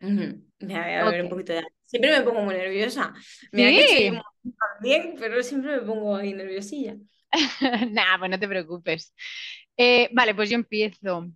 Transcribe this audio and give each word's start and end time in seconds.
Me 0.00 1.02
voy 1.02 1.18
a 1.18 1.22
un 1.22 1.28
poquito 1.28 1.52
de. 1.52 1.64
Siempre 1.84 2.10
me 2.18 2.22
pongo 2.22 2.42
muy 2.42 2.54
nerviosa. 2.54 3.12
Mira 3.52 3.70
que 3.70 3.88
Sí. 3.88 4.08
soy 4.08 4.20
bien, 4.80 5.14
pero 5.18 5.42
siempre 5.42 5.72
me 5.76 5.82
pongo 5.82 6.16
ahí 6.16 6.34
nerviosilla. 6.34 6.96
Nah, 7.90 8.18
pues 8.18 8.30
no 8.30 8.38
te 8.38 8.48
preocupes. 8.48 9.14
Eh, 9.76 10.08
vale, 10.12 10.34
pues 10.34 10.50
yo 10.50 10.56
empiezo. 10.56 11.28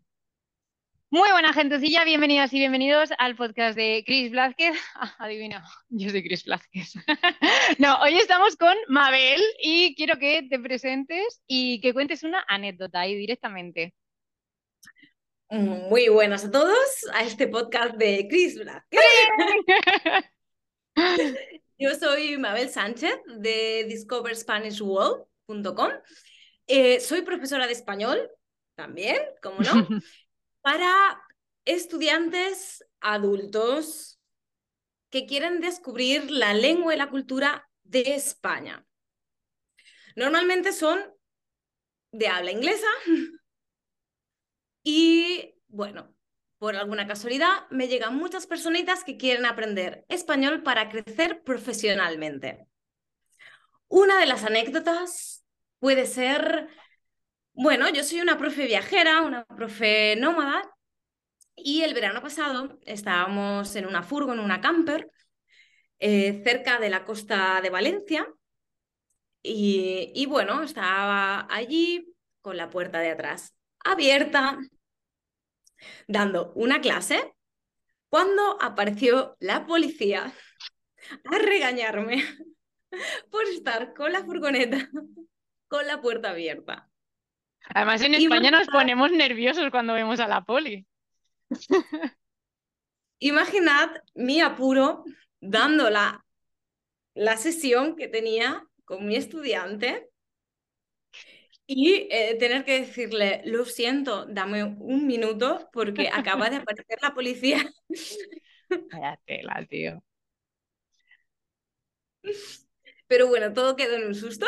Muy 1.10 1.30
buena 1.30 1.52
gentecilla, 1.52 2.04
bienvenidas 2.04 2.50
y 2.54 2.58
bienvenidos 2.58 3.10
al 3.18 3.36
podcast 3.36 3.76
de 3.76 4.02
Chris 4.06 4.30
Blázquez. 4.30 4.74
Ah, 4.94 5.14
adivina, 5.18 5.62
yo 5.90 6.08
soy 6.08 6.22
Chris 6.22 6.44
Blázquez. 6.44 6.94
No, 7.78 8.00
hoy 8.00 8.14
estamos 8.14 8.56
con 8.56 8.74
Mabel 8.88 9.40
y 9.62 9.94
quiero 9.94 10.18
que 10.18 10.42
te 10.48 10.58
presentes 10.58 11.42
y 11.46 11.80
que 11.80 11.92
cuentes 11.92 12.22
una 12.22 12.44
anécdota 12.48 13.00
ahí 13.00 13.14
directamente. 13.16 13.94
Muy 15.52 16.08
buenas 16.08 16.46
a 16.46 16.50
todos 16.50 17.06
a 17.12 17.22
este 17.24 17.46
podcast 17.46 17.96
de 17.96 18.26
Chris. 18.26 18.58
Yo 21.78 21.94
soy 21.94 22.38
Mabel 22.38 22.70
Sánchez 22.70 23.18
de 23.36 23.84
discoverspanishworld.com. 23.86 25.90
Eh, 26.66 27.00
soy 27.00 27.20
profesora 27.20 27.66
de 27.66 27.74
español 27.74 28.30
también, 28.74 29.18
como 29.42 29.60
no, 29.60 29.88
para 30.62 31.22
estudiantes 31.66 32.82
adultos 33.02 34.18
que 35.10 35.26
quieren 35.26 35.60
descubrir 35.60 36.30
la 36.30 36.54
lengua 36.54 36.94
y 36.94 36.96
la 36.96 37.10
cultura 37.10 37.68
de 37.82 38.14
España. 38.14 38.86
Normalmente 40.16 40.72
son 40.72 40.98
de 42.10 42.28
habla 42.28 42.52
inglesa 42.52 42.88
y, 44.82 45.54
bueno, 45.68 46.14
por 46.58 46.76
alguna 46.76 47.08
casualidad 47.08 47.68
me 47.70 47.88
llegan 47.88 48.16
muchas 48.16 48.46
personitas 48.46 49.02
que 49.02 49.16
quieren 49.16 49.46
aprender 49.46 50.04
español 50.08 50.62
para 50.62 50.88
crecer 50.88 51.42
profesionalmente. 51.42 52.68
Una 53.88 54.18
de 54.20 54.26
las 54.26 54.44
anécdotas 54.44 55.44
puede 55.80 56.06
ser, 56.06 56.68
bueno, 57.52 57.88
yo 57.90 58.04
soy 58.04 58.20
una 58.20 58.38
profe 58.38 58.66
viajera, 58.66 59.22
una 59.22 59.44
profe 59.44 60.14
nómada, 60.16 60.62
y 61.56 61.82
el 61.82 61.94
verano 61.94 62.22
pasado 62.22 62.78
estábamos 62.86 63.74
en 63.76 63.86
una 63.86 64.02
furgo, 64.02 64.32
en 64.32 64.38
una 64.38 64.60
camper, 64.60 65.10
eh, 65.98 66.42
cerca 66.44 66.78
de 66.78 66.90
la 66.90 67.04
costa 67.04 67.60
de 67.60 67.70
Valencia, 67.70 68.26
y, 69.42 70.12
y 70.14 70.26
bueno, 70.26 70.62
estaba 70.62 71.46
allí 71.50 72.14
con 72.40 72.56
la 72.56 72.70
puerta 72.70 73.00
de 73.00 73.10
atrás 73.10 73.54
abierta, 73.84 74.58
dando 76.06 76.52
una 76.54 76.80
clase, 76.80 77.34
cuando 78.08 78.60
apareció 78.60 79.36
la 79.40 79.66
policía 79.66 80.32
a 81.24 81.38
regañarme 81.38 82.22
por 83.30 83.44
estar 83.44 83.94
con 83.94 84.12
la 84.12 84.24
furgoneta 84.24 84.88
con 85.72 85.86
la 85.86 86.02
puerta 86.02 86.28
abierta. 86.28 86.86
Además, 87.74 88.02
en 88.02 88.12
España 88.14 88.50
nos 88.50 88.66
ponemos 88.66 89.10
nerviosos 89.10 89.70
cuando 89.70 89.94
vemos 89.94 90.20
a 90.20 90.28
la 90.28 90.44
poli. 90.44 90.86
Imaginad 93.18 93.88
mi 94.14 94.42
apuro 94.42 95.04
dando 95.40 95.88
la, 95.88 96.22
la 97.14 97.38
sesión 97.38 97.96
que 97.96 98.06
tenía 98.06 98.66
con 98.84 99.06
mi 99.06 99.16
estudiante 99.16 100.10
y 101.66 102.08
eh, 102.10 102.36
tener 102.38 102.64
que 102.64 102.80
decirle, 102.80 103.42
lo 103.46 103.64
siento, 103.64 104.26
dame 104.26 104.64
un 104.64 105.06
minuto 105.06 105.68
porque 105.72 106.08
acaba 106.12 106.50
de 106.50 106.56
aparecer 106.58 106.98
la 107.02 107.14
policía. 107.14 107.58
Vaya 108.90 109.18
tela, 109.26 109.66
tío. 109.68 110.02
Pero 113.06 113.28
bueno, 113.28 113.52
todo 113.52 113.76
quedó 113.76 113.96
en 113.96 114.06
un 114.06 114.14
susto. 114.14 114.46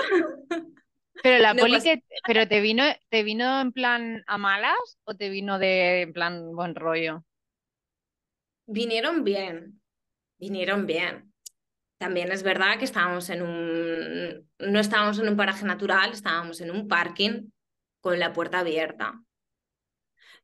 Pero 1.22 1.38
la 1.38 1.54
No 1.54 1.62
poli 1.62 1.80
que, 1.82 2.04
pero 2.26 2.46
te 2.46 2.60
vino, 2.60 2.84
te 3.08 3.22
vino 3.24 3.60
en 3.60 3.72
plan 3.72 4.22
a 4.26 4.38
malas 4.38 4.98
o 5.04 5.14
te 5.16 5.28
vino 5.30 5.58
de 5.58 6.02
en 6.02 6.12
plan 6.12 6.54
buen 6.54 6.74
rollo. 6.74 7.24
Vinieron 8.66 9.24
bien, 9.24 9.80
vinieron 10.38 10.86
bien. 10.86 11.33
También 11.98 12.32
es 12.32 12.42
verdad 12.42 12.78
que 12.78 12.84
estábamos 12.84 13.30
en 13.30 13.42
un, 13.42 14.48
no 14.58 14.80
estábamos 14.80 15.18
en 15.18 15.28
un 15.28 15.36
paraje 15.36 15.64
natural, 15.64 16.12
estábamos 16.12 16.60
en 16.60 16.70
un 16.70 16.88
parking 16.88 17.50
con 18.00 18.18
la 18.18 18.32
puerta 18.32 18.60
abierta. 18.60 19.22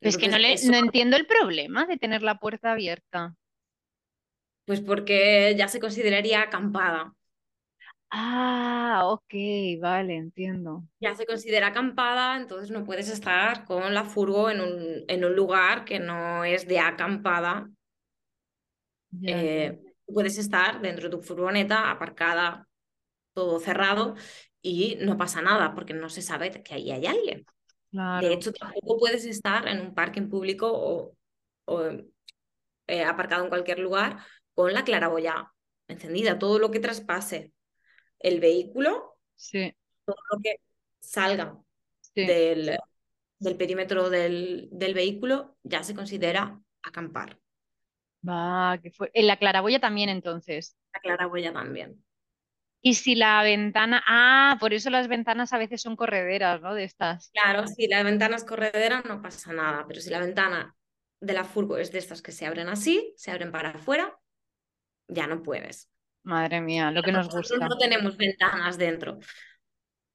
Es 0.00 0.16
que 0.16 0.28
no, 0.28 0.38
le, 0.38 0.56
no 0.64 0.76
entiendo 0.76 1.16
el 1.16 1.26
problema 1.26 1.86
de 1.86 1.98
tener 1.98 2.22
la 2.22 2.38
puerta 2.38 2.72
abierta. 2.72 3.34
pues 4.70 4.80
porque 4.80 5.54
ya 5.58 5.66
se 5.66 5.80
consideraría 5.80 6.42
acampada. 6.42 7.12
Ah, 8.10 9.02
ok, 9.04 9.34
vale, 9.80 10.16
entiendo. 10.16 10.84
Ya 11.00 11.14
se 11.14 11.26
considera 11.26 11.68
acampada, 11.68 12.36
entonces 12.36 12.70
no 12.70 12.84
puedes 12.84 13.08
estar 13.08 13.64
con 13.64 13.94
la 13.94 14.04
furgo 14.04 14.50
en 14.50 14.60
un, 14.60 15.04
en 15.08 15.24
un 15.24 15.34
lugar 15.34 15.84
que 15.84 15.98
no 16.00 16.44
es 16.44 16.66
de 16.66 16.78
acampada. 16.80 17.68
Ya. 19.12 19.89
Puedes 20.12 20.38
estar 20.38 20.80
dentro 20.80 21.08
de 21.08 21.16
tu 21.16 21.22
furgoneta, 21.22 21.90
aparcada, 21.90 22.68
todo 23.32 23.60
cerrado, 23.60 24.14
y 24.62 24.96
no 25.00 25.16
pasa 25.16 25.42
nada 25.42 25.74
porque 25.74 25.94
no 25.94 26.08
se 26.08 26.22
sabe 26.22 26.62
que 26.62 26.74
ahí 26.74 26.90
hay 26.90 27.06
alguien. 27.06 27.46
Claro. 27.90 28.26
De 28.26 28.34
hecho, 28.34 28.52
tampoco 28.52 28.98
puedes 28.98 29.24
estar 29.24 29.66
en 29.66 29.80
un 29.80 29.94
parking 29.94 30.28
público 30.28 30.70
o, 30.72 31.16
o, 31.64 31.82
eh, 32.86 33.04
aparcado 33.04 33.42
en 33.44 33.48
cualquier 33.48 33.78
lugar 33.78 34.18
con 34.54 34.72
la 34.72 34.84
claraboya 34.84 35.52
encendida. 35.88 36.38
Todo 36.38 36.58
lo 36.58 36.70
que 36.70 36.80
traspase 36.80 37.52
el 38.18 38.40
vehículo, 38.40 39.16
Sí, 39.34 39.74
todo 40.04 40.16
lo 40.32 40.40
que 40.42 40.56
salga 41.00 41.58
sí. 42.14 42.26
del, 42.26 42.78
del 43.38 43.56
perímetro 43.56 44.10
del, 44.10 44.68
del 44.70 44.94
vehículo 44.94 45.56
ya 45.62 45.82
se 45.82 45.94
considera 45.94 46.60
acampar. 46.82 47.39
Va, 48.26 48.78
que 48.82 48.90
fue. 48.90 49.10
En 49.14 49.26
la 49.26 49.36
claraboya 49.36 49.80
también 49.80 50.08
entonces. 50.08 50.76
La 50.92 51.00
claraboya 51.00 51.52
también. 51.52 52.04
Y 52.82 52.94
si 52.94 53.14
la 53.14 53.42
ventana. 53.42 54.02
Ah, 54.06 54.56
por 54.60 54.72
eso 54.72 54.90
las 54.90 55.08
ventanas 55.08 55.52
a 55.52 55.58
veces 55.58 55.82
son 55.82 55.96
correderas, 55.96 56.60
¿no? 56.60 56.74
De 56.74 56.84
estas. 56.84 57.30
Claro, 57.32 57.66
si 57.66 57.88
la 57.88 58.02
ventana 58.02 58.36
es 58.36 58.44
corredera 58.44 59.02
no 59.06 59.20
pasa 59.20 59.52
nada, 59.52 59.84
pero 59.86 60.00
si 60.00 60.10
la 60.10 60.20
ventana 60.20 60.74
de 61.20 61.32
la 61.34 61.44
furgo 61.44 61.76
es 61.76 61.92
de 61.92 61.98
estas 61.98 62.22
que 62.22 62.32
se 62.32 62.46
abren 62.46 62.68
así, 62.68 63.12
se 63.16 63.30
abren 63.30 63.52
para 63.52 63.70
afuera, 63.70 64.18
ya 65.08 65.26
no 65.26 65.42
puedes. 65.42 65.90
Madre 66.22 66.60
mía, 66.60 66.90
lo 66.90 67.02
que 67.02 67.12
nos 67.12 67.26
Nosotros 67.26 67.50
gusta. 67.50 67.68
no 67.68 67.78
tenemos 67.78 68.16
ventanas 68.16 68.78
dentro. 68.78 69.18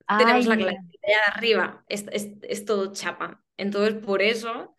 Tenemos 0.07 0.45
la 0.45 0.55
claraboya 0.55 0.81
de 1.01 1.13
arriba, 1.27 1.83
es, 1.87 2.05
es, 2.11 2.29
es 2.43 2.66
todo 2.66 2.93
chapa. 2.93 3.43
Entonces, 3.57 3.95
por 4.03 4.22
eso 4.22 4.75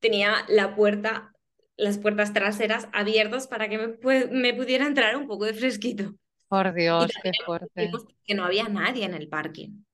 tenía 0.00 0.44
la 0.48 0.74
puerta, 0.74 1.32
las 1.76 1.98
puertas 1.98 2.32
traseras 2.32 2.88
abiertas 2.92 3.46
para 3.48 3.68
que 3.68 3.78
me, 3.78 3.88
pu- 3.98 4.30
me 4.30 4.54
pudiera 4.54 4.86
entrar 4.86 5.16
un 5.16 5.26
poco 5.26 5.44
de 5.44 5.54
fresquito. 5.54 6.14
por 6.48 6.68
Y 6.68 6.72
Dios, 6.74 7.06
qué 7.22 7.32
fuerte. 7.44 7.90
que 8.26 8.34
no 8.34 8.44
había 8.44 8.68
nadie 8.68 9.04
en 9.04 9.14
el 9.14 9.28
parking. 9.28 9.84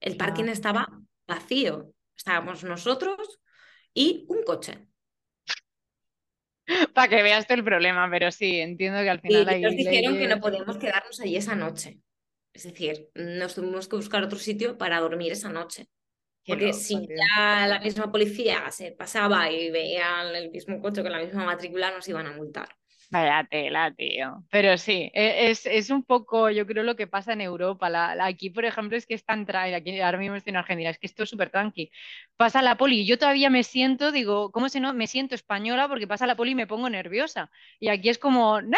El 0.00 0.16
parking 0.16 0.44
estaba 0.44 0.88
vacío. 1.26 1.92
Estábamos 2.16 2.64
nosotros 2.64 3.40
y 3.94 4.24
un 4.28 4.42
coche. 4.42 4.86
Para 6.94 7.08
que 7.08 7.22
veas 7.22 7.48
el 7.50 7.64
problema, 7.64 8.08
pero 8.10 8.30
sí, 8.30 8.60
entiendo 8.60 9.00
que 9.00 9.10
al 9.10 9.20
Y 9.22 9.22
final 9.22 9.48
hay 9.48 9.62
nos 9.62 9.76
dijeron 9.76 10.18
que 10.18 10.28
no 10.28 10.40
podíamos 10.40 10.76
quedarnos 10.78 11.20
allí 11.20 11.36
esa 11.36 11.54
noche. 11.54 12.00
Es 12.52 12.64
decir, 12.64 13.08
nos 13.14 13.54
tuvimos 13.54 13.88
que 13.88 13.96
buscar 13.96 14.22
otro 14.24 14.38
sitio 14.38 14.76
para 14.78 15.00
dormir 15.00 15.32
esa 15.32 15.48
noche. 15.50 15.88
Porque 16.48 16.72
si 16.72 17.12
ya 17.14 17.66
la 17.68 17.80
misma 17.80 18.10
policía 18.10 18.70
se 18.70 18.92
pasaba 18.92 19.50
y 19.50 19.70
veían 19.70 20.34
el 20.34 20.50
mismo 20.50 20.80
coche 20.80 21.02
con 21.02 21.12
la 21.12 21.18
misma 21.20 21.44
matrícula, 21.44 21.90
nos 21.92 22.08
iban 22.08 22.26
a 22.26 22.32
multar. 22.32 22.68
Vaya 23.10 23.42
tela, 23.50 23.90
tío. 23.94 24.44
Pero 24.50 24.76
sí, 24.76 25.10
e- 25.14 25.50
es, 25.50 25.64
es 25.64 25.88
un 25.88 26.04
poco, 26.04 26.50
yo 26.50 26.66
creo, 26.66 26.82
lo 26.84 26.94
que 26.94 27.06
pasa 27.06 27.32
en 27.32 27.40
Europa. 27.40 27.88
La, 27.88 28.14
la- 28.14 28.26
aquí, 28.26 28.50
por 28.50 28.66
ejemplo, 28.66 28.98
es 28.98 29.06
que 29.06 29.14
es 29.14 29.24
tan 29.24 29.46
tranqui, 29.46 29.72
aquí 29.74 30.00
ahora 30.00 30.18
mismo 30.18 30.34
estoy 30.36 30.50
en 30.50 30.56
Argentina, 30.58 30.90
es 30.90 30.98
que 30.98 31.06
esto 31.06 31.22
es 31.22 31.30
súper 31.30 31.48
tranqui. 31.50 31.90
Pasa 32.36 32.60
la 32.60 32.76
poli 32.76 33.00
y 33.00 33.06
yo 33.06 33.16
todavía 33.18 33.48
me 33.48 33.64
siento, 33.64 34.12
digo, 34.12 34.52
¿cómo 34.52 34.68
se 34.68 34.80
no? 34.80 34.92
Me 34.92 35.06
siento 35.06 35.34
española 35.34 35.88
porque 35.88 36.06
pasa 36.06 36.26
la 36.26 36.36
poli 36.36 36.50
y 36.52 36.54
me 36.54 36.66
pongo 36.66 36.90
nerviosa. 36.90 37.50
Y 37.80 37.88
aquí 37.88 38.10
es 38.10 38.18
como, 38.18 38.60
¡nah! 38.60 38.76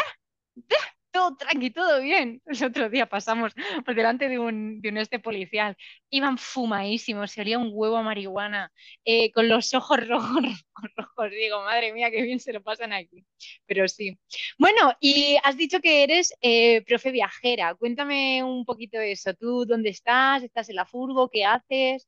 ¡nah! 0.57 0.77
Todo 1.11 1.37
tranqui, 1.37 1.71
todo 1.71 2.01
bien. 2.01 2.41
El 2.47 2.65
otro 2.65 2.89
día 2.89 3.07
pasamos 3.07 3.53
por 3.85 3.95
delante 3.95 4.29
de 4.29 4.39
un, 4.39 4.81
de 4.81 4.91
un 4.91 4.99
este 4.99 5.19
policial. 5.19 5.77
Iban 6.11 6.39
fumadísimos, 6.39 7.33
se 7.33 7.41
olía 7.41 7.59
un 7.59 7.71
huevo 7.73 7.97
a 7.97 8.03
marihuana, 8.03 8.73
eh, 9.05 9.33
con 9.33 9.49
los 9.49 9.75
ojos 9.75 9.99
rojos, 10.09 10.43
rojos, 10.43 10.91
rojos. 10.97 11.31
Digo, 11.31 11.63
madre 11.63 11.93
mía, 11.93 12.11
qué 12.11 12.23
bien 12.23 12.39
se 12.41 12.53
lo 12.53 12.63
pasan 12.63 12.93
aquí. 12.93 13.25
Pero 13.67 13.89
sí. 13.89 14.19
Bueno, 14.59 14.95
y 15.01 15.37
has 15.43 15.57
dicho 15.57 15.81
que 15.81 16.05
eres 16.05 16.33
eh, 16.41 16.83
profe 16.83 17.11
viajera. 17.11 17.75
Cuéntame 17.75 18.45
un 18.45 18.65
poquito 18.65 18.99
de 18.99 19.13
eso. 19.13 19.35
¿Tú 19.35 19.65
dónde 19.67 19.91
estás? 19.91 20.43
¿Estás 20.43 20.69
en 20.69 20.77
la 20.77 20.87
furgo? 20.87 21.29
¿Qué 21.29 21.45
haces? 21.45 22.07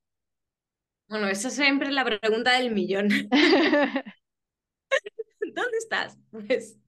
Bueno, 1.09 1.29
esa 1.29 1.49
es 1.49 1.55
siempre 1.55 1.91
la 1.91 2.05
pregunta 2.05 2.53
del 2.59 2.71
millón. 2.71 3.09
¿Dónde 5.41 5.79
estás? 5.79 6.17
Pues 6.31 6.79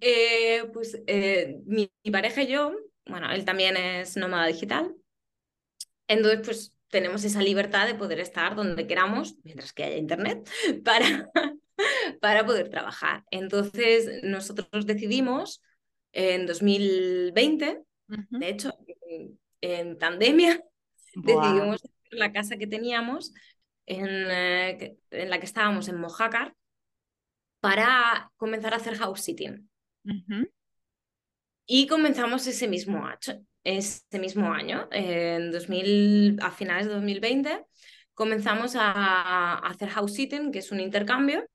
Eh, 0.00 0.64
pues 0.72 0.98
eh, 1.06 1.60
mi, 1.66 1.90
mi 2.04 2.10
pareja 2.10 2.42
y 2.42 2.46
yo, 2.48 2.72
bueno, 3.06 3.30
él 3.32 3.44
también 3.44 3.76
es 3.76 4.16
nómada 4.16 4.46
digital, 4.46 4.94
entonces 6.08 6.40
pues 6.44 6.74
tenemos 6.88 7.24
esa 7.24 7.40
libertad 7.42 7.86
de 7.86 7.94
poder 7.94 8.20
estar 8.20 8.56
donde 8.56 8.86
queramos, 8.86 9.36
mientras 9.44 9.72
que 9.72 9.84
haya 9.84 9.96
internet, 9.96 10.48
para, 10.84 11.30
para 12.20 12.46
poder 12.46 12.70
trabajar. 12.70 13.24
Entonces 13.30 14.22
nosotros 14.24 14.86
decidimos 14.86 15.62
en 16.12 16.46
2020, 16.46 17.80
Ujú. 18.08 18.38
de 18.40 18.48
hecho, 18.48 18.72
en, 19.08 19.40
en 19.60 19.98
pandemia, 19.98 20.62
Buah. 21.24 21.44
decidimos 21.44 21.82
la 22.10 22.32
casa 22.32 22.56
que 22.56 22.66
teníamos, 22.66 23.32
en, 23.86 24.08
eh, 24.08 24.96
en 25.10 25.30
la 25.30 25.38
que 25.40 25.46
estábamos 25.46 25.88
en 25.88 25.96
Mojácar, 26.00 26.54
para 27.60 28.30
comenzar 28.36 28.74
a 28.74 28.76
hacer 28.78 28.96
house 28.98 29.22
sitting. 29.22 29.69
Y 31.66 31.86
comenzamos 31.86 32.46
ese 32.46 32.66
mismo 32.68 33.04
año, 33.04 33.44
ese 33.64 34.18
mismo 34.18 34.52
año 34.52 34.88
en 34.90 35.52
2000, 35.52 36.38
a 36.42 36.50
finales 36.50 36.86
de 36.86 36.94
2020, 36.94 37.64
comenzamos 38.14 38.74
a, 38.76 39.54
hacer 39.58 39.88
house 39.90 40.14
sitting, 40.14 40.52
que 40.52 40.58
es 40.58 40.72
un 40.72 40.80
intercambio 40.80 41.46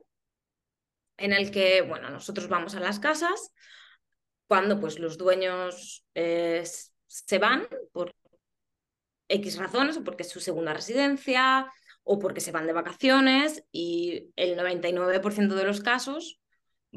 en 1.18 1.34
el 1.34 1.52
que, 1.52 1.82
bueno, 1.82 2.10
nosotros 2.10 2.48
vamos 2.48 2.76
a 2.76 2.80
las 2.80 3.00
casas 3.00 3.52
cuando 4.48 4.80
pues 4.80 5.00
los 5.00 5.18
dueños 5.18 6.06
eh, 6.14 6.64
se 7.08 7.40
van 7.40 7.68
por 7.92 8.16
X 9.28 9.58
razones, 9.58 9.98
o 9.98 10.04
porque 10.04 10.24
es 10.24 10.30
su 10.30 10.40
segunda 10.40 10.74
residencia, 10.74 11.72
o 12.04 12.20
porque 12.20 12.42
se 12.42 12.52
van 12.52 12.68
de 12.68 12.74
vacaciones, 12.74 13.64
y 13.72 14.32
el 14.36 14.56
99% 14.56 15.56
de 15.56 15.64
los 15.64 15.82
casos 15.82 16.40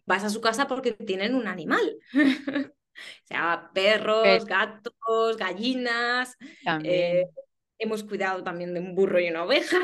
vas 0.07 0.25
a 0.25 0.31
su 0.31 0.41
casa 0.41 0.67
porque 0.67 0.93
tienen 0.93 1.35
un 1.35 1.47
animal. 1.47 1.97
O 2.99 3.27
sea, 3.29 3.71
perros, 3.73 4.45
gatos, 4.45 5.37
gallinas. 5.37 6.37
eh, 6.41 6.57
también. 6.65 7.29
hemos 7.79 8.03
cuidado 8.03 8.43
también 8.43 8.75
de 8.75 8.81
un 8.81 8.97
burro 8.97 9.21
y 9.21 9.29
una 9.29 9.45
oveja. 9.45 9.79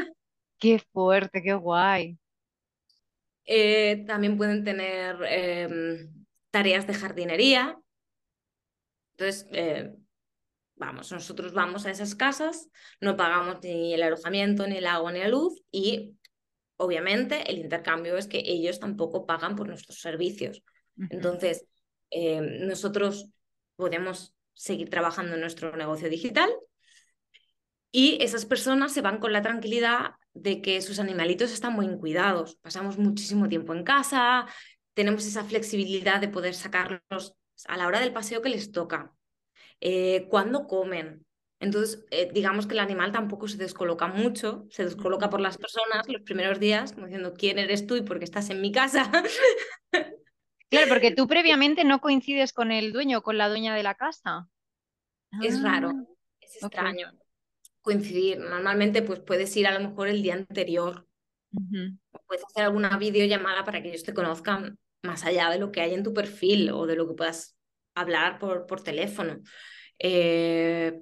Qué 0.59 0.83
fuerte, 0.93 1.41
qué 1.41 1.55
guay. 1.55 2.19
Eh, 3.45 4.05
también 4.07 4.37
pueden 4.37 4.65
tener 4.65 5.17
eh, 5.29 6.09
tareas 6.51 6.87
de 6.87 6.95
jardinería. 6.95 7.79
Entonces, 9.17 9.47
eh, 9.53 9.95
vamos, 10.77 11.13
nosotros 11.13 11.53
vamos 11.53 11.87
a 11.87 11.91
esas 11.91 12.15
casas, 12.15 12.69
no 13.01 13.17
pagamos 13.17 13.63
ni 13.63 13.95
el 13.95 14.03
alojamiento, 14.03 14.67
ni 14.67 14.79
el 14.79 14.87
agua, 14.87 15.13
ni 15.13 15.21
la 15.21 15.29
luz 15.29 15.63
y 15.71 16.17
obviamente 16.77 17.51
el 17.51 17.59
intercambio 17.59 18.17
es 18.17 18.27
que 18.27 18.43
ellos 18.45 18.81
tampoco 18.81 19.27
pagan 19.27 19.57
por 19.57 19.69
nuestros 19.69 20.01
servicios. 20.01 20.63
Entonces, 21.11 21.67
eh, 22.11 22.41
nosotros 22.41 23.31
podemos 23.77 24.35
seguir 24.53 24.89
trabajando 24.91 25.35
en 25.35 25.41
nuestro 25.41 25.77
negocio 25.77 26.09
digital 26.09 26.51
y 27.91 28.19
esas 28.23 28.45
personas 28.45 28.93
se 28.93 29.03
van 29.03 29.19
con 29.19 29.33
la 29.33 29.43
tranquilidad 29.43 30.13
de 30.33 30.61
que 30.61 30.83
sus 30.83 30.99
animalitos 30.99 31.53
están 31.53 31.75
muy 31.75 31.87
cuidados. 31.99 32.57
Pasamos 32.57 32.99
muchísimo 32.99 33.49
tiempo 33.49 33.73
en 33.73 33.85
casa, 33.85 34.47
tenemos 34.95 35.27
esa 35.27 35.45
flexibilidad 35.45 36.21
de 36.21 36.29
poder 36.29 36.55
sacarlos 36.55 37.35
a 37.67 37.77
la 37.77 37.87
hora 37.87 38.01
del 38.01 38.13
paseo 38.13 38.43
que 38.43 38.49
les 38.49 38.73
toca, 38.73 39.13
eh, 39.81 40.27
cuando 40.29 40.67
comen. 40.67 41.25
Entonces, 41.61 42.05
eh, 42.11 42.31
digamos 42.33 42.67
que 42.67 42.75
el 42.75 42.81
animal 42.81 43.13
tampoco 43.13 43.49
se 43.49 43.57
descoloca 43.57 44.07
mucho, 44.07 44.67
se 44.71 44.85
descoloca 44.85 45.31
por 45.31 45.41
las 45.41 45.57
personas 45.57 46.09
los 46.09 46.23
primeros 46.23 46.61
días, 46.61 46.93
como 46.93 47.07
diciendo, 47.07 47.35
¿quién 47.35 47.59
eres 47.59 47.87
tú 47.87 47.97
y 47.97 48.03
por 48.03 48.19
qué 48.19 48.25
estás 48.25 48.51
en 48.51 48.61
mi 48.61 48.73
casa? 48.73 49.11
Claro, 50.71 50.89
porque 50.89 51.15
tú 51.15 51.29
previamente 51.29 51.85
no 51.85 52.01
coincides 52.01 52.53
con 52.53 52.73
el 52.73 52.93
dueño 52.93 53.19
o 53.19 53.23
con 53.23 53.39
la 53.39 53.49
dueña 53.49 53.77
de 53.77 53.85
la 53.85 53.95
casa. 53.95 54.49
Es 55.41 55.63
raro, 55.63 55.93
Ah, 55.95 56.05
es 56.41 56.57
extraño 56.57 57.13
coincidir. 57.85 58.39
Normalmente, 58.41 59.03
pues 59.03 59.21
puedes 59.21 59.55
ir 59.57 59.67
a 59.67 59.79
lo 59.79 59.89
mejor 59.89 60.09
el 60.09 60.23
día 60.23 60.35
anterior, 60.35 61.07
puedes 62.27 62.45
hacer 62.45 62.65
alguna 62.65 62.97
videollamada 62.97 63.63
para 63.65 63.83
que 63.83 63.91
ellos 63.91 64.03
te 64.03 64.15
conozcan 64.15 64.79
más 65.03 65.25
allá 65.25 65.51
de 65.51 65.59
lo 65.59 65.71
que 65.71 65.83
hay 65.83 65.95
en 65.95 66.03
tu 66.03 66.15
perfil 66.15 66.71
o 66.71 66.87
de 66.87 66.97
lo 66.97 67.07
que 67.07 67.15
puedas 67.15 67.57
hablar 67.95 68.39
por, 68.39 68.67
por 68.67 68.83
teléfono. 68.83 69.41
Eh, 69.99 70.99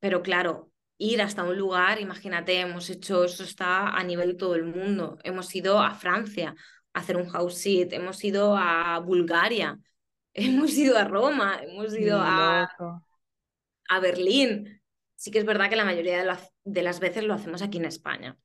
pero 0.00 0.22
claro, 0.22 0.70
ir 0.98 1.20
hasta 1.22 1.42
un 1.44 1.56
lugar, 1.58 2.00
imagínate, 2.00 2.60
hemos 2.60 2.90
hecho 2.90 3.24
eso 3.24 3.44
está 3.44 3.88
a 3.90 4.02
nivel 4.04 4.28
de 4.30 4.34
todo 4.34 4.54
el 4.54 4.64
mundo. 4.64 5.18
Hemos 5.24 5.54
ido 5.54 5.80
a 5.80 5.94
Francia 5.94 6.54
a 6.94 7.00
hacer 7.00 7.16
un 7.16 7.28
house 7.28 7.56
sit, 7.58 7.92
hemos 7.92 8.22
ido 8.24 8.56
a 8.56 8.98
Bulgaria, 9.00 9.78
hemos 10.34 10.72
ido 10.76 10.96
a 10.98 11.04
Roma, 11.04 11.60
hemos 11.62 11.94
ido 11.96 12.20
a, 12.22 12.68
loco. 12.78 13.02
a 13.88 14.00
Berlín. 14.00 14.80
Sí 15.16 15.30
que 15.30 15.38
es 15.38 15.44
verdad 15.46 15.68
que 15.70 15.76
la 15.76 15.84
mayoría 15.84 16.18
de, 16.18 16.24
las- 16.24 16.52
de 16.64 16.82
las 16.82 17.00
veces 17.00 17.24
lo 17.24 17.34
hacemos 17.34 17.62
aquí 17.62 17.78
en 17.78 17.86
España, 17.86 18.36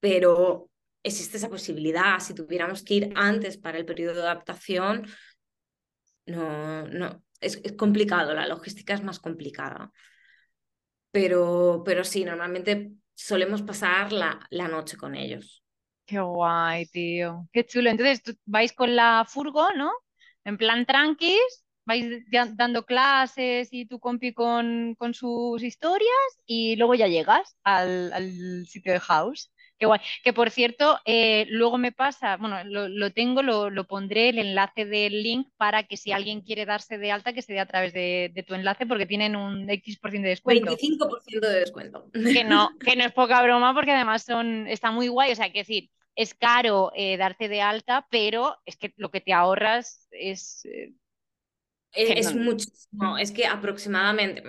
pero 0.00 0.70
existe 1.02 1.36
esa 1.36 1.48
posibilidad. 1.50 2.18
Si 2.20 2.34
tuviéramos 2.34 2.82
que 2.82 2.94
ir 2.94 3.12
antes 3.16 3.56
para 3.58 3.78
el 3.78 3.86
periodo 3.86 4.14
de 4.16 4.22
adaptación, 4.22 5.06
no, 6.26 6.86
no, 6.88 7.22
es, 7.40 7.60
es 7.64 7.72
complicado, 7.72 8.34
la 8.34 8.46
logística 8.48 8.94
es 8.94 9.02
más 9.02 9.20
complicada. 9.20 9.92
Pero, 11.16 11.82
pero 11.82 12.04
sí, 12.04 12.24
normalmente 12.26 12.92
solemos 13.14 13.62
pasar 13.62 14.12
la, 14.12 14.38
la 14.50 14.68
noche 14.68 14.98
con 14.98 15.14
ellos. 15.14 15.62
Qué 16.04 16.20
guay, 16.20 16.84
tío. 16.86 17.48
Qué 17.54 17.64
chulo. 17.64 17.88
Entonces, 17.88 18.20
vais 18.44 18.74
con 18.74 18.94
la 18.94 19.24
furgo, 19.26 19.72
¿no? 19.72 19.90
En 20.44 20.58
plan 20.58 20.84
tranquis, 20.84 21.64
vais 21.86 22.04
dando 22.54 22.84
clases 22.84 23.68
y 23.72 23.86
tu 23.86 23.98
compi 23.98 24.34
con, 24.34 24.94
con 24.98 25.14
sus 25.14 25.62
historias 25.62 26.10
y 26.44 26.76
luego 26.76 26.94
ya 26.94 27.08
llegas 27.08 27.56
al, 27.64 28.12
al 28.12 28.66
sitio 28.66 28.92
de 28.92 29.00
house. 29.00 29.50
Qué 29.78 29.86
guay. 29.86 30.00
Que 30.24 30.32
por 30.32 30.50
cierto, 30.50 30.98
eh, 31.04 31.46
luego 31.50 31.76
me 31.76 31.92
pasa, 31.92 32.36
bueno, 32.38 32.64
lo, 32.64 32.88
lo 32.88 33.12
tengo, 33.12 33.42
lo, 33.42 33.68
lo 33.68 33.86
pondré 33.86 34.30
el 34.30 34.38
enlace 34.38 34.86
del 34.86 35.22
link 35.22 35.48
para 35.56 35.82
que 35.82 35.96
si 35.96 36.12
alguien 36.12 36.40
quiere 36.40 36.64
darse 36.64 36.96
de 36.98 37.12
alta, 37.12 37.32
que 37.32 37.42
se 37.42 37.52
dé 37.52 37.60
a 37.60 37.66
través 37.66 37.92
de, 37.92 38.30
de 38.34 38.42
tu 38.42 38.54
enlace 38.54 38.86
porque 38.86 39.06
tienen 39.06 39.36
un 39.36 39.68
X% 39.68 40.22
de 40.22 40.28
descuento. 40.30 40.76
25% 40.76 41.40
de 41.40 41.60
descuento. 41.60 42.10
Que 42.12 42.44
no, 42.44 42.70
que 42.80 42.96
no 42.96 43.04
es 43.04 43.12
poca 43.12 43.42
broma 43.42 43.74
porque 43.74 43.92
además 43.92 44.22
son, 44.22 44.66
está 44.66 44.90
muy 44.90 45.08
guay. 45.08 45.32
O 45.32 45.36
sea, 45.36 45.52
que 45.52 45.58
decir, 45.58 45.90
es 46.14 46.32
caro 46.32 46.90
eh, 46.94 47.18
darte 47.18 47.48
de 47.48 47.60
alta, 47.60 48.06
pero 48.10 48.56
es 48.64 48.76
que 48.76 48.94
lo 48.96 49.10
que 49.10 49.20
te 49.20 49.34
ahorras 49.34 50.08
es 50.10 50.64
eh, 50.64 50.94
Es, 51.92 52.28
es 52.28 52.34
no. 52.34 52.44
muchísimo, 52.44 53.18
es 53.18 53.30
que 53.32 53.46
aproximadamente, 53.46 54.42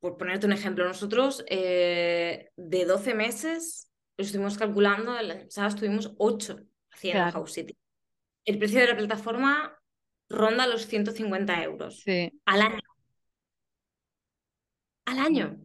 por 0.00 0.16
ponerte 0.16 0.46
un 0.46 0.52
ejemplo, 0.52 0.84
nosotros 0.84 1.44
eh, 1.48 2.50
de 2.56 2.84
12 2.84 3.14
meses, 3.14 3.87
lo 4.18 4.24
estuvimos 4.24 4.58
calculando, 4.58 5.16
el 5.16 5.30
año 5.30 5.44
pasado 5.44 5.68
estuvimos 5.68 6.12
8 6.18 6.58
haciendo 6.90 7.20
Claro, 7.20 7.32
House 7.32 7.52
City. 7.52 7.78
El 8.44 8.58
precio 8.58 8.80
de 8.80 8.88
la 8.88 8.96
plataforma 8.96 9.78
ronda 10.28 10.66
los 10.66 10.86
150 10.86 11.62
euros 11.62 12.00
sí. 12.00 12.32
al 12.44 12.62
año. 12.62 12.80
Al 15.06 15.18
año. 15.20 15.56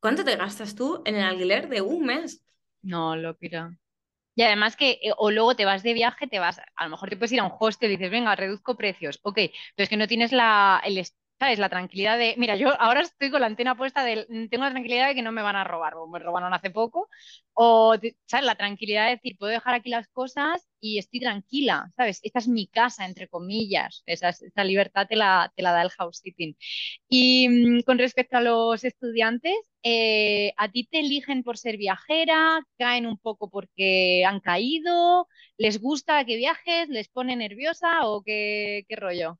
¿Cuánto 0.00 0.24
te 0.24 0.36
gastas 0.36 0.76
tú 0.76 1.02
en 1.04 1.16
el 1.16 1.24
alquiler 1.24 1.68
de 1.68 1.80
un 1.80 2.06
mes? 2.06 2.44
No, 2.82 3.16
lo 3.16 3.36
pira. 3.36 3.76
Y 4.36 4.42
además 4.42 4.76
que, 4.76 4.92
eh, 5.02 5.12
o 5.16 5.32
luego 5.32 5.56
te 5.56 5.64
vas 5.64 5.82
de 5.82 5.94
viaje, 5.94 6.28
te 6.28 6.38
vas, 6.38 6.60
a 6.76 6.84
lo 6.84 6.90
mejor 6.90 7.08
te 7.08 7.16
puedes 7.16 7.32
ir 7.32 7.40
a 7.40 7.44
un 7.44 7.56
hostel 7.58 7.90
y 7.90 7.96
dices, 7.96 8.10
venga, 8.10 8.36
reduzco 8.36 8.76
precios, 8.76 9.18
ok, 9.22 9.34
pero 9.34 9.84
es 9.84 9.88
que 9.88 9.96
no 9.96 10.06
tienes 10.06 10.30
la, 10.30 10.80
el, 10.84 10.98
¿sabes? 11.38 11.58
La 11.58 11.68
tranquilidad 11.68 12.18
de, 12.18 12.34
mira, 12.38 12.56
yo 12.56 12.70
ahora 12.80 13.02
estoy 13.02 13.30
con 13.30 13.40
la 13.42 13.46
antena 13.46 13.76
puesta 13.76 14.04
del, 14.04 14.26
tengo 14.50 14.64
la 14.64 14.70
tranquilidad 14.70 15.08
de 15.08 15.14
que 15.14 15.22
no 15.22 15.32
me 15.32 15.42
van 15.42 15.56
a 15.56 15.64
robar, 15.64 15.94
o 15.96 16.06
me 16.08 16.18
robaron 16.18 16.54
hace 16.54 16.70
poco, 16.70 17.08
o, 17.52 17.94
¿sabes? 18.26 18.46
La 18.46 18.54
tranquilidad 18.56 19.04
de 19.06 19.12
decir, 19.16 19.36
puedo 19.38 19.52
dejar 19.52 19.74
aquí 19.74 19.90
las 19.90 20.08
cosas 20.08 20.66
y 20.80 20.98
estoy 20.98 21.20
tranquila, 21.20 21.90
¿sabes? 21.96 22.20
Esta 22.22 22.38
es 22.38 22.48
mi 22.48 22.66
casa, 22.68 23.04
entre 23.06 23.28
comillas, 23.28 24.02
esa, 24.06 24.30
esa 24.30 24.64
libertad 24.64 25.06
te 25.08 25.16
la, 25.16 25.52
te 25.56 25.62
la 25.62 25.72
da 25.72 25.82
el 25.82 25.90
house 25.90 26.18
sitting. 26.22 26.56
Y 27.08 27.48
mm, 27.48 27.80
con 27.82 27.98
respecto 27.98 28.36
a 28.36 28.40
los 28.40 28.84
estudiantes, 28.84 29.54
eh, 29.82 30.52
¿a 30.56 30.70
ti 30.70 30.86
te 30.90 31.00
eligen 31.00 31.42
por 31.42 31.58
ser 31.58 31.76
viajera? 31.76 32.60
¿Caen 32.78 33.06
un 33.06 33.18
poco 33.18 33.50
porque 33.50 34.24
han 34.26 34.40
caído? 34.40 35.28
¿Les 35.58 35.80
gusta 35.80 36.24
que 36.24 36.36
viajes? 36.36 36.88
¿Les 36.88 37.08
pone 37.08 37.36
nerviosa 37.36 38.06
o 38.06 38.22
qué 38.22 38.84
rollo? 38.96 39.38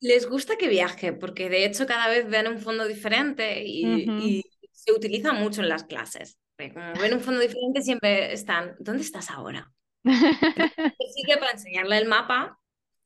Les 0.00 0.28
gusta 0.28 0.56
que 0.56 0.68
viaje, 0.68 1.12
porque 1.12 1.48
de 1.48 1.64
hecho 1.64 1.86
cada 1.86 2.08
vez 2.08 2.28
ven 2.28 2.46
un 2.46 2.58
fondo 2.58 2.86
diferente 2.86 3.62
y, 3.64 4.44
se 4.72 4.92
utiliza 4.92 5.32
mucho 5.32 5.60
en 5.60 5.68
las 5.68 5.84
clases. 5.84 6.38
Como 6.56 6.94
ven 7.00 7.14
un 7.14 7.20
fondo 7.20 7.40
diferente, 7.40 7.82
siempre 7.82 8.32
están, 8.32 8.76
¿dónde 8.78 9.02
estás 9.02 9.30
ahora? 9.30 9.70
Así 10.04 11.22
que 11.26 11.36
para 11.36 11.52
enseñarle 11.52 11.98
el 11.98 12.06
mapa 12.06 12.60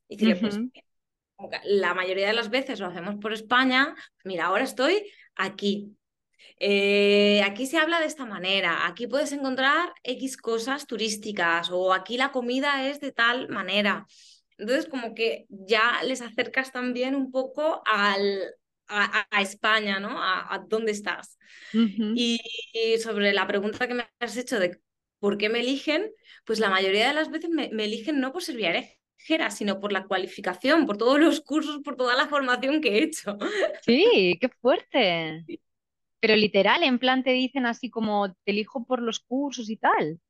y 0.08 0.16
decirle, 0.16 0.36
pues 0.36 0.60
la 1.64 1.94
mayoría 1.94 2.26
de 2.26 2.34
las 2.34 2.50
veces 2.50 2.78
lo 2.78 2.86
hacemos 2.86 3.16
por 3.16 3.32
España, 3.32 3.94
mira, 4.24 4.46
ahora 4.46 4.64
estoy 4.64 5.10
aquí. 5.34 5.96
eh, 6.58 7.42
aquí 7.44 7.66
se 7.66 7.78
habla 7.78 8.00
de 8.00 8.06
esta 8.06 8.26
manera, 8.26 8.86
aquí 8.86 9.06
puedes 9.06 9.32
encontrar 9.32 9.92
X 10.02 10.36
cosas 10.36 10.86
turísticas 10.86 11.70
o 11.70 11.92
aquí 11.92 12.16
la 12.16 12.32
comida 12.32 12.88
es 12.88 13.00
de 13.00 13.12
tal 13.12 13.48
manera. 13.48 14.06
Entonces, 14.62 14.88
como 14.88 15.12
que 15.12 15.46
ya 15.48 16.04
les 16.04 16.22
acercas 16.22 16.70
también 16.70 17.16
un 17.16 17.32
poco 17.32 17.82
al, 17.84 18.54
a, 18.86 19.42
España, 19.42 19.98
¿no? 19.98 20.10
A, 20.22 20.64
dónde 20.68 20.92
estás. 20.92 21.36
y, 21.72 22.40
sobre 23.02 23.32
la 23.32 23.48
pregunta 23.48 23.88
que 23.88 23.94
me 23.94 24.08
has 24.20 24.36
hecho 24.36 24.60
de 24.60 24.80
por 25.18 25.36
qué 25.36 25.48
me 25.48 25.60
eligen, 25.60 26.12
pues 26.44 26.60
la 26.60 26.70
mayoría 26.70 27.08
de 27.08 27.14
las 27.14 27.28
veces 27.28 27.50
me, 27.50 27.64
eligen 27.64 28.20
no 28.20 28.32
por 28.32 28.44
ser 28.44 28.54
viajera, 28.54 29.50
sino 29.50 29.80
por 29.80 29.92
la 29.92 30.06
cualificación, 30.06 30.86
por 30.86 30.96
todos 30.96 31.18
los 31.18 31.40
cursos, 31.40 31.80
por 31.82 31.96
toda 31.96 32.14
la 32.14 32.28
formación 32.28 32.80
que 32.80 32.98
he 32.98 33.02
hecho. 33.02 33.36
Sí, 33.84 34.38
qué 34.40 34.48
fuerte. 34.48 35.44
Pero 36.20 36.36
literal, 36.36 36.84
en 36.84 37.00
plan 37.00 37.24
te 37.24 37.32
dicen 37.32 37.66
así 37.66 37.90
como 37.90 38.32
te 38.44 38.52
elijo 38.52 38.86
por 38.86 39.02
los 39.02 39.18
cursos 39.18 39.68
y 39.70 39.76
tal. 39.76 40.20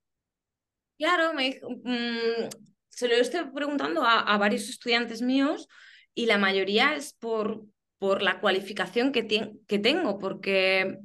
Claro, 0.97 1.35
me, 1.35 1.61
mm, 1.61 2.72
se 2.93 3.09
lo 3.09 3.15
estoy 3.15 3.45
preguntando 3.55 4.05
a, 4.05 4.37
varios 4.37 4.69
estudiantes 4.69 5.23
míos 5.23 5.67
y 6.15 6.27
la 6.27 6.37
mayoría 6.39 6.95
es 6.95 7.15
por, 7.15 7.65
por 7.99 8.23
la 8.23 8.39
cualificación 8.41 9.13
que, 9.13 9.27
que 9.67 9.79
tengo, 9.79 10.19
porque 10.19 10.99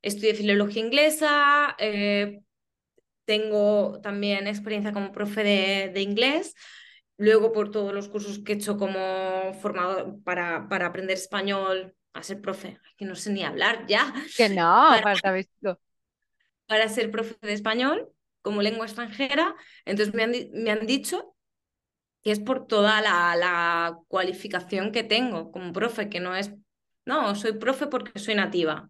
estudié 0.00 0.34
filología 0.34 0.82
inglesa, 0.82 1.76
eh, 1.78 2.40
tengo 3.26 4.00
también 4.02 4.46
experiencia 4.46 4.92
como 4.92 5.12
profe 5.12 5.44
de, 5.92 6.00
inglés, 6.00 6.54
luego 7.18 7.52
por 7.52 7.70
todos 7.70 7.92
los 7.92 8.08
cursos 8.08 8.38
que 8.38 8.52
he 8.52 8.56
hecho 8.56 8.78
como 8.78 9.52
formador 9.60 10.22
para, 10.24 10.68
para 10.68 10.86
aprender 10.86 11.18
español, 11.18 11.94
a 12.14 12.22
ser 12.22 12.40
profe, 12.40 12.80
que 12.96 13.04
no 13.04 13.14
sé 13.14 13.30
ni 13.30 13.44
hablar 13.44 13.84
ya. 13.86 14.14
Que 14.38 14.48
no, 14.48 14.88
para, 15.02 15.20
para 16.66 16.88
ser 16.88 17.10
profe 17.10 17.36
de 17.42 17.52
español 17.52 18.15
como 18.46 18.62
lengua 18.62 18.86
extranjera. 18.86 19.56
Entonces 19.84 20.14
me 20.14 20.22
han, 20.22 20.32
me 20.52 20.70
han 20.70 20.86
dicho 20.86 21.34
que 22.22 22.30
es 22.30 22.38
por 22.38 22.68
toda 22.68 23.00
la, 23.00 23.34
la, 23.34 23.98
cualificación 24.06 24.92
que 24.92 25.02
tengo 25.02 25.50
como 25.50 25.72
profe, 25.72 26.08
que 26.08 26.20
no 26.20 26.36
es, 26.36 26.54
no, 27.04 27.34
soy 27.34 27.54
profe 27.58 27.88
porque 27.88 28.20
soy 28.20 28.36
nativa. 28.36 28.88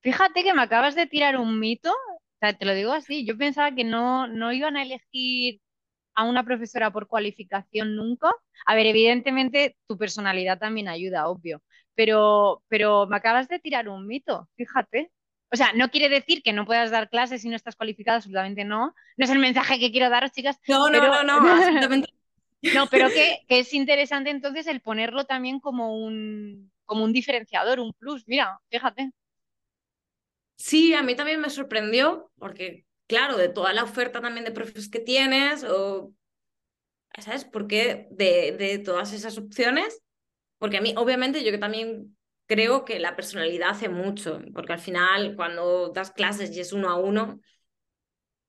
Fíjate 0.00 0.42
que 0.42 0.54
me 0.54 0.62
acabas 0.62 0.94
de 0.94 1.06
tirar 1.06 1.36
un 1.36 1.60
mito, 1.60 1.90
o 1.92 2.38
sea, 2.40 2.56
te 2.56 2.64
lo 2.64 2.72
digo 2.72 2.92
así, 2.92 3.26
yo 3.26 3.36
pensaba 3.36 3.74
que 3.74 3.84
no, 3.84 4.26
no 4.28 4.50
iban 4.50 4.78
a 4.78 4.82
elegir 4.82 5.60
a 6.14 6.24
una 6.24 6.42
profesora 6.42 6.90
por 6.90 7.06
cualificación 7.06 7.96
nunca. 7.96 8.32
A 8.64 8.74
ver, 8.74 8.86
evidentemente 8.86 9.76
tu 9.86 9.98
personalidad 9.98 10.58
también 10.58 10.88
ayuda, 10.88 11.28
obvio, 11.28 11.62
pero, 11.94 12.62
pero 12.68 13.06
me 13.06 13.16
acabas 13.16 13.46
de 13.48 13.58
tirar 13.58 13.90
un 13.90 14.06
mito, 14.06 14.48
fíjate. 14.56 15.12
O 15.52 15.56
sea, 15.56 15.72
no 15.74 15.90
quiere 15.90 16.08
decir 16.08 16.42
que 16.42 16.52
no 16.52 16.64
puedas 16.64 16.90
dar 16.90 17.10
clases 17.10 17.42
si 17.42 17.48
no 17.48 17.56
estás 17.56 17.74
cualificada, 17.74 18.18
absolutamente 18.18 18.64
no. 18.64 18.94
No 19.16 19.24
es 19.24 19.30
el 19.30 19.38
mensaje 19.38 19.80
que 19.80 19.90
quiero 19.90 20.08
daros, 20.08 20.30
chicas. 20.30 20.58
No, 20.68 20.88
no, 20.88 21.00
no, 21.00 21.40
no, 21.40 21.50
absolutamente. 21.50 22.08
No, 22.74 22.88
pero 22.88 23.08
que, 23.08 23.40
es 23.48 23.72
interesante 23.72 24.28
entonces 24.28 24.66
el 24.66 24.82
ponerlo 24.82 25.24
también 25.24 25.60
como 25.60 25.96
un, 25.96 26.70
como 26.84 27.04
un 27.04 27.12
diferenciador, 27.12 27.80
un 27.80 27.94
plus. 27.94 28.24
Mira, 28.28 28.60
fíjate. 28.70 29.12
Sí, 30.56 30.92
a 30.92 31.02
mí 31.02 31.14
también 31.16 31.40
me 31.40 31.48
sorprendió, 31.48 32.30
porque, 32.38 32.84
claro, 33.06 33.38
de 33.38 33.48
toda 33.48 33.72
la 33.72 33.82
oferta 33.82 34.20
también 34.20 34.44
de 34.44 34.50
profes 34.50 34.90
que 34.90 35.00
tienes, 35.00 35.64
o, 35.64 36.12
¿sabes? 37.18 37.46
¿Por 37.46 37.66
qué 37.66 38.08
de, 38.10 38.52
de 38.58 38.78
todas 38.78 39.14
esas 39.14 39.38
opciones? 39.38 40.02
Porque 40.58 40.76
a 40.76 40.82
mí, 40.82 40.92
obviamente, 40.98 41.42
yo 41.42 41.50
que 41.50 41.56
también 41.56 42.14
creo 42.50 42.84
que 42.84 42.98
la 42.98 43.14
personalidad 43.14 43.70
hace 43.70 43.88
mucho, 43.88 44.42
porque 44.52 44.72
al 44.72 44.80
final 44.80 45.36
cuando 45.36 45.90
das 45.90 46.10
clases 46.10 46.54
y 46.56 46.58
es 46.58 46.72
uno 46.72 46.90
a 46.90 46.96
uno, 46.96 47.38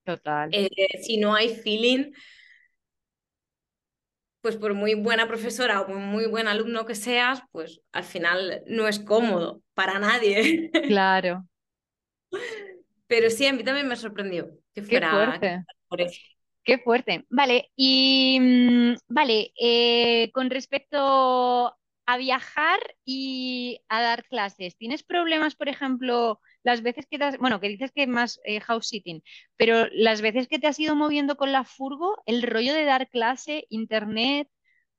Total. 0.04 0.50
Eh, 0.52 0.68
si 1.04 1.18
no 1.18 1.36
hay 1.36 1.50
feeling, 1.50 2.12
pues 4.42 4.58
por 4.58 4.74
muy 4.74 4.96
buena 4.96 5.28
profesora 5.28 5.80
o 5.82 5.86
por 5.86 5.98
muy 5.98 6.26
buen 6.26 6.48
alumno 6.48 6.88
que 6.88 6.96
seas, 6.96 7.44
pues 7.52 7.82
al 7.92 8.04
final 8.04 8.64
no 8.66 8.88
es 8.88 9.00
cómodo 9.00 9.62
para 9.76 10.00
nadie. 10.00 10.72
Claro. 10.88 11.46
Pero 13.06 13.30
sí, 13.30 13.46
a 13.46 13.54
mí 13.54 13.64
también 13.64 13.88
me 13.88 13.96
sorprendió 13.96 14.50
que 14.74 14.82
fuera 14.82 15.38
Qué 15.40 15.64
fuerte. 15.88 16.18
Qué 16.64 16.78
fuerte. 16.80 17.26
Vale, 17.30 17.72
y 17.76 18.40
mm, 18.40 18.96
vale, 19.08 19.52
eh, 19.60 20.32
con 20.34 20.50
respecto 20.50 21.76
a 22.12 22.18
viajar 22.18 22.80
y 23.06 23.80
a 23.88 24.02
dar 24.02 24.26
clases. 24.26 24.76
¿Tienes 24.76 25.02
problemas, 25.02 25.56
por 25.56 25.70
ejemplo, 25.70 26.42
las 26.62 26.82
veces 26.82 27.06
que 27.10 27.18
te 27.18 27.24
has, 27.24 27.38
bueno, 27.38 27.62
que 27.62 27.70
dices 27.70 27.94
que 27.94 28.06
más 28.06 28.42
eh, 28.44 28.60
house 28.60 28.90
sitting, 28.90 29.24
pero 29.56 29.88
las 29.94 30.20
veces 30.20 30.50
que 30.50 30.60
te 30.60 30.68
has 30.68 30.78
ido 30.78 30.94
moviendo 30.94 31.38
con 31.38 31.54
la 31.54 31.64
furgo, 31.64 32.22
el 32.26 32.42
rollo 32.42 32.74
de 32.74 32.84
dar 32.84 33.10
clase, 33.10 33.66
internet, 33.70 34.50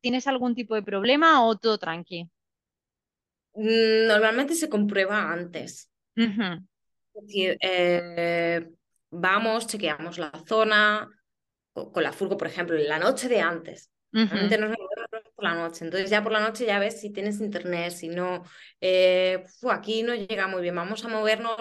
¿tienes 0.00 0.26
algún 0.26 0.54
tipo 0.54 0.74
de 0.74 0.82
problema 0.82 1.44
o 1.44 1.58
todo 1.58 1.76
tranqui? 1.76 2.30
Mm, 3.56 4.06
normalmente 4.06 4.54
se 4.54 4.70
comprueba 4.70 5.30
antes. 5.30 5.90
Eh, 7.36 8.66
vamos, 9.10 9.66
chequeamos 9.66 10.16
la 10.16 10.32
zona, 10.46 11.06
con 11.74 12.02
la 12.02 12.12
furgo, 12.14 12.38
por 12.38 12.46
ejemplo, 12.46 12.74
en 12.74 12.88
la 12.88 12.98
noche 12.98 13.28
de 13.28 13.42
antes. 13.42 13.90
Normalmente 14.12 14.56
nos 14.56 14.70
por 15.42 15.50
la 15.50 15.54
noche. 15.54 15.84
Entonces 15.84 16.08
ya 16.08 16.22
por 16.22 16.32
la 16.32 16.40
noche 16.40 16.64
ya 16.64 16.78
ves 16.78 17.00
si 17.00 17.10
tienes 17.10 17.40
internet, 17.40 17.92
si 17.92 18.08
no, 18.08 18.44
eh, 18.80 19.44
aquí 19.70 20.02
no 20.02 20.14
llega 20.14 20.46
muy 20.46 20.62
bien. 20.62 20.76
Vamos 20.76 21.04
a 21.04 21.08
movernos 21.08 21.56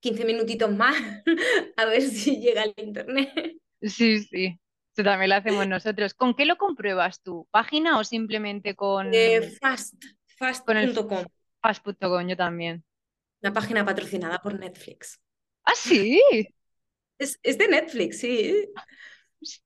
15 0.00 0.24
minutitos 0.24 0.70
más 0.74 0.96
a 1.76 1.84
ver 1.84 2.02
si 2.02 2.40
llega 2.40 2.64
el 2.64 2.74
internet. 2.76 3.56
Sí, 3.82 4.20
sí. 4.20 4.58
Eso 4.94 5.04
también 5.04 5.30
lo 5.30 5.36
hacemos 5.36 5.66
nosotros. 5.66 6.14
¿Con 6.14 6.34
qué 6.34 6.44
lo 6.44 6.56
compruebas 6.56 7.22
tú? 7.22 7.46
¿Página 7.50 7.98
o 7.98 8.04
simplemente 8.04 8.74
con... 8.74 9.10
Eh, 9.12 9.42
fast, 9.60 9.94
fast.com. 10.36 11.24
Fast.com, 11.62 12.28
yo 12.28 12.36
también. 12.36 12.84
Una 13.42 13.52
página 13.52 13.84
patrocinada 13.84 14.38
por 14.38 14.58
Netflix. 14.58 15.18
¿Ah, 15.64 15.72
sí? 15.74 16.20
Es, 17.18 17.38
es 17.42 17.56
de 17.56 17.68
Netflix, 17.68 18.20
sí. 18.20 18.68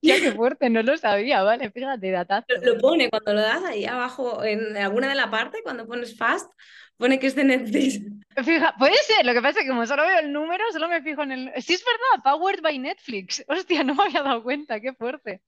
Ya 0.00 0.20
qué 0.20 0.32
fuerte, 0.32 0.70
no 0.70 0.82
lo 0.82 0.96
sabía, 0.96 1.42
vale, 1.42 1.70
fíjate, 1.70 2.10
datazo. 2.10 2.46
Lo, 2.62 2.78
pone 2.78 3.10
cuando 3.10 3.34
lo 3.34 3.40
das 3.40 3.62
ahí 3.64 3.84
abajo, 3.84 4.42
en 4.44 4.76
alguna 4.76 5.08
de 5.08 5.14
la 5.14 5.30
parte, 5.30 5.62
cuando 5.62 5.86
pones 5.86 6.16
fast, 6.16 6.50
pone 6.96 7.18
que 7.18 7.26
es 7.26 7.34
de 7.34 7.44
Netflix. 7.44 8.00
Fija, 8.44 8.74
puede 8.78 8.96
ser, 8.96 9.24
lo 9.24 9.32
que 9.32 9.42
pasa 9.42 9.60
es 9.60 9.64
que 9.64 9.70
como 9.70 9.86
solo 9.86 10.06
veo 10.06 10.18
el 10.18 10.32
número, 10.32 10.64
solo 10.72 10.88
me 10.88 11.02
fijo 11.02 11.22
en 11.22 11.32
el... 11.32 11.52
Sí, 11.62 11.74
es 11.74 11.84
verdad, 11.84 12.24
Powered 12.24 12.62
by 12.62 12.78
Netflix. 12.78 13.44
Hostia, 13.48 13.84
no 13.84 13.94
me 13.94 14.04
había 14.04 14.22
dado 14.22 14.42
cuenta, 14.42 14.80
qué 14.80 14.92
fuerte. 14.94 15.42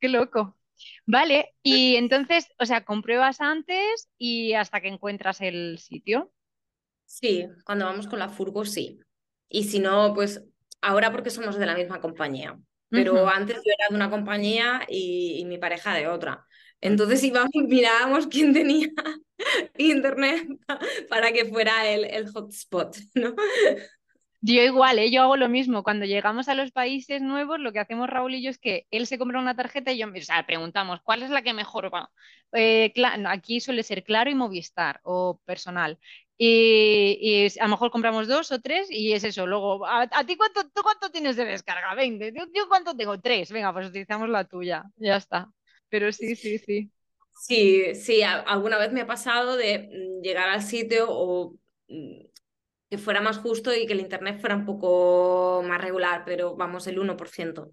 Qué 0.00 0.08
loco. 0.08 0.56
Vale, 1.04 1.54
y 1.62 1.96
entonces, 1.96 2.48
o 2.58 2.64
sea, 2.64 2.84
compruebas 2.84 3.40
antes 3.40 4.08
y 4.16 4.54
hasta 4.54 4.80
que 4.80 4.88
encuentras 4.88 5.40
el 5.42 5.78
sitio. 5.78 6.32
Sí, 7.04 7.46
cuando 7.64 7.84
vamos 7.84 8.06
con 8.06 8.18
la 8.18 8.28
furgo, 8.28 8.64
sí. 8.64 9.00
Y 9.48 9.64
si 9.64 9.78
no, 9.78 10.14
pues 10.14 10.42
ahora 10.80 11.10
porque 11.10 11.30
somos 11.30 11.58
de 11.58 11.66
la 11.66 11.74
misma 11.74 12.00
compañía 12.00 12.58
pero 12.90 13.28
antes 13.28 13.56
yo 13.56 13.72
era 13.78 13.88
de 13.88 13.94
una 13.94 14.10
compañía 14.10 14.82
y, 14.88 15.44
mi 15.46 15.58
pareja 15.58 15.94
de 15.94 16.08
otra. 16.08 16.46
Entonces 16.80 17.22
íbamos 17.22 17.50
y 17.52 17.62
mirábamos 17.62 18.26
quién 18.26 18.52
tenía 18.52 18.88
internet 19.78 20.48
para 21.08 21.32
que 21.32 21.44
fuera 21.44 21.88
el, 21.88 22.04
el 22.04 22.28
hotspot, 22.30 22.96
¿no? 23.14 23.34
Yo 24.42 24.62
igual, 24.62 24.98
¿eh? 24.98 25.10
yo 25.10 25.22
hago 25.22 25.36
lo 25.36 25.50
mismo. 25.50 25.82
Cuando 25.82 26.06
llegamos 26.06 26.48
a 26.48 26.54
los 26.54 26.72
países 26.72 27.20
nuevos, 27.20 27.60
lo 27.60 27.72
que 27.72 27.78
hacemos 27.78 28.08
Raúl 28.08 28.34
y 28.34 28.42
yo 28.42 28.48
es 28.48 28.58
que 28.58 28.86
él 28.90 29.06
se 29.06 29.18
compra 29.18 29.38
una 29.38 29.54
tarjeta 29.54 29.92
y 29.92 29.98
yo, 29.98 30.06
o 30.08 30.20
sea, 30.22 30.46
preguntamos, 30.46 31.00
¿cuál 31.02 31.22
es 31.22 31.30
la 31.30 31.42
que 31.42 31.52
mejor 31.52 31.92
va? 31.92 32.10
Eh, 32.54 32.92
aquí 33.26 33.60
suele 33.60 33.82
ser 33.82 34.02
Claro 34.02 34.30
y 34.30 34.34
Movistar 34.34 35.00
o 35.04 35.40
personal. 35.44 35.98
Y, 36.42 37.48
a 37.60 37.64
lo 37.64 37.70
mejor 37.72 37.90
compramos 37.90 38.26
dos 38.26 38.50
o 38.50 38.62
tres 38.62 38.90
y 38.90 39.12
es 39.12 39.24
eso. 39.24 39.46
Luego, 39.46 39.86
¿a, 39.86 40.08
ti 40.24 40.38
cuánto, 40.38 40.66
tú 40.70 40.80
cuánto 40.82 41.10
tienes 41.10 41.36
de 41.36 41.44
descarga? 41.44 41.94
20. 41.94 42.32
¿Yo, 42.54 42.66
cuánto 42.66 42.96
tengo? 42.96 43.20
Tres. 43.20 43.52
Venga, 43.52 43.74
pues 43.74 43.88
utilizamos 43.88 44.26
la 44.30 44.44
tuya. 44.44 44.84
Ya 44.96 45.16
está. 45.16 45.50
Pero 45.90 46.10
sí, 46.12 46.34
sí, 46.36 46.56
sí. 46.56 46.90
Sí, 47.42 47.94
sí, 47.94 48.22
alguna 48.22 48.78
vez 48.78 48.90
me 48.90 49.02
ha 49.02 49.06
pasado 49.06 49.56
de 49.56 49.90
mm, 49.90 50.22
llegar 50.22 50.48
al 50.48 50.62
sitio 50.62 51.08
o 51.10 51.56
mm, 51.88 52.22
que 52.88 52.96
fuera 52.96 53.20
más 53.20 53.36
justo 53.36 53.74
y 53.74 53.86
que 53.86 53.92
el 53.92 54.00
internet 54.00 54.40
fuera 54.40 54.56
un 54.56 54.64
poco 54.64 55.62
más 55.62 55.78
regular, 55.78 56.22
pero 56.24 56.56
vamos, 56.56 56.86
el 56.86 56.98
1%. 56.98 57.70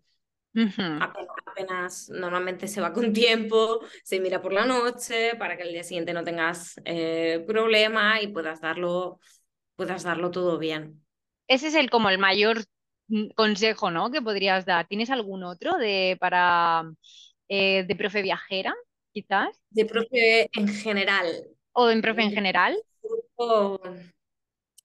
Apenas, 1.48 2.10
normalmente 2.10 2.68
se 2.68 2.82
va 2.82 2.94
con 2.94 3.14
tiempo, 3.14 3.80
se 4.04 4.20
mira 4.20 4.42
por 4.42 4.54
la 4.54 4.66
noche 4.66 5.36
para 5.36 5.58
que 5.58 5.64
el 5.64 5.74
día 5.74 5.84
siguiente 5.84 6.14
no 6.14 6.24
tengas 6.24 6.80
eh, 6.86 7.44
problema 7.48 8.22
y 8.22 8.28
puedas 8.28 8.62
darlo, 8.62 9.20
puedas 9.76 10.04
darlo 10.04 10.32
todo 10.32 10.58
bien. 10.58 11.04
Ese 11.48 11.68
es 11.68 11.76
el 11.76 11.90
como 11.90 12.10
el 12.10 12.18
mayor 12.18 12.64
mm, 13.08 13.30
consejo, 13.36 13.92
¿no? 13.92 14.12
Que 14.12 14.22
podrías 14.22 14.66
dar. 14.66 14.88
¿Tienes 14.88 15.10
algún 15.10 15.44
otro 15.44 15.78
de 15.78 16.18
para 16.20 16.84
eh, 17.48 17.84
de 17.84 17.96
profe 17.96 18.22
viajera, 18.22 18.76
quizás? 19.14 19.62
De 19.70 19.86
profe 19.86 20.50
en 20.54 20.68
general. 20.68 21.28
O 21.72 21.90
en 21.90 22.02
profe 22.02 22.24
en 22.24 22.32
general. 22.32 22.76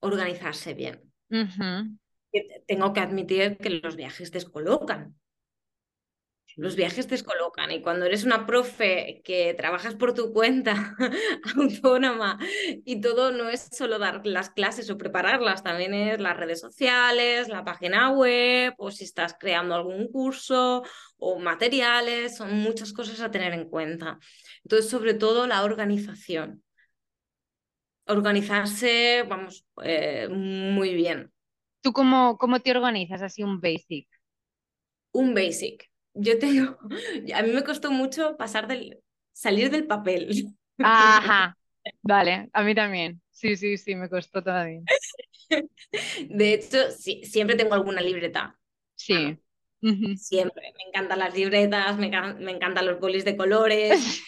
organizarse 0.00 0.74
bien. 0.74 1.00
Tengo 2.66 2.92
que 2.92 3.00
admitir 3.00 3.56
que 3.56 3.70
los 3.70 3.96
viajes 3.96 4.30
descolocan. 4.30 5.14
Los 6.56 6.76
viajes 6.76 7.08
descolocan 7.08 7.70
y 7.70 7.80
cuando 7.80 8.04
eres 8.06 8.24
una 8.24 8.46
profe 8.46 9.22
que 9.24 9.54
trabajas 9.54 9.94
por 9.94 10.12
tu 10.12 10.32
cuenta 10.32 10.94
autónoma 11.56 12.38
y 12.84 13.00
todo 13.00 13.32
no 13.32 13.48
es 13.48 13.68
solo 13.72 13.98
dar 13.98 14.26
las 14.26 14.50
clases 14.50 14.90
o 14.90 14.98
prepararlas, 14.98 15.62
también 15.62 15.94
es 15.94 16.20
las 16.20 16.36
redes 16.36 16.60
sociales, 16.60 17.48
la 17.48 17.64
página 17.64 18.10
web 18.10 18.74
o 18.78 18.90
si 18.90 19.04
estás 19.04 19.34
creando 19.38 19.74
algún 19.74 20.08
curso 20.08 20.82
o 21.16 21.38
materiales, 21.38 22.36
son 22.36 22.54
muchas 22.54 22.92
cosas 22.92 23.20
a 23.20 23.30
tener 23.30 23.52
en 23.54 23.68
cuenta. 23.68 24.18
Entonces, 24.64 24.90
sobre 24.90 25.14
todo 25.14 25.46
la 25.46 25.64
organización. 25.64 26.62
Organizarse, 28.06 29.24
vamos, 29.28 29.64
eh, 29.82 30.28
muy 30.28 30.94
bien. 30.94 31.32
¿Tú 31.80 31.92
cómo, 31.92 32.36
cómo 32.36 32.60
te 32.60 32.72
organizas 32.72 33.22
así 33.22 33.42
un 33.42 33.60
basic? 33.60 34.08
Un 35.12 35.34
basic. 35.34 35.91
Yo 36.14 36.38
tengo, 36.38 36.78
a 37.34 37.42
mí 37.42 37.50
me 37.52 37.64
costó 37.64 37.90
mucho 37.90 38.36
pasar 38.36 38.66
del, 38.68 39.02
salir 39.32 39.70
del 39.70 39.86
papel. 39.86 40.54
Ajá, 40.80 41.56
vale, 42.02 42.48
a 42.52 42.62
mí 42.62 42.74
también. 42.74 43.20
Sí, 43.30 43.56
sí, 43.56 43.76
sí, 43.78 43.94
me 43.96 44.08
costó 44.08 44.42
también. 44.42 44.90
De 46.28 46.54
hecho, 46.54 46.90
sí, 46.90 47.22
siempre 47.24 47.56
tengo 47.56 47.74
alguna 47.74 48.00
libreta. 48.00 48.58
Sí. 48.96 49.38
Siempre. 50.14 50.72
Me 50.78 50.84
encantan 50.88 51.18
las 51.18 51.34
libretas, 51.36 51.98
me, 51.98 52.10
encan- 52.10 52.38
me 52.38 52.52
encantan 52.52 52.86
los 52.86 53.00
bolis 53.00 53.24
de 53.24 53.36
colores. 53.36 54.22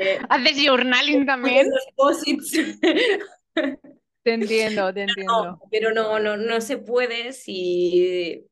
eh, 0.00 0.26
¿Haces 0.28 0.56
journaling 0.64 1.26
también? 1.26 1.66
los 1.70 1.86
posits. 1.96 2.52
Te 4.22 4.34
entiendo, 4.34 4.92
te 4.92 5.02
No, 5.04 5.04
entiendo. 5.04 5.62
pero 5.70 5.92
no, 5.92 6.18
no, 6.18 6.36
no 6.36 6.60
se 6.60 6.78
puede 6.78 7.32
si, 7.32 8.46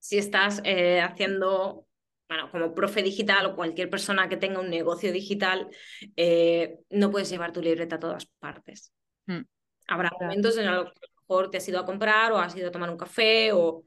si 0.00 0.18
estás 0.18 0.62
eh, 0.64 1.00
haciendo, 1.02 1.86
bueno, 2.32 2.50
como 2.50 2.74
profe 2.74 3.02
digital 3.02 3.44
o 3.44 3.54
cualquier 3.56 3.90
persona 3.90 4.26
que 4.28 4.38
tenga 4.38 4.58
un 4.60 4.70
negocio 4.70 5.12
digital, 5.12 5.68
eh, 6.16 6.78
no 6.88 7.10
puedes 7.10 7.28
llevar 7.28 7.52
tu 7.52 7.60
libreta 7.60 7.96
a 7.96 8.00
todas 8.00 8.24
partes. 8.38 8.90
Mm, 9.26 9.42
Habrá 9.86 10.08
claro. 10.08 10.24
momentos 10.26 10.56
en 10.56 10.64
los 10.70 10.84
que 10.84 10.90
a 10.90 11.08
lo 11.08 11.20
mejor 11.20 11.50
te 11.50 11.58
has 11.58 11.68
ido 11.68 11.78
a 11.78 11.84
comprar 11.84 12.32
o 12.32 12.38
has 12.38 12.56
ido 12.56 12.68
a 12.68 12.72
tomar 12.72 12.88
un 12.88 12.96
café 12.96 13.52
o, 13.52 13.84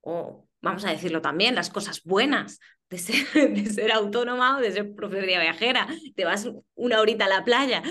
o 0.00 0.48
vamos 0.60 0.84
a 0.84 0.90
decirlo 0.90 1.20
también, 1.20 1.54
las 1.54 1.70
cosas 1.70 2.02
buenas 2.02 2.58
de 2.88 2.98
ser, 2.98 3.14
de 3.54 3.66
ser 3.66 3.92
autónoma 3.92 4.56
o 4.58 4.60
de 4.60 4.72
ser 4.72 4.92
profe 4.94 5.20
de 5.20 5.26
viajera. 5.26 5.86
Te 6.16 6.24
vas 6.24 6.50
una 6.74 7.00
horita 7.00 7.26
a 7.26 7.28
la 7.28 7.44
playa, 7.44 7.82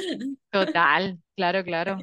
Total, 0.51 1.17
claro, 1.35 1.63
claro, 1.63 1.97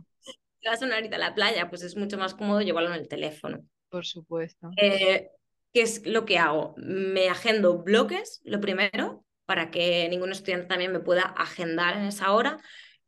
te 0.61 0.69
vas 0.69 0.83
una 0.83 0.97
horita 0.97 1.16
a 1.16 1.21
la 1.21 1.35
playa, 1.35 1.69
pues 1.69 1.83
es 1.83 1.97
mucho 1.97 2.19
más 2.19 2.35
cómodo 2.35 2.61
llevarlo 2.61 2.95
en 2.95 3.00
el 3.00 3.09
teléfono. 3.09 3.61
por 3.88 4.05
supuesto. 4.05 4.71
Eh, 4.76 5.31
¿qué 5.76 5.83
es 5.83 6.06
lo 6.06 6.25
que 6.25 6.38
hago? 6.38 6.75
Me 6.78 7.28
agendo 7.28 7.83
bloques, 7.83 8.40
lo 8.45 8.62
primero, 8.62 9.26
para 9.45 9.71
que 9.71 10.09
ningún 10.09 10.33
estudiante 10.33 10.68
también 10.68 10.90
me 10.90 11.00
pueda 11.00 11.21
agendar 11.21 11.99
en 11.99 12.04
esa 12.06 12.33
hora 12.33 12.56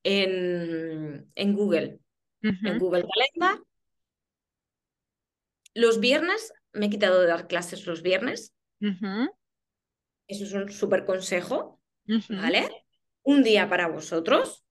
en, 0.02 1.32
en 1.34 1.54
Google, 1.54 1.98
en 2.42 2.78
Google 2.78 3.06
Calendar. 3.08 3.64
Los 5.72 5.98
viernes, 5.98 6.52
me 6.74 6.86
he 6.86 6.90
quitado 6.90 7.22
de 7.22 7.28
dar 7.28 7.46
clases 7.46 7.86
los 7.86 8.02
viernes, 8.02 8.54
eso 10.26 10.44
es 10.44 10.52
un 10.52 10.70
súper 10.70 11.06
consejo, 11.06 11.80
¿vale? 12.28 12.68
Un 13.22 13.42
día 13.44 13.70
para 13.70 13.88
vosotros, 13.88 14.62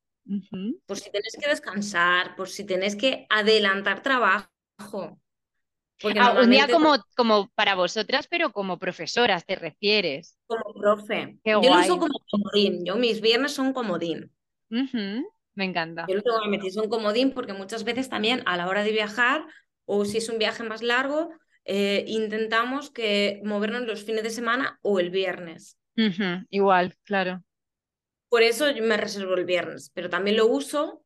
por 0.86 1.00
si 1.00 1.10
tenéis 1.10 1.36
que 1.42 1.50
descansar, 1.50 2.36
por 2.36 2.48
si 2.48 2.64
tenéis 2.64 2.96
que 2.96 3.26
adelantar 3.32 4.04
trabajo, 4.04 5.20
porque 6.02 6.20
Ah, 6.20 6.36
un 6.42 6.50
día 6.50 6.68
como, 6.68 6.96
como 7.16 7.50
para 7.56 7.76
vosotras, 7.76 8.28
pero 8.28 8.52
como 8.52 8.78
profesoras, 8.78 9.46
¿te 9.46 9.56
refieres? 9.56 10.38
como 10.46 10.74
profe, 10.74 11.40
Qué 11.44 11.52
yo 11.52 11.62
lo 11.62 11.80
uso 11.80 12.00
como 12.00 12.20
comodín, 12.30 12.86
yo 12.86 12.96
mis 12.96 13.22
viernes 13.22 13.54
son 13.54 13.74
comodín. 13.74 14.32
Me 14.70 15.66
encanta. 15.66 16.06
Yo 16.08 16.16
lo 16.16 16.22
tengo 16.22 16.42
que 16.42 16.50
meter 16.50 16.72
son 16.72 16.90
comodín 16.90 17.34
porque 17.34 17.54
muchas 17.54 17.84
veces 17.84 18.10
también 18.10 18.44
a 18.46 18.58
la 18.58 18.68
hora 18.68 18.84
de 18.84 18.92
viajar 18.92 19.46
o 19.86 20.06
si 20.06 20.18
es 20.18 20.30
un 20.30 20.38
viaje 20.38 20.64
más 20.64 20.82
largo, 20.82 21.32
eh, 21.66 22.06
intentamos 22.08 22.92
que 22.92 23.42
movernos 23.44 23.82
los 23.88 24.04
fines 24.04 24.24
de 24.24 24.30
semana 24.30 24.80
o 24.82 25.00
el 25.00 25.10
viernes. 25.10 25.78
Igual, 26.50 26.96
claro. 27.04 27.44
Por 28.30 28.44
eso 28.44 28.70
yo 28.70 28.84
me 28.84 28.98
reservo 28.98 29.36
el 29.36 29.46
viernes, 29.46 29.92
pero 29.94 30.10
también 30.10 30.38
lo 30.38 30.48
uso, 30.48 31.04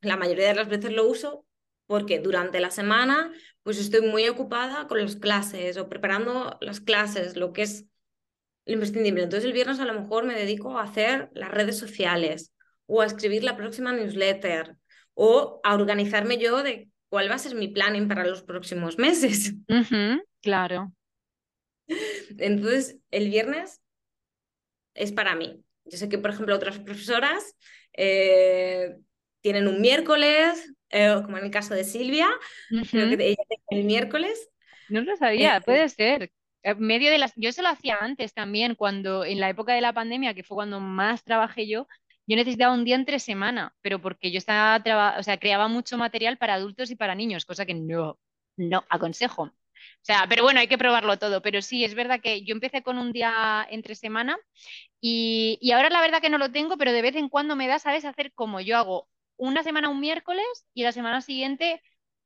la 0.00 0.16
mayoría 0.16 0.48
de 0.48 0.54
las 0.54 0.68
veces 0.68 0.92
lo 0.92 1.06
uso 1.06 1.44
porque 1.86 2.18
durante 2.18 2.60
la 2.60 2.70
semana 2.70 3.32
pues 3.62 3.78
estoy 3.78 4.02
muy 4.02 4.28
ocupada 4.28 4.86
con 4.88 5.00
las 5.00 5.16
clases 5.16 5.76
o 5.76 5.88
preparando 5.88 6.58
las 6.60 6.80
clases, 6.80 7.36
lo 7.36 7.52
que 7.52 7.62
es 7.62 7.86
lo 8.64 8.74
imprescindible. 8.74 9.22
Entonces 9.22 9.46
el 9.46 9.52
viernes 9.52 9.80
a 9.80 9.84
lo 9.84 9.98
mejor 9.98 10.24
me 10.24 10.34
dedico 10.34 10.78
a 10.78 10.82
hacer 10.82 11.30
las 11.34 11.50
redes 11.50 11.78
sociales 11.78 12.52
o 12.86 13.00
a 13.00 13.06
escribir 13.06 13.44
la 13.44 13.56
próxima 13.56 13.92
newsletter 13.92 14.76
o 15.14 15.60
a 15.64 15.74
organizarme 15.74 16.38
yo 16.38 16.62
de 16.62 16.90
cuál 17.08 17.30
va 17.30 17.34
a 17.34 17.38
ser 17.38 17.54
mi 17.54 17.68
planning 17.68 18.08
para 18.08 18.26
los 18.26 18.42
próximos 18.42 18.98
meses. 18.98 19.54
Claro. 20.44 20.92
Entonces 22.36 22.98
el 23.12 23.30
viernes 23.30 23.80
es 24.94 25.12
para 25.12 25.36
mí. 25.36 25.62
Yo 25.84 25.98
sé 25.98 26.08
que, 26.08 26.18
por 26.18 26.30
ejemplo, 26.30 26.56
otras 26.56 26.80
profesoras 26.80 27.54
eh, 27.92 28.96
tienen 29.40 29.68
un 29.68 29.80
miércoles, 29.80 30.72
eh, 30.92 31.20
como 31.24 31.38
en 31.38 31.44
el 31.44 31.50
caso 31.50 31.74
de 31.74 31.84
Silvia, 31.84 32.28
creo 32.92 33.08
Ujú, 33.10 33.16
que 33.16 33.26
ella 33.28 33.44
tiene 33.68 33.82
el 33.82 33.86
miércoles. 33.86 34.50
No 34.88 35.00
lo 35.02 35.16
eh, 35.36 35.52
sabía, 35.56 35.60
puede 35.60 35.88
ser. 35.88 36.32
En 36.62 36.78
medio 36.80 37.10
de 37.10 37.18
las... 37.18 37.32
Yo 37.36 37.52
se 37.52 37.62
lo 37.62 37.68
hacía 37.68 37.98
antes 38.00 38.34
también, 38.34 38.74
cuando 38.76 39.24
en 39.24 39.40
la 39.40 39.48
época 39.50 39.72
de 39.74 39.80
la 39.80 39.92
pandemia, 39.92 40.34
que 40.34 40.44
fue 40.44 40.54
cuando 40.56 40.78
más 40.80 41.24
trabajé 41.24 41.66
yo, 41.68 41.88
yo 42.26 42.36
necesitaba 42.36 42.74
un 42.74 42.84
día 42.84 42.94
entre 42.96 43.18
semana, 43.18 43.74
pero 43.80 44.00
porque 44.00 44.30
yo 44.30 44.38
estaba 44.38 44.80
traba- 44.82 45.18
o 45.18 45.22
sea, 45.22 45.38
creaba 45.38 45.66
mucho 45.68 45.98
material 45.98 46.38
para 46.38 46.54
adultos 46.54 46.90
y 46.90 46.96
para 46.96 47.14
niños, 47.16 47.44
cosa 47.44 47.66
que 47.66 47.74
no, 47.74 48.18
no 48.56 48.84
aconsejo. 48.88 49.42
O 49.44 49.52
sea, 50.04 50.26
pero 50.28 50.44
bueno, 50.44 50.60
hay 50.60 50.68
que 50.68 50.78
probarlo 50.78 51.18
todo. 51.18 51.42
Pero 51.42 51.60
sí, 51.62 51.84
es 51.84 51.94
verdad 51.94 52.20
que 52.20 52.44
yo 52.44 52.54
empecé 52.54 52.82
con 52.82 52.98
un 52.98 53.12
día 53.12 53.66
entre 53.70 53.94
semana 53.96 54.38
y, 55.00 55.58
y 55.60 55.72
ahora 55.72 55.90
la 55.90 56.00
verdad 56.00 56.20
que 56.22 56.30
no 56.30 56.38
lo 56.38 56.52
tengo, 56.52 56.76
pero 56.78 56.92
de 56.92 57.02
vez 57.02 57.16
en 57.16 57.28
cuando 57.28 57.56
me 57.56 57.68
da, 57.68 57.78
¿sabes? 57.78 58.04
Hacer 58.04 58.32
como 58.34 58.60
yo 58.60 58.76
hago 58.78 59.08
una 59.42 59.64
semana 59.64 59.88
un 59.88 59.98
miércoles 59.98 60.46
y 60.72 60.84
la 60.84 60.92
semana 60.92 61.20
siguiente, 61.20 61.82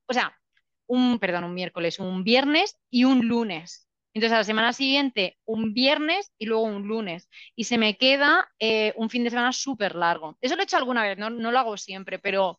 o 0.06 0.12
sea, 0.12 0.38
un, 0.86 1.18
perdón, 1.18 1.44
un 1.44 1.54
miércoles, 1.54 1.98
un 1.98 2.24
viernes 2.24 2.78
y 2.90 3.04
un 3.04 3.26
lunes. 3.26 3.88
Entonces 4.12 4.34
a 4.34 4.38
la 4.38 4.44
semana 4.44 4.72
siguiente 4.74 5.38
un 5.46 5.72
viernes 5.72 6.30
y 6.38 6.44
luego 6.44 6.64
un 6.64 6.86
lunes. 6.86 7.28
Y 7.54 7.64
se 7.64 7.78
me 7.78 7.96
queda 7.96 8.46
eh, 8.58 8.92
un 8.96 9.08
fin 9.08 9.24
de 9.24 9.30
semana 9.30 9.52
súper 9.52 9.94
largo. 9.94 10.36
Eso 10.42 10.56
lo 10.56 10.60
he 10.60 10.64
hecho 10.64 10.76
alguna 10.76 11.02
vez, 11.02 11.16
no, 11.16 11.30
no 11.30 11.50
lo 11.50 11.58
hago 11.58 11.78
siempre, 11.78 12.18
pero 12.18 12.58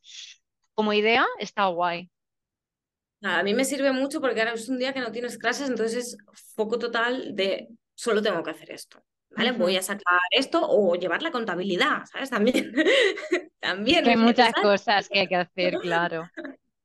como 0.74 0.92
idea 0.92 1.26
está 1.40 1.68
guay. 1.68 2.10
A 3.22 3.44
mí 3.44 3.54
me 3.54 3.66
sirve 3.66 3.92
mucho 3.92 4.20
porque 4.22 4.42
ahora 4.42 4.54
es 4.54 4.70
un 4.70 4.80
día 4.80 4.94
que 4.94 5.02
no 5.02 5.12
tienes 5.12 5.38
clases, 5.38 5.70
entonces 5.70 5.98
es 5.98 6.18
foco 6.56 6.80
total 6.80 7.36
de 7.36 7.68
solo 7.94 8.24
tengo 8.24 8.44
que 8.44 8.52
hacer 8.52 8.72
esto, 8.72 9.04
¿vale? 9.38 9.52
Voy 9.54 9.74
Ujú. 9.74 9.78
a 9.78 9.84
sacar 9.84 10.20
esto 10.32 10.62
o 10.68 10.96
llevar 10.96 11.22
la 11.24 11.32
contabilidad, 11.32 12.06
¿sabes? 12.12 12.30
También, 12.32 12.74
también 13.62 14.04
Que 14.04 14.10
hay 14.12 14.18
muchas 14.18 14.56
necesario. 14.56 14.56
cosas 14.56 15.08
que 15.10 15.20
hay 15.20 15.28
que 15.28 15.36
hacer, 15.36 15.78
claro. 15.80 16.32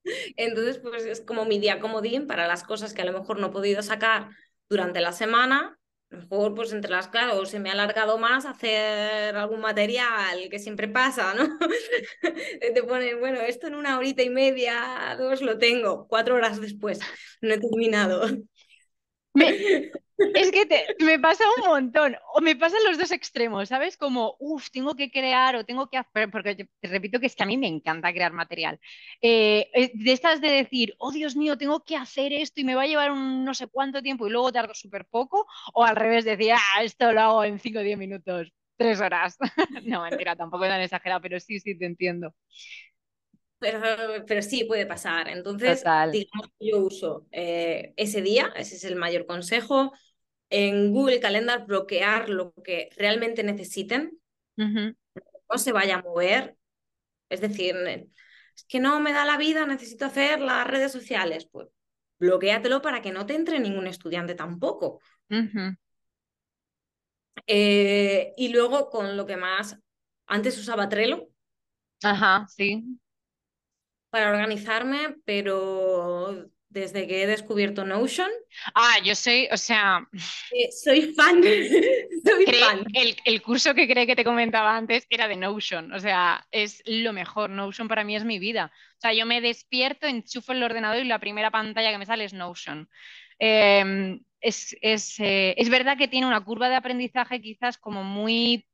Entonces, 0.37 0.79
pues 0.79 1.05
es 1.05 1.21
como 1.21 1.45
mi 1.45 1.59
día 1.59 1.81
comodín 1.81 2.27
para 2.27 2.47
las 2.47 2.65
cosas 2.65 2.93
que 2.95 3.03
a 3.03 3.05
lo 3.05 3.13
mejor 3.19 3.39
no 3.39 3.49
he 3.49 3.51
podido 3.51 3.83
sacar 3.83 4.31
durante 4.69 5.01
la 5.01 5.13
semana. 5.13 5.79
A 6.11 6.15
lo 6.17 6.21
mejor, 6.23 6.55
pues 6.55 6.73
entre 6.73 6.91
las, 6.91 7.09
claro, 7.09 7.47
se 7.47 7.59
me 7.59 7.71
ha 7.71 7.73
alargado 7.73 8.19
más 8.19 8.45
hacer 8.45 9.35
algún 9.35 9.61
material, 9.61 10.49
que 10.51 10.59
siempre 10.59 10.87
pasa, 10.89 11.33
¿no? 11.35 11.59
Te 12.75 12.83
ponen, 12.83 13.19
bueno, 13.21 13.41
esto 13.41 13.67
en 13.67 13.75
una 13.75 13.97
horita 13.99 14.23
y 14.23 14.29
media, 14.31 15.17
dos 15.19 15.41
lo 15.41 15.57
tengo, 15.59 16.07
cuatro 16.09 16.35
horas 16.35 16.61
después, 16.61 17.01
no 17.41 17.55
he 17.55 17.59
terminado. 17.59 18.25
Me, 19.35 19.47
Es 20.35 20.51
que 20.51 20.65
te- 20.67 20.95
me 21.01 21.19
pasa 21.19 21.45
un 21.59 21.67
montón, 21.69 22.17
o 22.35 22.41
me 22.41 22.57
pasan 22.57 22.79
los 22.87 22.97
dos 22.97 23.11
extremos, 23.13 23.69
¿sabes? 23.69 23.97
Como, 23.99 24.37
uff, 24.39 24.71
tengo 24.71 24.95
que 24.95 25.11
crear 25.11 25.57
o 25.57 25.65
tengo 25.67 25.91
que 25.91 25.99
hacer, 25.99 26.31
porque 26.31 26.55
te 26.81 26.89
repito 26.89 27.21
que 27.21 27.27
es 27.27 27.37
que 27.37 27.43
a 27.43 27.47
mí 27.47 27.59
me 27.59 27.67
encanta 27.69 28.13
crear 28.13 28.33
material. 28.33 28.81
Eh, 29.21 29.91
de 29.95 30.13
estas 30.13 30.41
de 30.41 30.49
decir, 30.51 30.95
oh 30.99 31.13
Dios 31.13 31.37
mío, 31.37 31.59
tengo 31.59 31.85
que 31.85 31.97
hacer 31.97 32.33
esto 32.33 32.61
y 32.61 32.65
me 32.65 32.75
va 32.75 32.83
a 32.83 32.87
llevar 32.87 33.11
un 33.13 33.45
no 33.45 33.53
sé 33.55 33.67
cuánto 33.67 34.01
tiempo 34.03 34.27
y 34.27 34.31
luego 34.31 34.53
tardo 34.53 34.75
súper 34.75 35.05
poco, 35.07 35.47
o 35.75 35.85
al 35.85 35.97
revés, 35.97 36.25
decir, 36.25 36.53
ah, 36.53 36.83
esto 36.83 37.13
lo 37.13 37.21
hago 37.21 37.45
en 37.45 37.59
5 37.59 37.81
o 37.81 37.83
10 37.83 37.99
minutos, 37.99 38.53
3 38.77 39.01
horas. 39.01 39.37
No, 39.85 40.03
mentira, 40.03 40.37
tampoco 40.37 40.65
es 40.65 40.71
tan 40.71 40.81
exagerado, 40.81 41.21
pero 41.21 41.41
sí, 41.41 41.61
sí, 41.61 41.77
te 41.79 41.85
entiendo. 41.87 42.35
Pero, 43.63 43.81
pero 44.27 44.43
sí 44.43 44.65
puede 44.65 44.87
pasar. 44.87 45.29
Entonces, 45.29 45.87
Total. 45.87 46.11
digamos 46.13 46.49
que 46.61 46.71
yo 46.71 46.79
uso 46.81 47.27
eh, 47.33 47.95
ese 47.97 48.23
día, 48.23 48.53
ese 48.57 48.77
es 48.77 48.85
el 48.85 48.97
mayor 48.97 49.27
consejo, 49.27 49.93
en 50.51 50.93
Google 50.93 51.21
Calendar 51.21 51.67
bloquear 51.67 52.31
lo 52.31 52.53
que 52.65 52.91
realmente 52.97 53.45
necesiten, 53.45 54.19
Ujú, 54.59 54.95
no 55.51 55.59
se 55.59 55.73
vaya 55.73 55.97
a 55.97 56.03
mover. 56.03 56.57
Es 57.31 57.41
decir, 57.41 57.77
es 58.57 58.65
que 58.69 58.81
no 58.81 59.01
me 59.01 59.13
da 59.13 59.25
la 59.25 59.39
vida, 59.39 59.67
necesito 59.67 60.07
hacer 60.07 60.41
las 60.41 60.67
redes 60.67 60.93
sociales. 60.93 61.47
Pues 61.51 61.69
bloquéatelo 62.19 62.83
para 62.83 63.03
que 63.03 63.13
no 63.13 63.27
te 63.27 63.35
entre 63.35 63.61
ningún 63.61 63.87
estudiante 63.87 64.35
tampoco. 64.35 65.01
Eh, 67.47 68.33
y 68.37 68.49
luego 68.53 68.91
con 68.91 69.17
lo 69.17 69.27
que 69.27 69.37
más, 69.37 69.79
antes 70.27 70.59
usaba 70.59 70.89
Trello. 70.89 71.29
Ajá, 72.03 72.47
sí. 72.49 72.99
Para 74.13 74.31
organizarme, 74.31 75.17
pero 75.25 76.51
desde 76.69 77.07
que 77.07 77.23
he 77.23 77.27
descubierto 77.27 77.85
Notion. 77.85 78.31
Ah, 78.75 78.97
yo 79.03 79.15
soy, 79.15 79.49
o 79.51 79.57
sea. 79.57 80.07
Eh, 80.51 80.71
soy 80.71 81.13
fan. 81.15 81.43
soy 82.25 82.47
fan. 82.47 82.85
El, 82.93 83.17
el, 83.25 83.43
curso 83.43 83.75
que 83.75 83.89
cree 83.89 84.07
que 84.07 84.15
te 84.15 84.25
comentaba 84.25 84.77
antes 84.77 85.07
era 85.09 85.29
de 85.29 85.37
Notion. 85.37 85.93
O 85.95 85.99
sea, 85.99 86.47
es 86.51 86.83
lo 86.85 87.15
mejor. 87.15 87.49
Notion 87.49 87.89
para 87.89 88.05
mí 88.05 88.15
es 88.15 88.25
mi 88.25 88.39
vida. 88.39 88.71
O 88.99 89.01
sea, 89.01 89.15
yo 89.15 89.25
me 89.25 89.41
despierto, 89.41 90.07
enchufo 90.07 90.53
el 90.53 90.63
ordenador 90.63 91.03
y 91.03 91.09
la 91.09 91.19
primera 91.19 91.51
pantalla 91.51 91.91
que 91.91 91.99
me 91.99 92.07
sale 92.07 92.25
es 92.25 92.35
Notion. 92.35 92.89
Em, 93.39 94.21
es, 94.41 94.77
es, 94.83 95.19
eh, 95.21 95.55
es 95.57 95.69
verdad 95.71 95.97
que 95.97 96.09
tiene 96.09 96.27
una 96.27 96.45
curva 96.45 96.69
de 96.69 96.77
aprendizaje 96.77 97.41
quizás 97.41 97.79
como 97.79 98.05
muy, 98.05 98.67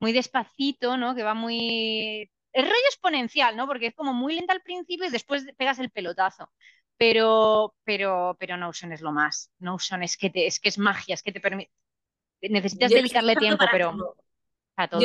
muy 0.00 0.12
despacito, 0.12 0.96
¿no? 0.96 1.14
Que 1.14 1.22
va 1.22 1.34
muy. 1.34 2.30
Es 2.54 2.62
rollo 2.62 2.86
exponencial, 2.86 3.56
¿no? 3.56 3.66
Porque 3.66 3.88
es 3.88 3.94
como 3.94 4.14
muy 4.14 4.36
lenta 4.36 4.52
al 4.52 4.62
principio 4.62 5.08
y 5.08 5.10
después 5.10 5.44
pegas 5.58 5.80
el 5.80 5.90
pelotazo. 5.90 6.50
Pero, 6.96 7.74
pero, 7.82 8.36
pero 8.38 8.56
Notion 8.56 8.92
es 8.92 9.00
lo 9.00 9.10
más. 9.10 9.50
Notion 9.58 10.04
es 10.04 10.16
que, 10.16 10.30
te, 10.30 10.46
es 10.46 10.60
que 10.60 10.68
es 10.68 10.78
magia, 10.78 11.14
es 11.14 11.22
que 11.24 11.32
te 11.32 11.40
permite. 11.40 11.72
Necesitas 12.40 12.92
dedicarle 12.92 13.34
tiempo, 13.34 13.64
pero. 13.72 14.16
Para 14.76 14.88
todo. 14.88 15.00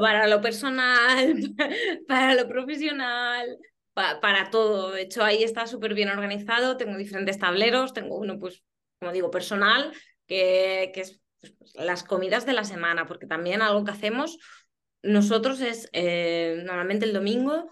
para, 0.00 0.26
lo 0.26 0.40
personal, 0.42 1.34
para 2.08 2.34
lo 2.34 2.46
profesional, 2.46 3.58
para, 3.94 4.50
todo. 4.50 4.90
De 4.90 5.02
hecho, 5.02 5.24
ahí 5.24 5.42
está 5.42 5.66
súper 5.66 5.94
bien 5.94 6.10
organizado. 6.10 6.76
Tengo 6.76 6.98
diferentes 6.98 7.38
tableros. 7.38 7.94
Tengo 7.94 8.18
uno, 8.18 8.38
pues, 8.38 8.62
como 8.98 9.12
digo, 9.12 9.30
personal, 9.30 9.92
que, 10.26 10.90
que 10.92 11.00
es 11.00 11.22
pues, 11.40 11.54
las 11.74 12.04
comidas 12.04 12.44
de 12.44 12.52
la 12.52 12.64
semana, 12.64 13.06
porque 13.06 13.26
también 13.26 13.62
algo 13.62 13.82
que 13.82 13.92
hacemos 13.92 14.38
nosotros 15.04 15.60
es 15.60 15.88
eh, 15.92 16.62
normalmente 16.64 17.04
el 17.04 17.12
domingo 17.12 17.68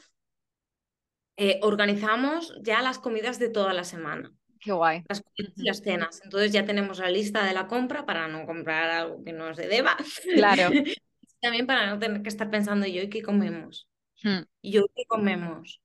eh, 1.36 1.58
organizamos 1.62 2.54
ya 2.60 2.82
las 2.82 2.98
comidas 2.98 3.38
de 3.38 3.48
toda 3.48 3.72
la 3.72 3.84
semana. 3.84 4.32
Qué 4.60 4.70
guay. 4.70 5.02
Las, 5.08 5.24
las 5.56 5.78
cenas. 5.80 6.20
Entonces 6.22 6.52
ya 6.52 6.64
tenemos 6.64 6.98
la 6.98 7.10
lista 7.10 7.44
de 7.44 7.54
la 7.54 7.66
compra 7.66 8.06
para 8.06 8.28
no 8.28 8.46
comprar 8.46 8.90
algo 8.90 9.24
que 9.24 9.32
no 9.32 9.52
se 9.54 9.66
deba. 9.66 9.96
Claro. 10.34 10.70
También 11.40 11.66
para 11.66 11.90
no 11.90 11.98
tener 11.98 12.22
que 12.22 12.28
estar 12.28 12.50
pensando 12.50 12.86
yo, 12.86 13.02
¿y 13.02 13.08
qué 13.08 13.22
comemos? 13.22 13.88
Hmm. 14.22 14.42
¿Y 14.60 14.70
yo 14.70 14.86
qué 14.94 15.04
comemos? 15.06 15.80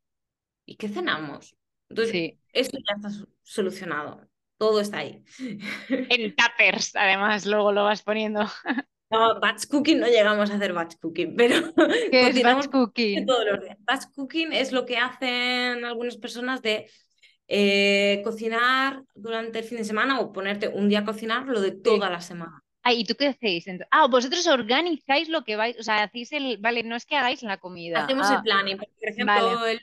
¿Y 0.66 0.76
qué 0.76 0.90
cenamos? 0.90 1.56
Entonces, 1.90 2.12
sí. 2.12 2.40
esto 2.54 2.78
ya 2.78 2.96
está 2.96 3.26
solucionado. 3.42 4.30
Todo 4.58 4.82
está 4.82 5.00
ahí. 5.00 5.24
En 5.90 6.36
tuppers, 6.36 6.96
además, 6.96 7.46
luego 7.46 7.72
lo 7.72 7.86
vas 7.86 8.04
poniendo. 8.04 8.42
No, 9.10 9.40
batch 9.40 9.68
cooking 9.68 10.00
no 10.00 10.08
llegamos 10.08 10.50
a 10.50 10.56
hacer 10.56 10.74
batch 10.74 10.96
cooking, 11.00 11.36
pero 11.36 11.56
¿Qué 12.12 12.28
es 12.28 12.44
batch 12.44 12.68
cooking? 12.68 13.26
Todos 13.26 13.46
los 13.46 13.62
días. 13.62 13.78
Batch 13.80 14.06
cooking 14.14 14.52
es 14.52 14.72
lo 14.72 14.86
que 14.86 14.98
hacen 14.98 15.86
algunas 15.86 16.18
personas 16.18 16.62
de 16.62 16.90
eh, 17.48 18.22
cocinar 18.24 19.04
durante 19.16 19.60
el 19.60 19.66
fin 19.66 19.78
de 19.78 19.86
semana 19.86 20.20
o 20.20 20.34
ponerte 20.34 20.68
un 20.68 20.90
día 20.90 21.00
a 21.00 21.06
cocinar 21.06 21.46
lo 21.48 21.62
de 21.62 21.72
toda 21.72 22.10
la 22.10 22.20
semana. 22.20 22.64
Ah, 22.84 22.94
¿y 22.94 23.04
tú 23.04 23.16
qué 23.16 23.28
hacéis? 23.28 23.66
Ah, 23.92 24.08
vosotros 24.08 24.48
organizáis 24.48 25.28
lo 25.28 25.44
que 25.44 25.58
vais, 25.58 25.78
o 25.78 25.84
sea, 25.84 26.04
hacéis 26.04 26.32
el, 26.32 26.58
vale, 26.58 26.84
no 26.84 26.96
es 26.96 27.06
que 27.06 27.18
hagáis 27.18 27.44
la 27.44 27.58
comida. 27.58 28.06
Hacemos 28.06 28.30
el 28.30 28.38
ah, 28.38 28.42
planning, 28.44 28.78
por 28.78 28.88
ejemplo, 29.02 29.66
el 29.66 29.82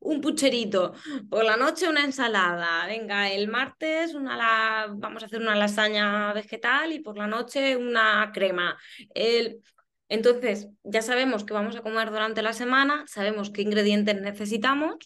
un 0.00 0.20
pucherito, 0.20 0.94
por 1.30 1.44
la 1.44 1.56
noche 1.56 1.88
una 1.88 2.04
ensalada, 2.04 2.86
venga, 2.86 3.30
el 3.30 3.48
martes 3.48 4.14
una 4.14 4.36
la... 4.36 4.86
vamos 4.90 5.22
a 5.22 5.26
hacer 5.26 5.40
una 5.40 5.54
lasaña 5.54 6.32
vegetal 6.32 6.92
y 6.92 7.00
por 7.00 7.16
la 7.16 7.26
noche 7.26 7.76
una 7.76 8.30
crema. 8.32 8.78
El... 9.14 9.62
Entonces, 10.08 10.68
ya 10.84 11.02
sabemos 11.02 11.44
que 11.44 11.52
vamos 11.52 11.76
a 11.76 11.82
comer 11.82 12.10
durante 12.10 12.42
la 12.42 12.54
semana, 12.54 13.04
sabemos 13.06 13.50
qué 13.50 13.62
ingredientes 13.62 14.20
necesitamos, 14.20 14.96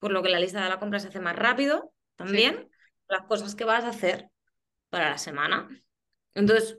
por 0.00 0.10
lo 0.10 0.22
que 0.22 0.30
la 0.30 0.40
lista 0.40 0.62
de 0.62 0.68
la 0.68 0.80
compra 0.80 0.98
se 0.98 1.08
hace 1.08 1.20
más 1.20 1.36
rápido 1.36 1.92
también, 2.16 2.68
las 3.08 3.22
cosas 3.26 3.54
que 3.54 3.64
vas 3.64 3.84
a 3.84 3.90
hacer 3.90 4.28
para 4.88 5.10
la 5.10 5.18
semana. 5.18 5.68
Entonces, 6.34 6.78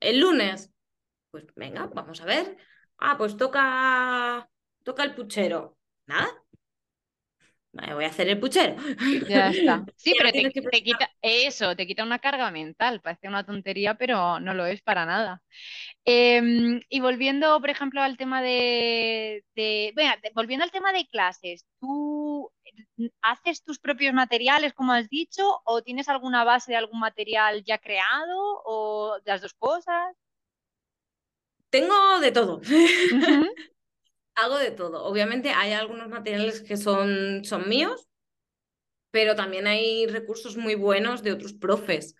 el 0.00 0.20
lunes, 0.20 0.70
pues 1.30 1.46
venga, 1.56 1.86
vamos 1.86 2.20
a 2.20 2.26
ver. 2.26 2.56
Ah, 2.98 3.16
pues 3.16 3.36
toca 3.36 4.48
toca 4.82 5.04
el 5.04 5.14
puchero. 5.14 5.76
Nada. 6.06 6.42
Vale, 7.74 7.94
voy 7.94 8.04
a 8.04 8.08
hacer 8.08 8.28
el 8.28 8.38
puchero. 8.38 8.76
Ya 9.28 9.48
está. 9.48 9.84
Sí, 9.96 10.14
pero 10.18 10.30
te, 10.30 10.82
quita 10.82 11.10
eso, 11.22 11.74
te 11.74 11.86
quita 11.86 12.02
una 12.02 12.18
carga 12.18 12.50
mental. 12.50 13.00
Parece 13.00 13.28
una 13.28 13.46
tontería, 13.46 13.94
pero 13.94 14.40
no 14.40 14.52
lo 14.52 14.66
es 14.66 14.82
para 14.82 15.06
nada. 15.06 15.42
Em, 16.04 16.80
y 16.88 17.00
volviendo, 17.00 17.58
por 17.60 17.70
ejemplo, 17.70 18.02
al 18.02 18.16
tema 18.16 18.42
de, 18.42 19.44
de 19.54 19.94
volviendo 20.34 20.64
al 20.64 20.70
tema 20.70 20.92
de 20.92 21.06
clases, 21.06 21.64
¿tú 21.80 22.50
haces 23.22 23.62
tus 23.62 23.78
propios 23.78 24.12
materiales, 24.12 24.74
como 24.74 24.92
has 24.92 25.08
dicho, 25.08 25.60
o 25.64 25.82
tienes 25.82 26.08
alguna 26.08 26.44
base 26.44 26.72
de 26.72 26.78
algún 26.78 27.00
material 27.00 27.64
ya 27.64 27.78
creado, 27.78 28.62
o 28.66 29.18
las 29.24 29.40
dos 29.40 29.54
cosas? 29.54 30.14
Tengo 31.70 32.20
de 32.20 32.32
todo. 32.32 32.60
hago 34.34 34.58
de 34.58 34.70
todo. 34.70 35.04
Obviamente 35.04 35.50
hay 35.50 35.72
algunos 35.72 36.08
materiales 36.08 36.62
que 36.62 36.76
son, 36.76 37.44
son 37.44 37.68
míos, 37.68 38.08
pero 39.10 39.36
también 39.36 39.66
hay 39.66 40.06
recursos 40.06 40.56
muy 40.56 40.74
buenos 40.74 41.22
de 41.22 41.32
otros 41.32 41.52
profes. 41.52 42.14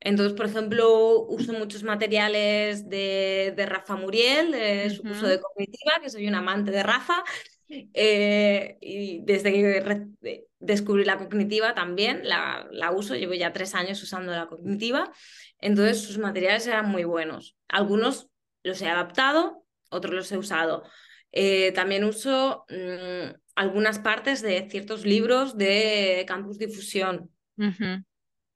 Entonces, 0.00 0.34
por 0.34 0.46
ejemplo, 0.46 1.26
uso 1.26 1.52
muchos 1.52 1.82
materiales 1.82 2.88
de, 2.88 3.52
de 3.54 3.66
Rafa 3.66 3.96
Muriel, 3.96 4.52
de 4.52 4.90
su 4.90 5.02
curso 5.02 5.26
de 5.26 5.40
cognitiva, 5.40 6.00
que 6.00 6.08
soy 6.08 6.26
un 6.26 6.34
amante 6.34 6.70
de 6.70 6.82
Rafa. 6.82 7.22
Eh, 7.68 8.78
y 8.80 9.20
desde 9.24 9.52
que 9.52 10.40
descubrí 10.58 11.04
la 11.04 11.18
cognitiva 11.18 11.74
también 11.74 12.22
la, 12.24 12.66
la 12.72 12.90
uso, 12.90 13.14
llevo 13.14 13.34
ya 13.34 13.52
tres 13.52 13.74
años 13.74 14.02
usando 14.02 14.32
la 14.32 14.46
cognitiva. 14.46 15.12
Entonces, 15.60 16.02
sus 16.02 16.18
materiales 16.18 16.66
eran 16.66 16.88
muy 16.88 17.04
buenos. 17.04 17.56
Algunos 17.68 18.28
los 18.62 18.80
he 18.80 18.88
adaptado, 18.88 19.64
otros 19.90 20.14
los 20.14 20.32
he 20.32 20.38
usado. 20.38 20.84
Eh, 21.32 21.72
también 21.72 22.04
uso 22.04 22.64
mm, 22.68 23.34
algunas 23.54 23.98
partes 23.98 24.42
de 24.42 24.68
ciertos 24.68 25.04
libros 25.04 25.56
de 25.56 26.24
Campus 26.26 26.58
Difusión. 26.58 27.30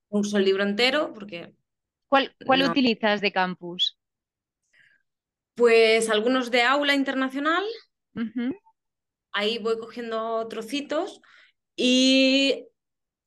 Uso 0.09 0.39
el 0.39 0.45
libro 0.45 0.63
entero 0.63 1.13
porque... 1.13 1.55
¿Cuál, 2.09 2.35
cuál 2.47 2.63
utilizas 2.63 3.21
de 3.21 3.33
Campus? 3.33 3.99
Pues 5.55 6.11
algunos 6.11 6.51
de 6.51 6.63
Aula 6.63 6.95
Internacional. 6.95 7.65
Ahí 9.33 9.59
voy 9.59 9.79
cogiendo 9.79 10.47
trocitos 10.49 11.21
y 11.77 12.67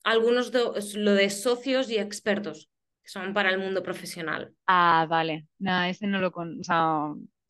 algunos 0.04 0.52
de 0.52 0.60
lo 0.94 1.12
de 1.12 1.28
socios 1.28 1.90
y 1.90 1.98
expertos, 1.98 2.70
que 3.02 3.10
son 3.10 3.34
para 3.34 3.50
el 3.50 3.58
mundo 3.58 3.82
profesional. 3.82 4.54
Ah, 4.66 5.06
vale. 5.08 5.46
Nada, 5.58 5.90
ese 5.90 6.06
no 6.06 6.18
lo 6.20 6.32
con... 6.32 6.60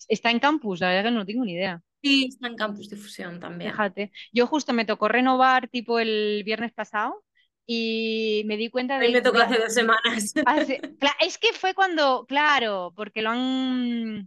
está 0.09 0.31
en 0.31 0.41
campus, 0.41 0.81
la 0.81 0.89
verdad 0.89 1.05
que 1.05 1.17
no 1.17 1.27
tengo 1.27 1.45
ni 1.45 1.53
idea. 1.53 1.81
Sí, 2.03 2.29
está 2.29 2.47
en 2.47 2.57
Campus 2.57 2.89
Difusión 2.89 3.41
también. 3.41 3.73
Fíjate, 3.73 4.13
yo 4.33 4.47
justo 4.47 4.73
me 4.73 4.85
tocó 4.85 5.09
renovar 5.09 5.69
tipo 5.69 5.99
el 5.99 6.43
viernes 6.45 6.73
pasado 6.73 7.25
y 7.67 8.43
me 8.47 8.57
di 8.57 8.71
cuenta 8.71 8.99
de... 8.99 9.07
A 9.07 9.09
mí 9.09 9.15
me 9.15 9.21
tocó 9.21 9.41
hace 9.41 9.59
dos 9.59 9.75
semanas. 9.75 10.33
es 11.21 11.39
que 11.39 11.53
fue 11.53 11.75
cuando, 11.75 12.25
claro, 12.27 12.93
porque 12.97 13.21
lo 13.21 13.31
han... 13.31 14.27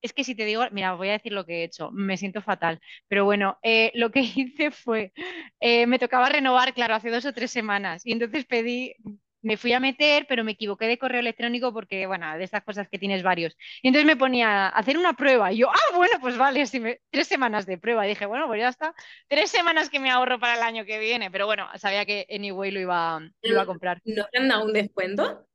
Es 0.00 0.14
que 0.14 0.24
si 0.24 0.34
te 0.34 0.46
digo, 0.46 0.62
mira, 0.72 0.94
voy 0.94 1.10
a 1.10 1.12
decir 1.12 1.32
lo 1.32 1.44
que 1.44 1.60
he 1.60 1.64
hecho, 1.64 1.90
me 1.90 2.16
siento 2.16 2.40
fatal, 2.40 2.80
pero 3.06 3.26
bueno, 3.26 3.58
eh, 3.62 3.92
lo 3.94 4.10
que 4.10 4.20
hice 4.34 4.70
fue, 4.70 5.12
eh, 5.60 5.86
me 5.86 5.98
tocaba 5.98 6.30
renovar, 6.30 6.72
claro, 6.72 6.94
hace 6.94 7.10
dos 7.10 7.26
o 7.26 7.34
tres 7.34 7.50
semanas, 7.50 8.00
y 8.06 8.12
entonces 8.12 8.46
pedí, 8.46 8.94
me 9.42 9.56
fui 9.56 9.72
a 9.72 9.80
meter, 9.80 10.26
pero 10.28 10.44
me 10.44 10.52
equivoqué 10.52 10.86
de 10.86 10.98
correo 10.98 11.20
electrónico 11.20 11.72
porque, 11.72 12.06
bueno, 12.06 12.36
de 12.36 12.44
estas 12.44 12.62
cosas 12.62 12.88
que 12.88 12.98
tienes 12.98 13.22
varios. 13.22 13.56
Y 13.82 13.88
entonces 13.88 14.06
me 14.06 14.16
ponía 14.16 14.66
a 14.66 14.68
hacer 14.68 14.98
una 14.98 15.14
prueba. 15.14 15.52
Y 15.52 15.58
yo, 15.58 15.70
ah, 15.70 15.96
bueno, 15.96 16.18
pues 16.20 16.36
vale, 16.36 16.64
tres 17.10 17.26
semanas 17.28 17.66
de 17.66 17.78
prueba. 17.78 18.06
Y 18.06 18.10
dije, 18.10 18.26
bueno, 18.26 18.46
pues 18.46 18.60
ya 18.60 18.68
está. 18.68 18.94
Tres 19.28 19.50
semanas 19.50 19.88
que 19.90 20.00
me 20.00 20.10
ahorro 20.10 20.38
para 20.38 20.54
el 20.56 20.62
año 20.62 20.84
que 20.84 20.98
viene. 20.98 21.30
Pero 21.30 21.46
bueno, 21.46 21.66
sabía 21.76 22.04
que 22.04 22.26
anyway 22.30 22.70
lo 22.70 22.80
iba, 22.80 23.20
lo 23.20 23.50
iba 23.50 23.62
a 23.62 23.66
comprar. 23.66 24.00
¿No 24.04 24.26
te 24.30 24.38
han 24.38 24.48
dado 24.48 24.64
un 24.64 24.72
descuento? 24.72 25.46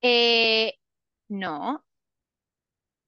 Eh, 0.00 0.74
no. 1.28 1.84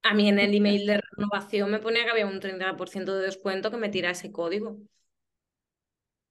A 0.02 0.14
mí 0.14 0.28
en 0.28 0.38
el 0.38 0.54
email 0.54 0.86
de 0.86 1.00
renovación 1.16 1.70
me 1.70 1.78
ponía 1.78 2.04
que 2.04 2.10
había 2.10 2.26
un 2.26 2.40
30% 2.40 3.16
de 3.16 3.24
descuento 3.26 3.70
que 3.70 3.76
me 3.76 3.90
tira 3.90 4.10
ese 4.10 4.32
código. 4.32 4.78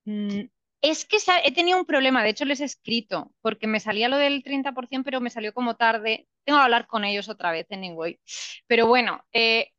Mm, 0.05 0.49
es 0.81 1.05
que 1.05 1.17
he 1.43 1.51
tenido 1.51 1.77
un 1.77 1.85
problema, 1.85 2.23
de 2.23 2.29
hecho 2.29 2.45
les 2.45 2.61
he 2.61 2.65
escrito, 2.65 3.31
porque 3.41 3.67
me 3.67 3.79
salía 3.79 4.09
lo 4.09 4.17
del 4.17 4.43
30%, 4.43 5.03
pero 5.03 5.21
me 5.21 5.29
salió 5.29 5.53
como 5.53 5.75
tarde. 5.75 6.27
Tengo 6.45 6.59
que 6.59 6.63
hablar 6.63 6.87
con 6.87 7.03
ellos 7.03 7.29
otra 7.29 7.51
vez, 7.51 7.67
anyway. 7.71 8.19
Pero 8.67 8.87
bueno, 8.87 9.23
eh, 9.33 9.71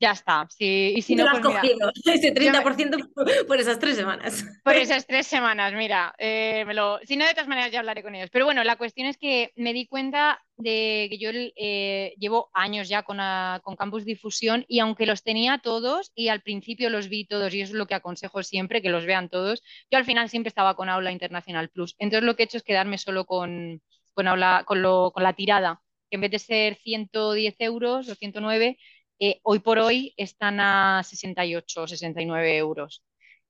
Ya 0.00 0.12
está. 0.12 0.46
Sí, 0.48 0.92
y 0.96 1.02
si 1.02 1.16
no, 1.16 1.24
lo 1.24 1.30
has 1.30 1.40
pues 1.40 1.48
mira, 1.48 1.60
cogido, 1.60 1.92
ese 2.14 2.28
yo 2.28 2.52
me- 2.52 2.60
30% 2.62 3.46
por- 3.48 3.58
esas 3.58 3.80
tres 3.80 3.96
semanas. 3.96 4.44
por 4.62 4.76
esas 4.76 5.06
tres 5.08 5.26
semanas, 5.26 5.72
mira, 5.74 6.14
eh, 6.18 6.62
me 6.66 6.74
lo... 6.74 7.00
si 7.02 7.16
no, 7.16 7.26
de 7.26 7.32
todas 7.32 7.48
maneras 7.48 7.72
ya 7.72 7.80
hablaré 7.80 8.04
con 8.04 8.14
ellos. 8.14 8.30
Pero 8.30 8.44
bueno, 8.44 8.62
la 8.62 8.76
cuestión 8.76 9.08
es 9.08 9.16
que 9.18 9.52
me 9.56 9.72
di 9.72 9.88
cuenta 9.88 10.40
de 10.56 11.08
que 11.10 11.18
yo 11.18 11.30
eh, 11.34 12.14
llevo 12.16 12.48
años 12.54 12.88
ya 12.88 13.02
con, 13.02 13.18
ah, 13.18 13.60
con 13.64 13.74
Campus 13.74 14.04
Difusión 14.04 14.64
y 14.68 14.78
aunque 14.78 15.04
los 15.06 15.24
tenía 15.24 15.58
todos 15.58 16.12
y 16.14 16.28
al 16.28 16.42
principio 16.42 16.90
los 16.90 17.08
vi 17.08 17.26
todos 17.26 17.52
y 17.52 17.60
eso 17.62 17.72
es 17.72 17.78
lo 17.78 17.86
que 17.86 17.94
aconsejo 17.94 18.44
siempre, 18.44 18.80
que 18.82 18.90
los 18.90 19.04
vean 19.04 19.28
todos, 19.28 19.64
yo 19.90 19.98
al 19.98 20.04
final 20.04 20.28
siempre 20.28 20.48
estaba 20.48 20.76
con 20.76 20.88
Aula 20.88 21.10
Internacional 21.10 21.70
Plus. 21.70 21.96
Entonces 21.98 22.24
lo 22.24 22.36
que 22.36 22.44
he 22.44 22.46
hecho 22.46 22.58
es 22.58 22.62
quedarme 22.62 22.98
solo 22.98 23.24
con, 23.24 23.82
con, 24.14 24.28
aula, 24.28 24.62
con, 24.64 24.80
lo, 24.80 25.10
con 25.12 25.24
la 25.24 25.32
tirada, 25.32 25.80
que 26.08 26.14
en 26.16 26.20
vez 26.22 26.30
de 26.30 26.38
ser 26.38 26.76
110 26.76 27.56
euros 27.58 28.08
o 28.08 28.14
109, 28.14 28.78
eh, 29.18 29.40
hoy 29.42 29.58
por 29.60 29.78
hoy 29.78 30.14
están 30.16 30.60
a 30.60 31.02
68 31.04 31.82
o 31.82 31.88
69 31.88 32.56
euros. 32.56 33.02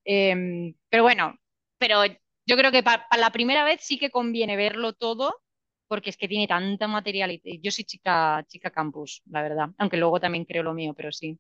Eh, 0.05 0.75
pero 0.89 1.03
bueno, 1.03 1.39
pero 1.79 2.05
yo 2.47 2.57
creo 2.57 2.73
que 2.73 2.83
para 2.83 3.07
la 3.19 3.31
primera 3.31 3.65
vez 3.65 3.81
sí 3.83 3.99
que 3.99 4.11
conviene 4.11 4.57
verlo 4.57 4.95
todo, 4.95 5.43
porque 5.87 6.11
es 6.11 6.17
que 6.17 6.29
tiene 6.29 6.47
tanta 6.47 6.87
material. 6.87 7.41
Yo 7.63 7.71
soy 7.71 7.85
chica, 7.85 8.45
chica 8.49 8.71
campus, 8.71 9.23
la 9.27 9.43
verdad, 9.43 9.69
aunque 9.79 9.97
luego 9.97 10.21
también 10.21 10.45
creo 10.45 10.63
lo 10.63 10.75
mío, 10.75 10.95
pero 10.95 11.13
sí. 11.13 11.39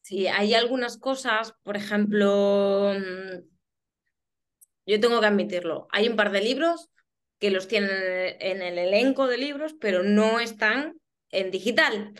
Sí, 0.00 0.28
hay 0.28 0.54
algunas 0.54 0.98
cosas, 0.98 1.54
por 1.62 1.76
ejemplo, 1.76 2.94
mm, 2.94 3.42
yo 4.86 5.00
tengo 5.00 5.20
que 5.20 5.26
admitirlo, 5.26 5.88
hay 5.90 6.08
un 6.08 6.16
par 6.16 6.30
de 6.30 6.42
libros 6.42 6.90
que 7.38 7.50
los 7.50 7.68
tienen 7.68 7.90
en 8.40 8.62
el 8.62 8.78
elenco 8.78 9.26
de 9.26 9.36
libros, 9.36 9.74
pero 9.80 10.02
no 10.02 10.40
están 10.40 11.00
en 11.30 11.50
digital. 11.50 12.14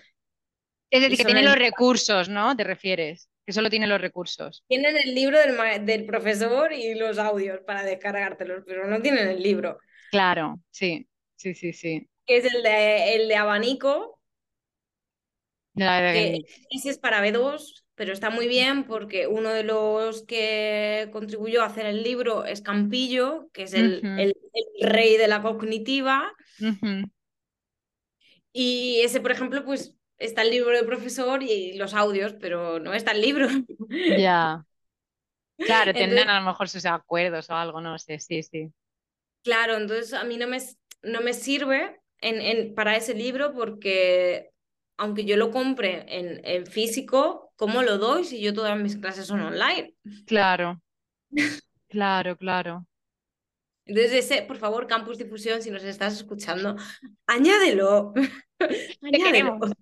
Es 0.90 1.00
decir, 1.00 1.18
que 1.18 1.24
tiene 1.24 1.40
en- 1.40 1.46
los 1.46 1.58
recursos, 1.58 2.28
¿no? 2.28 2.56
¿Te 2.56 2.64
refieres? 2.64 3.28
Que 3.44 3.52
solo 3.52 3.70
tiene 3.70 3.86
los 3.86 4.00
recursos. 4.00 4.64
Tienen 4.68 4.96
el 4.96 5.14
libro 5.14 5.38
del, 5.38 5.56
ma- 5.56 5.78
del 5.78 6.04
profesor 6.06 6.72
y 6.72 6.94
los 6.94 7.18
audios 7.18 7.60
para 7.66 7.82
descargártelos, 7.84 8.64
pero 8.66 8.86
no 8.86 9.00
tienen 9.00 9.28
el 9.28 9.42
libro, 9.42 9.78
Claro, 10.10 10.60
sí, 10.70 11.06
sí, 11.36 11.54
sí, 11.54 11.72
sí. 11.72 12.08
que 12.26 12.36
es 12.38 12.44
el 12.54 12.62
de, 12.62 13.14
el 13.16 13.28
de 13.28 13.36
abanico, 13.36 14.20
que 16.12 16.44
ese 16.70 16.90
es 16.90 16.98
para 16.98 17.20
B2, 17.20 17.84
pero 17.94 18.12
está 18.12 18.30
muy 18.30 18.46
bien 18.48 18.84
porque 18.84 19.26
uno 19.26 19.50
de 19.50 19.62
los 19.62 20.24
que 20.24 21.08
contribuyó 21.12 21.62
a 21.62 21.66
hacer 21.66 21.86
el 21.86 22.02
libro 22.02 22.44
es 22.44 22.62
Campillo, 22.62 23.48
que 23.52 23.64
es 23.64 23.74
el, 23.74 24.00
el- 24.18 24.36
el 24.52 24.88
rey 24.88 25.16
de 25.16 25.28
la 25.28 25.42
cognitiva. 25.42 26.32
Y 28.52 29.00
ese, 29.02 29.20
por 29.20 29.32
ejemplo, 29.32 29.64
pues 29.64 29.94
está 30.18 30.42
el 30.42 30.50
libro 30.50 30.72
del 30.76 30.86
profesor 30.86 31.42
y 31.42 31.74
los 31.74 31.94
audios, 31.94 32.34
pero 32.40 32.78
no 32.80 32.94
está 32.94 33.12
el 33.12 33.20
libro. 33.22 33.48
Ya. 34.08 34.64
Claro, 35.62 35.94
tendrán 35.96 36.28
Entonces, 36.28 36.30
a 36.30 36.40
lo 36.40 36.46
mejor 36.46 36.68
sus 36.68 36.86
acuerdos 36.86 37.50
o 37.50 37.54
algo, 37.54 37.80
no 37.80 37.98
sé, 37.98 38.18
sí, 38.20 38.42
sí. 38.42 38.72
claro, 39.42 39.76
entonces 39.76 40.12
a 40.14 40.24
mí 40.24 40.36
no 40.36 40.46
me, 40.46 40.58
no 41.02 41.20
me 41.20 41.32
sirve 41.34 42.00
en, 42.20 42.40
en- 42.40 42.74
para 42.74 42.96
ese 42.96 43.14
libro 43.14 43.52
porque 43.54 44.50
aunque 44.98 45.24
yo 45.24 45.36
lo 45.36 45.50
compre 45.50 46.04
en, 46.08 46.40
en 46.44 46.66
físico, 46.66 47.52
¿cómo 47.56 47.82
lo 47.82 47.98
doy 47.98 48.24
si 48.24 48.40
yo 48.40 48.54
todas 48.54 48.78
mis 48.78 48.96
clases 48.96 49.26
son 49.26 49.40
online? 49.42 49.94
Claro, 50.24 50.80
claro, 51.88 52.36
claro. 52.36 52.86
Entonces 53.86 54.12
ese, 54.24 54.42
por 54.42 54.56
favor, 54.58 54.86
Campus 54.86 55.18
Difusión, 55.18 55.62
si 55.62 55.70
nos 55.70 55.84
estás 55.84 56.14
escuchando, 56.14 56.76
añádelo. 57.26 58.12
Te 59.00 59.18
queremos. 59.18 59.72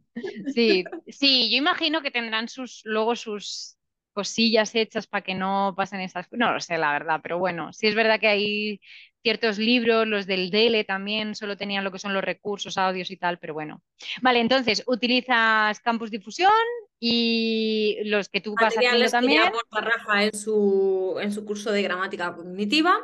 Sí, 0.54 0.84
sí, 1.08 1.50
yo 1.50 1.56
imagino 1.56 2.02
que 2.02 2.10
tendrán 2.10 2.48
sus, 2.48 2.82
luego 2.84 3.16
sus 3.16 3.76
cosillas 4.12 4.74
hechas 4.74 5.06
para 5.06 5.24
que 5.24 5.34
no 5.34 5.74
pasen 5.76 6.00
esas 6.00 6.26
No 6.30 6.52
lo 6.52 6.60
sé, 6.60 6.78
la 6.78 6.92
verdad, 6.92 7.20
pero 7.22 7.38
bueno, 7.38 7.72
sí 7.72 7.88
es 7.88 7.94
verdad 7.94 8.20
que 8.20 8.28
hay 8.28 8.80
ciertos 9.22 9.58
libros, 9.58 10.06
los 10.06 10.26
del 10.26 10.50
DELE 10.50 10.84
también 10.84 11.34
solo 11.34 11.56
tenían 11.56 11.82
lo 11.82 11.90
que 11.90 11.98
son 11.98 12.12
los 12.14 12.22
recursos, 12.22 12.78
audios 12.78 13.10
y 13.10 13.16
tal, 13.16 13.38
pero 13.38 13.54
bueno. 13.54 13.82
Vale, 14.22 14.40
entonces 14.40 14.84
utilizas 14.86 15.80
Campus 15.80 16.10
Difusión 16.10 16.52
y 17.00 17.98
los 18.04 18.28
que 18.28 18.40
tú 18.40 18.54
vas 18.54 18.76
haciendo 18.76 19.04
que 19.04 19.10
también. 19.10 19.50
Rafa 19.70 20.24
en 20.24 20.34
su, 20.34 21.16
en 21.20 21.32
su 21.32 21.44
curso 21.44 21.72
de 21.72 21.82
gramática 21.82 22.34
cognitiva 22.34 22.98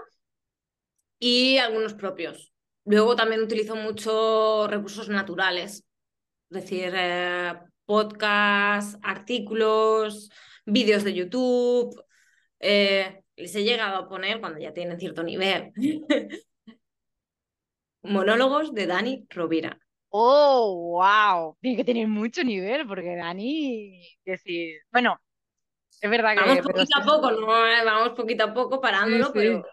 y 1.18 1.56
algunos 1.56 1.94
propios. 1.94 2.49
Luego 2.84 3.14
también 3.16 3.42
utilizo 3.42 3.76
mucho 3.76 4.66
recursos 4.68 5.08
naturales, 5.08 5.84
es 6.50 6.62
decir, 6.62 6.92
eh, 6.96 7.54
podcasts, 7.84 8.98
artículos, 9.02 10.30
vídeos 10.64 11.04
de 11.04 11.14
YouTube. 11.14 12.02
eh, 12.60 13.22
les 13.36 13.54
he 13.56 13.64
llegado 13.64 13.96
a 13.96 14.08
poner 14.08 14.40
cuando 14.40 14.60
ya 14.60 14.72
tienen 14.74 14.98
cierto 15.00 15.22
nivel. 15.22 15.72
Monólogos 18.02 18.74
de 18.74 18.86
Dani 18.86 19.26
Rovira. 19.30 19.78
Oh, 20.10 20.98
wow. 20.98 21.56
Tiene 21.60 21.76
que 21.76 21.84
tener 21.84 22.08
mucho 22.08 22.42
nivel 22.44 22.86
porque 22.86 23.16
Dani, 23.16 24.02
decir, 24.24 24.80
bueno, 24.92 25.20
es 26.00 26.10
verdad 26.10 26.36
que 26.36 26.40
Vamos 26.40 26.60
pero 26.62 26.62
poquito 26.62 26.98
a 26.98 27.04
poco, 27.04 27.30
¿no? 27.32 27.66
Eh, 27.66 27.84
Vamos 27.84 28.10
poquito 28.16 28.44
a 28.44 28.54
poco 28.54 28.80
sí, 28.80 28.80
parándolo, 28.82 29.32
sí. 29.32 29.32
pero 29.34 29.64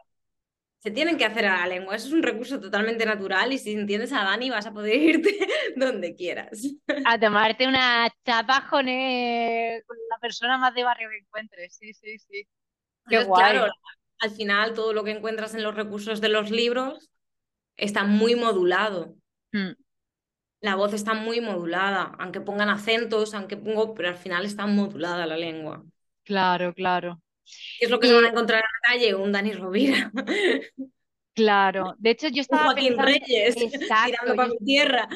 se 0.79 0.91
tienen 0.91 1.17
que 1.17 1.25
hacer 1.25 1.45
a 1.45 1.57
la 1.61 1.67
lengua. 1.67 1.95
Eso 1.95 2.07
es 2.07 2.13
un 2.13 2.23
recurso 2.23 2.59
totalmente 2.59 3.05
natural 3.05 3.51
y 3.53 3.57
si 3.59 3.73
entiendes 3.73 4.13
a 4.13 4.23
Dani 4.23 4.49
vas 4.49 4.65
a 4.67 4.73
poder 4.73 4.95
irte 5.01 5.37
donde 5.75 6.15
quieras. 6.15 6.61
A 7.03 7.17
tomarte 7.19 7.67
una 7.67 8.09
chapa 8.25 8.67
con, 8.69 8.87
eh, 8.89 9.81
con 9.87 9.97
la 10.09 10.17
persona 10.19 10.57
más 10.57 10.73
de 10.73 10.83
barrio 10.83 11.09
que 11.09 11.17
encuentres. 11.19 11.75
Sí, 11.77 11.93
sí, 11.93 12.19
sí. 12.19 12.47
Qué 13.07 13.19
guay. 13.19 13.31
claro, 13.31 13.67
al 14.19 14.31
final 14.31 14.73
todo 14.73 14.93
lo 14.93 15.03
que 15.03 15.11
encuentras 15.11 15.55
en 15.55 15.63
los 15.63 15.75
recursos 15.75 16.21
de 16.21 16.29
los 16.29 16.51
libros 16.51 17.11
está 17.77 18.03
muy 18.05 18.35
modulado. 18.35 19.15
Mm, 19.53 19.73
La 20.61 20.75
voz 20.75 20.93
está 20.93 21.15
muy 21.15 21.41
modulada, 21.41 22.15
aunque 22.19 22.41
pongan 22.41 22.69
acentos, 22.69 23.33
aunque 23.33 23.57
pongo, 23.57 23.93
pero 23.95 24.09
al 24.09 24.17
final 24.17 24.45
está 24.45 24.67
modulada 24.67 25.25
la 25.25 25.35
lengua. 25.37 25.83
claro, 26.23 26.73
claro. 26.73 27.21
¿Qué 27.77 27.86
es 27.86 27.91
lo 27.91 27.99
que 27.99 28.07
se 28.07 28.13
van 28.13 28.25
a 28.25 28.29
encontrar 28.29 28.60
en 28.60 28.63
la 28.63 28.89
calle? 28.93 29.15
Un 29.15 29.31
Dani 29.31 29.53
Rovira, 29.53 30.12
claro, 31.33 31.95
de 31.99 32.12
hecho 32.12 32.27
yo 32.29 32.41
un 32.49 32.60
estaba 32.60 32.63
Joaquín 32.63 32.95
pensando, 32.95 33.03
Reyes, 33.05 33.55
exacto, 33.62 34.05
tirando 34.05 34.33
yo 34.33 34.36
para 34.36 34.49
mi 34.49 34.57
tierra. 34.60 35.07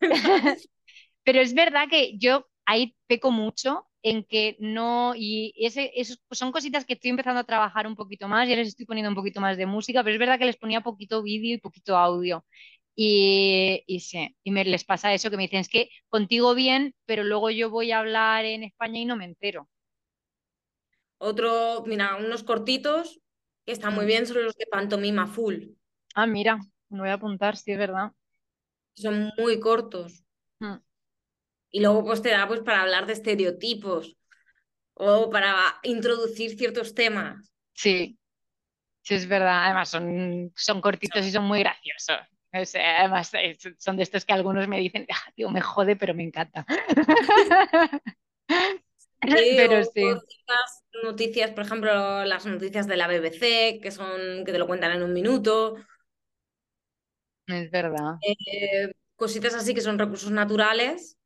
Pero 1.24 1.40
es 1.40 1.54
verdad 1.54 1.86
que 1.90 2.18
yo 2.18 2.46
ahí 2.66 2.96
peco 3.06 3.30
mucho 3.30 3.86
en 4.02 4.24
que 4.24 4.56
no, 4.60 5.14
y 5.16 5.52
ese, 5.56 5.92
esos 5.94 6.20
son 6.30 6.52
cositas 6.52 6.84
que 6.86 6.94
estoy 6.94 7.10
empezando 7.10 7.40
a 7.40 7.44
trabajar 7.44 7.86
un 7.86 7.96
poquito 7.96 8.28
más, 8.28 8.48
ya 8.48 8.56
les 8.56 8.68
estoy 8.68 8.86
poniendo 8.86 9.10
un 9.10 9.16
poquito 9.16 9.40
más 9.40 9.56
de 9.58 9.66
música, 9.66 10.02
pero 10.02 10.14
es 10.14 10.20
verdad 10.20 10.38
que 10.38 10.46
les 10.46 10.56
ponía 10.56 10.80
poquito 10.82 11.22
vídeo 11.22 11.54
y 11.54 11.58
poquito 11.58 11.96
audio. 11.96 12.44
Y, 12.96 13.82
y 13.86 14.00
sí, 14.00 14.36
y 14.44 14.50
me 14.50 14.64
les 14.64 14.84
pasa 14.84 15.14
eso 15.14 15.30
que 15.30 15.36
me 15.36 15.44
dicen, 15.44 15.60
es 15.60 15.68
que 15.68 15.90
contigo 16.08 16.54
bien, 16.54 16.94
pero 17.06 17.24
luego 17.24 17.50
yo 17.50 17.70
voy 17.70 17.92
a 17.92 18.00
hablar 18.00 18.44
en 18.44 18.64
España 18.64 19.00
y 19.00 19.04
no 19.06 19.16
me 19.16 19.24
entero. 19.26 19.68
Otro, 21.22 21.84
mira, 21.86 22.16
unos 22.16 22.42
cortitos 22.42 23.20
que 23.66 23.72
están 23.72 23.94
muy 23.94 24.04
Mm. 24.04 24.08
bien 24.08 24.26
son 24.26 24.42
los 24.44 24.56
de 24.56 24.66
pantomima 24.66 25.26
full. 25.26 25.56
Ah, 26.14 26.26
mira, 26.26 26.58
me 26.88 27.00
voy 27.00 27.08
a 27.08 27.14
apuntar, 27.14 27.56
sí, 27.56 27.72
es 27.72 27.78
verdad. 27.78 28.12
Son 28.94 29.32
muy 29.36 29.58
cortos. 29.58 30.22
Mm, 30.62 30.80
Y 31.72 31.80
luego 31.80 32.04
pues 32.04 32.22
te 32.22 32.30
da 32.30 32.46
pues 32.48 32.60
para 32.60 32.82
hablar 32.82 33.06
de 33.06 33.12
estereotipos 33.14 34.16
o 34.94 35.30
para 35.30 35.56
introducir 35.82 36.56
ciertos 36.58 36.94
temas. 36.94 37.52
Sí, 37.74 38.18
sí, 39.02 39.14
es 39.14 39.28
verdad. 39.28 39.66
Además, 39.66 39.90
son, 39.90 40.52
son 40.56 40.80
cortitos 40.80 41.26
y 41.26 41.30
son 41.32 41.44
muy 41.44 41.60
graciosos. 41.60 42.18
O 42.52 42.64
sea, 42.64 43.00
además, 43.00 43.32
son 43.78 43.96
de 43.96 44.02
estos 44.04 44.24
que 44.24 44.32
algunos 44.34 44.68
me 44.68 44.78
dicen, 44.80 45.06
"Ah, 45.12 45.32
tío, 45.36 45.50
me 45.50 45.60
jode, 45.62 45.96
pero 45.96 46.14
me 46.14 46.24
encanta. 46.24 46.66
Pero 49.20 49.84
sí, 49.84 50.02
noticias, 51.02 51.50
por 51.52 51.64
ejemplo, 51.64 52.24
las 52.24 52.46
noticias 52.46 52.86
de 52.86 52.96
la 52.96 53.06
BBC, 53.06 53.80
que 53.82 53.90
son, 53.90 54.44
que 54.44 54.52
te 54.52 54.58
lo 54.58 54.66
cuentan 54.66 54.92
en 54.92 55.02
un 55.02 55.12
minuto. 55.12 55.76
es 57.46 57.70
verdad. 57.70 58.16
Eh, 58.22 58.92
cositas 59.16 59.54
así 59.54 59.74
que 59.74 59.80
son 59.80 59.98
recursos 59.98 60.30
naturales 60.30 61.18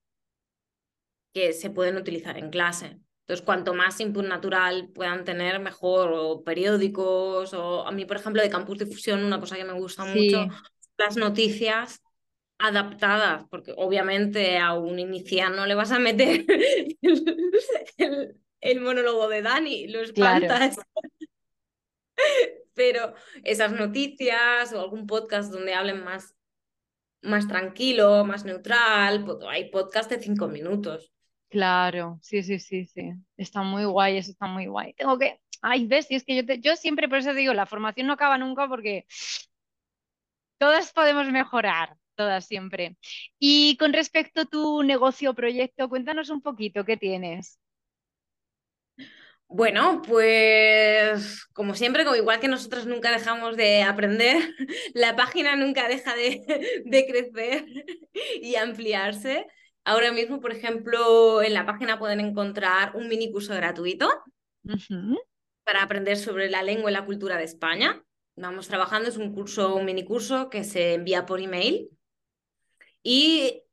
que 1.33 1.53
se 1.53 1.71
pueden 1.71 1.97
utilizar 1.97 2.39
en 2.39 2.51
clase. 2.51 3.01
Entonces, 3.21 3.45
cuanto 3.45 3.75
más 3.75 3.99
input 4.01 4.25
natural 4.27 4.91
puedan 4.95 5.25
tener, 5.25 5.59
mejor, 5.59 6.13
o 6.13 6.45
periódicos, 6.45 7.55
o 7.55 7.87
a 7.87 7.91
mí, 7.91 8.05
por 8.05 8.19
ejemplo, 8.19 8.43
de 8.43 8.51
Campus 8.51 8.79
Difusión, 8.79 9.25
una 9.25 9.41
cosa 9.41 9.57
que 9.57 9.65
me 9.65 9.73
gusta 9.73 10.05
mucho, 10.05 10.47
las 10.99 11.17
noticias 11.17 12.04
adaptadas, 12.67 13.45
porque 13.51 13.73
obviamente 13.77 14.59
a 14.59 14.73
un 14.75 14.99
inicial 14.99 15.57
le 15.69 15.75
vas 15.75 15.93
a 15.93 15.99
meter 15.99 16.45
el, 17.03 17.53
el- 17.99 18.37
el 18.61 18.81
monólogo 18.81 19.29
de 19.29 19.43
Dani, 19.43 19.89
lo 19.89 20.01
claro. 20.01 20.47
espantas, 20.47 20.79
pero 22.75 23.15
esas 23.45 23.73
noticias 23.73 24.73
o 24.73 24.81
algún 24.81 25.07
podcast 25.07 25.53
donde 25.53 25.75
hablen 25.75 26.03
más, 26.03 26.35
más 27.23 27.47
tranquilo, 27.47 28.25
más 28.25 28.45
neutral, 28.47 29.25
hay 29.49 29.71
podcast 29.71 30.11
de 30.11 30.21
cinco 30.21 30.49
minutos. 30.49 31.13
Claro, 31.51 32.19
sí, 32.23 32.43
sí, 32.43 32.59
sí, 32.59 32.87
sí. 32.87 33.13
Está 33.37 33.63
muy 33.63 33.85
guay, 33.85 34.17
eso 34.17 34.31
está 34.33 34.47
muy 34.47 34.67
guay. 34.67 34.95
Tengo 34.95 35.19
que, 35.19 35.41
ay, 35.63 35.87
ves, 35.87 36.11
y 36.11 36.17
es 36.17 36.25
que 36.25 36.35
yo, 36.37 36.45
te- 36.47 36.61
yo 36.61 36.75
siempre 36.77 37.09
por 37.09 37.19
eso 37.19 37.35
digo, 37.35 37.53
la 37.55 37.67
formación 37.67 38.07
no 38.07 38.15
acaba 38.15 38.39
nunca 38.39 38.67
porque 38.67 39.07
todas 40.59 40.93
podemos 40.93 41.31
mejorar, 41.31 41.97
todas 42.15 42.47
siempre. 42.47 42.97
Y 43.39 43.77
con 43.79 43.93
respecto 43.93 44.43
a 44.43 44.45
tu 44.47 44.83
negocio 44.83 45.31
o 45.31 45.35
proyecto, 45.35 45.89
cuéntanos 45.89 46.31
un 46.31 46.43
poquito 46.43 46.85
qué 46.85 46.97
tienes. 46.97 47.59
Bueno, 49.49 50.03
pues 50.03 51.47
como 51.53 51.75
siempre, 51.75 52.05
como 52.05 52.17
igual 52.17 52.41
que 52.41 52.49
nosotros 52.49 52.87
nunca 52.87 53.13
dejamos 53.13 53.57
de 53.57 53.83
aprender, 53.83 54.37
la 54.95 55.15
página 55.15 55.55
nunca 55.55 55.87
deja 55.89 56.15
de, 56.17 56.43
de 56.85 57.07
crecer 57.07 57.65
y 58.43 58.57
ampliarse. 58.57 59.47
Ahora 59.85 60.13
mismo, 60.13 60.41
por 60.41 60.51
ejemplo, 60.51 61.43
en 61.43 61.55
la 61.55 61.67
página 61.67 61.99
pueden 61.99 62.21
encontrar 62.21 62.97
un 62.97 63.07
mini 63.07 63.31
curso 63.31 63.55
gratuito 63.55 64.09
para 65.63 65.83
aprender 65.83 66.17
sobre 66.17 66.51
la 66.51 66.63
lengua 66.63 66.91
y 66.91 66.95
la 66.95 67.05
cultura 67.05 67.37
de 67.37 67.45
España. 67.45 68.03
Vamos 68.35 68.67
trabajando, 68.67 69.09
es 69.09 69.19
un 69.19 69.35
curso, 69.35 69.77
un 69.77 69.85
mini 69.85 70.05
curso 70.05 70.49
que 70.49 70.65
se 70.65 70.95
envía 70.95 71.27
por 71.27 71.41
email 71.41 71.91
y 73.05 73.65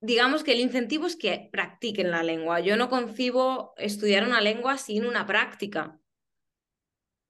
digamos 0.00 0.44
que 0.44 0.52
el 0.52 0.60
incentivo 0.60 1.06
es 1.06 1.16
que 1.16 1.48
practiquen 1.52 2.10
la 2.12 2.22
lengua. 2.22 2.60
Yo 2.60 2.76
no 2.76 2.90
concibo 2.90 3.74
estudiar 3.78 4.24
una 4.26 4.40
lengua 4.42 4.78
sin 4.78 5.06
una 5.06 5.26
práctica. 5.26 6.00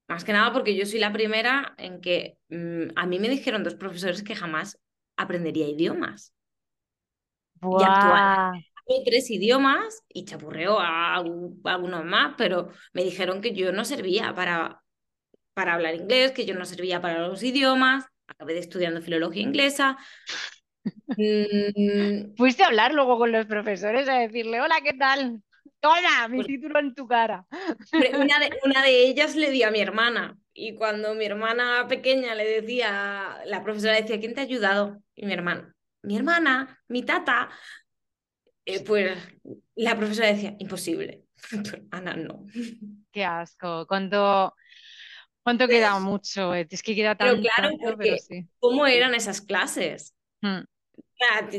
Más 0.07 0.23
que 0.23 0.33
nada 0.33 0.53
porque 0.53 0.75
yo 0.75 0.85
soy 0.85 0.99
la 0.99 1.13
primera 1.13 1.73
en 1.77 2.01
que 2.01 2.37
mm, 2.49 2.89
a 2.95 3.05
mí 3.07 3.19
me 3.19 3.29
dijeron 3.29 3.63
dos 3.63 3.75
profesores 3.75 4.23
que 4.23 4.35
jamás 4.35 4.79
aprendería 5.17 5.67
idiomas. 5.67 6.33
Y 7.69 7.83
actualmente 7.83 8.25
Buah, 8.25 8.53
tres 9.05 9.29
idiomas 9.31 10.03
y 10.09 10.25
chapurreo 10.25 10.79
a, 10.79 11.17
algu- 11.17 11.59
a 11.65 11.73
algunos 11.75 12.05
más, 12.05 12.35
pero 12.37 12.69
me 12.93 13.03
dijeron 13.03 13.41
que 13.41 13.53
yo 13.55 13.71
no 13.71 13.85
servía 13.85 14.33
para, 14.35 14.83
para 15.53 15.75
hablar 15.75 15.95
inglés, 15.95 16.31
que 16.33 16.45
yo 16.45 16.55
no 16.55 16.65
servía 16.65 17.01
para 17.01 17.27
los 17.27 17.43
idiomas. 17.43 18.05
Acabé 18.27 18.53
de 18.55 18.59
estudiando 18.61 19.01
filología 19.01 19.43
inglesa. 19.43 19.97
Mm, 21.17 22.35
¿Fuiste 22.35 22.63
a 22.63 22.67
hablar 22.67 22.93
luego 22.93 23.17
con 23.17 23.31
los 23.31 23.45
profesores 23.45 24.07
a 24.09 24.15
decirle, 24.19 24.61
hola, 24.61 24.75
¿qué 24.83 24.93
tal? 24.93 25.41
Toma, 25.79 26.27
mi 26.29 26.43
pues 26.43 26.45
título 26.45 26.79
en 26.79 26.93
tu 26.93 27.07
cara. 27.07 27.45
Una 28.13 28.39
de, 28.39 28.51
una 28.65 28.83
de 28.83 29.03
ellas 29.07 29.35
le 29.35 29.49
di 29.51 29.63
a 29.63 29.71
mi 29.71 29.79
hermana 29.79 30.37
y 30.53 30.75
cuando 30.75 31.13
mi 31.15 31.25
hermana 31.25 31.85
pequeña 31.87 32.35
le 32.35 32.45
decía, 32.61 33.39
la 33.45 33.63
profesora 33.63 33.93
decía, 33.95 34.19
¿quién 34.19 34.33
te 34.33 34.41
ha 34.41 34.43
ayudado? 34.43 35.01
Y 35.15 35.25
mi 35.25 35.33
hermana, 35.33 35.73
mi 36.01 36.15
hermana, 36.17 36.79
mi 36.87 37.03
tata, 37.03 37.49
eh, 38.65 38.83
pues 38.83 39.17
la 39.75 39.95
profesora 39.97 40.27
decía, 40.29 40.55
imposible. 40.59 41.23
Ana, 41.91 42.15
no. 42.15 42.45
Qué 43.11 43.23
asco. 43.25 43.85
¿Cuánto, 43.87 44.53
cuánto 45.43 45.67
queda 45.69 45.99
mucho? 45.99 46.53
Es 46.55 46.83
que 46.83 46.95
queda 46.95 47.15
Pero 47.17 47.33
tan, 47.33 47.39
claro, 47.39 47.69
tanto, 47.77 47.95
pero 47.97 48.17
porque 48.17 48.17
sí. 48.17 48.49
¿cómo 48.59 48.85
eran 48.87 49.15
esas 49.15 49.41
clases? 49.41 50.13
Mm, 50.43 50.47
La- 50.47 50.65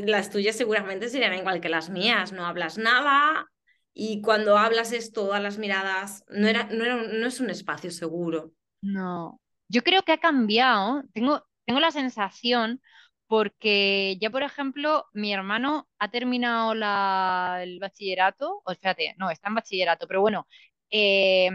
Las 0.05 0.29
tuyas 0.29 0.55
seguramente 0.55 1.09
serían 1.09 1.33
igual 1.33 1.61
que 1.61 1.69
las 1.69 1.89
mías, 1.89 2.31
no 2.31 2.45
hablas 2.45 2.77
nada 2.77 3.47
y 3.93 4.21
cuando 4.21 4.57
hablas 4.57 4.91
es 4.91 5.11
todas 5.11 5.41
las 5.41 5.57
miradas, 5.57 6.23
no 6.29 6.47
era, 6.47 6.65
no 6.65 6.83
era, 6.85 6.95
no 6.97 7.27
es 7.27 7.39
un 7.39 7.49
espacio 7.49 7.89
seguro. 7.91 8.51
No. 8.81 9.41
Yo 9.69 9.83
creo 9.83 10.03
que 10.03 10.13
ha 10.13 10.17
cambiado. 10.19 11.03
Tengo, 11.13 11.43
tengo 11.65 11.79
la 11.79 11.91
sensación 11.91 12.81
porque 13.27 14.17
ya, 14.21 14.29
por 14.29 14.43
ejemplo, 14.43 15.05
mi 15.13 15.33
hermano 15.33 15.87
ha 15.99 16.09
terminado 16.09 16.73
la- 16.73 17.59
el 17.63 17.79
bachillerato, 17.79 18.61
o 18.65 18.71
espérate, 18.71 19.15
no, 19.17 19.29
está 19.29 19.49
en 19.49 19.55
bachillerato, 19.55 20.07
pero 20.07 20.21
bueno, 20.21 20.47
eh, 20.89 21.49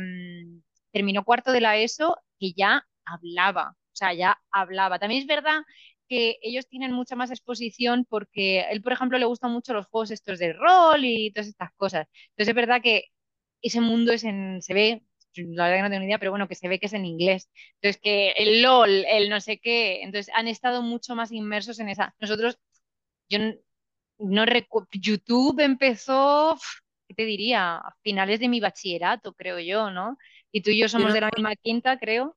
terminó 0.91 1.25
cuarto 1.25 1.53
de 1.53 1.61
la 1.61 1.77
ESO 1.79 2.17
y 2.38 2.55
ya 2.55 2.87
hablaba, 3.05 3.71
o 3.73 3.95
sea, 3.97 4.12
ya 4.15 4.38
hablaba. 4.51 4.99
También 4.99 5.23
es 5.23 5.27
verdad 5.29 5.62
que 6.12 6.38
ellos 6.42 6.68
tienen 6.68 6.92
mucha 6.92 7.16
más 7.16 7.31
exposición 7.31 8.05
porque 8.07 8.61
él, 8.70 8.83
por 8.83 8.92
ejemplo, 8.92 9.18
le 9.18 9.25
gustan 9.25 9.51
mucho 9.51 9.72
los 9.72 9.87
juegos 9.87 10.11
estos 10.11 10.38
de 10.38 10.53
rol 10.53 11.05
y 11.05 11.33
todas 11.33 11.48
estas 11.48 11.72
cosas. 11.77 12.07
Entonces 12.31 12.48
es 12.48 12.55
verdad 12.55 12.83
que 12.83 13.07
ese 13.62 13.81
mundo 13.81 14.12
es 14.12 14.25
en, 14.25 14.61
se 14.61 14.75
ve, 14.75 15.03
la 15.37 15.64
verdad 15.64 15.79
que 15.79 15.83
no 15.85 15.88
tengo 15.88 16.01
ni 16.01 16.07
idea, 16.07 16.18
pero 16.18 16.33
bueno, 16.33 16.48
que 16.48 16.55
se 16.55 16.68
ve 16.68 16.79
que 16.79 16.87
es 16.87 16.92
en 16.92 17.07
inglés. 17.07 17.48
Entonces 17.81 17.98
que 18.03 18.33
el 18.33 18.61
LOL, 18.62 18.90
el 19.07 19.31
no 19.31 19.40
sé 19.40 19.59
qué, 19.59 20.03
entonces 20.03 20.31
han 20.35 20.48
estado 20.48 20.83
mucho 20.83 21.14
más 21.14 21.33
inmersos 21.33 21.79
en 21.81 21.88
esa. 21.88 22.14
Nosotros, 22.20 22.59
yo 23.31 23.38
no 24.18 24.44
recuerdo, 24.44 24.88
YouTube 24.92 25.61
empezó, 25.61 26.59
¿qué 27.09 27.14
te 27.14 27.25
diría? 27.25 27.77
A 27.77 27.96
finales 28.03 28.38
de 28.38 28.48
mi 28.48 28.61
bachillerato, 28.61 29.33
creo 29.33 29.59
yo, 29.61 29.90
¿no? 29.90 30.18
Y 30.53 30.61
tú 30.61 30.70
y 30.70 30.79
yo 30.79 30.85
Yo 30.85 30.88
somos 30.90 31.09
no 31.09 31.14
de 31.14 31.20
la 31.22 31.31
misma 31.35 31.57
quinta, 31.57 31.98
creo. 31.98 32.37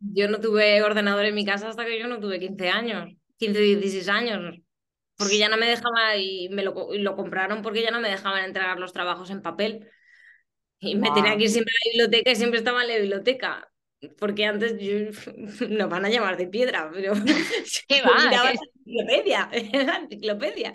Yo 0.00 0.28
no 0.28 0.40
tuve 0.40 0.82
ordenador 0.82 1.24
en 1.26 1.34
mi 1.34 1.44
casa 1.44 1.68
hasta 1.68 1.84
que 1.84 1.98
yo 1.98 2.06
no 2.08 2.20
tuve 2.20 2.40
15 2.40 2.68
años, 2.70 3.12
15, 3.38 3.60
16 3.60 4.08
años, 4.08 4.56
porque 5.16 5.38
ya 5.38 5.48
no 5.48 5.56
me 5.58 5.66
dejaba 5.68 6.16
y 6.16 6.48
me 6.50 6.62
lo, 6.64 6.94
y 6.94 6.98
lo 7.00 7.16
compraron 7.16 7.62
porque 7.62 7.82
ya 7.82 7.90
no 7.90 8.00
me 8.00 8.08
dejaban 8.10 8.44
entregar 8.44 8.78
los 8.78 8.92
trabajos 8.92 9.30
en 9.30 9.42
papel. 9.42 9.88
Y 10.80 10.96
me 10.96 11.10
tenía 11.12 11.32
Guau. 11.32 11.38
que 11.38 11.44
ir 11.44 11.50
siempre 11.50 11.72
a 11.74 11.88
la 11.88 11.90
biblioteca 11.92 12.30
y 12.32 12.36
siempre 12.36 12.58
estaba 12.58 12.82
en 12.82 12.88
la 12.88 12.96
biblioteca. 12.98 13.70
Porque 14.18 14.46
antes 14.46 14.76
yo- 14.78 15.10
nos 15.68 15.90
van 15.90 16.04
a 16.06 16.10
llamar 16.10 16.36
de 16.38 16.48
piedra, 16.48 16.90
pero 16.92 17.12
¿Qué 17.88 18.02
va? 18.02 18.16
¿Qué 18.30 18.36
la 18.36 18.50
enciclopedia, 18.52 19.50
la 19.84 19.96
enciclopedia. 19.98 20.74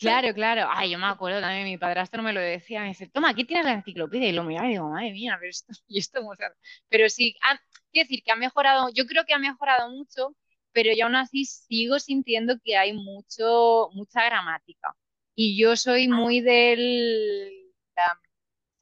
Claro, 0.00 0.32
claro. 0.34 0.66
Ay, 0.70 0.90
yo 0.90 0.98
me 0.98 1.06
acuerdo 1.06 1.40
también, 1.42 1.64
mi 1.64 1.76
padrastro 1.76 2.22
me 2.22 2.32
lo 2.32 2.40
decía, 2.40 2.80
me 2.80 2.88
dice, 2.88 3.06
toma, 3.08 3.28
aquí 3.30 3.44
tienes 3.44 3.66
la 3.66 3.72
enciclopedia. 3.74 4.28
Y 4.30 4.32
lo 4.32 4.44
miraba 4.44 4.66
y 4.66 4.70
digo, 4.70 4.88
madre 4.88 5.12
mía, 5.12 5.36
pero 5.38 5.50
esto, 5.50 5.72
y 5.88 5.98
esto, 5.98 6.20
cómo 6.22 6.34
se 6.36 6.44
hace?". 6.46 6.56
Pero 6.88 7.08
sí, 7.10 7.36
ha- 7.42 7.60
quiero 7.92 8.06
decir 8.08 8.22
que 8.24 8.32
ha 8.32 8.36
mejorado, 8.36 8.88
yo 8.94 9.04
creo 9.06 9.24
que 9.26 9.34
ha 9.34 9.38
mejorado 9.38 9.90
mucho, 9.90 10.34
pero 10.72 10.90
yo 10.96 11.04
aún 11.04 11.16
así 11.16 11.44
sigo 11.44 11.98
sintiendo 11.98 12.54
que 12.64 12.76
hay 12.78 12.94
mucho, 12.94 13.90
mucha 13.92 14.24
gramática. 14.24 14.96
Y 15.34 15.58
yo 15.60 15.76
soy 15.76 16.08
muy 16.08 16.40
del, 16.40 17.50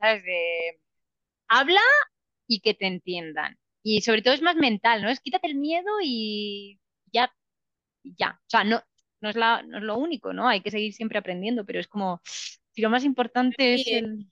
¿sabes? 0.01 0.23
De 0.25 0.81
habla 1.49 1.81
y 2.49 2.61
que 2.61 2.75
te 2.75 2.87
entiendan. 2.87 3.59
Y 3.83 4.03
sobre 4.03 4.23
todo 4.23 4.35
es 4.35 4.43
más 4.43 4.57
mental, 4.57 5.03
¿no? 5.03 5.11
Es 5.11 5.21
quítate 5.21 5.49
el 5.49 5.57
miedo 5.57 5.89
y 6.03 6.81
ya 7.13 7.33
ya. 8.05 8.41
O 8.47 8.51
sea, 8.51 8.65
no, 8.65 8.83
no 9.21 9.31
es 9.31 9.37
la, 9.37 9.63
no 9.63 9.79
es 9.79 9.85
lo 9.85 9.97
único, 9.99 10.33
¿no? 10.33 10.49
Hay 10.49 10.63
que 10.63 10.71
seguir 10.71 10.93
siempre 10.95 11.19
aprendiendo, 11.19 11.65
pero 11.67 11.81
es 11.81 11.89
como, 11.89 12.21
si 12.73 12.83
lo 12.83 12.91
más 12.91 13.05
importante 13.05 13.75
es 13.75 13.87
el... 13.93 14.27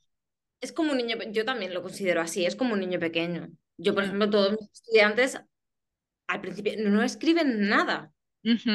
es 0.60 0.72
como 0.72 0.92
un 0.92 0.98
niño, 0.98 1.16
yo 1.32 1.44
también 1.44 1.74
lo 1.74 1.82
considero 1.82 2.20
así, 2.20 2.46
es 2.46 2.56
como 2.56 2.74
un 2.74 2.80
niño 2.80 2.98
pequeño. 3.00 3.48
Yo, 3.78 3.94
por 3.94 4.04
Mm, 4.04 4.06
ejemplo, 4.06 4.30
todos 4.30 4.52
mis 4.52 4.70
estudiantes 4.72 5.40
al 6.28 6.40
principio 6.40 6.74
no 6.90 7.02
escriben 7.04 7.68
nada. 7.68 8.12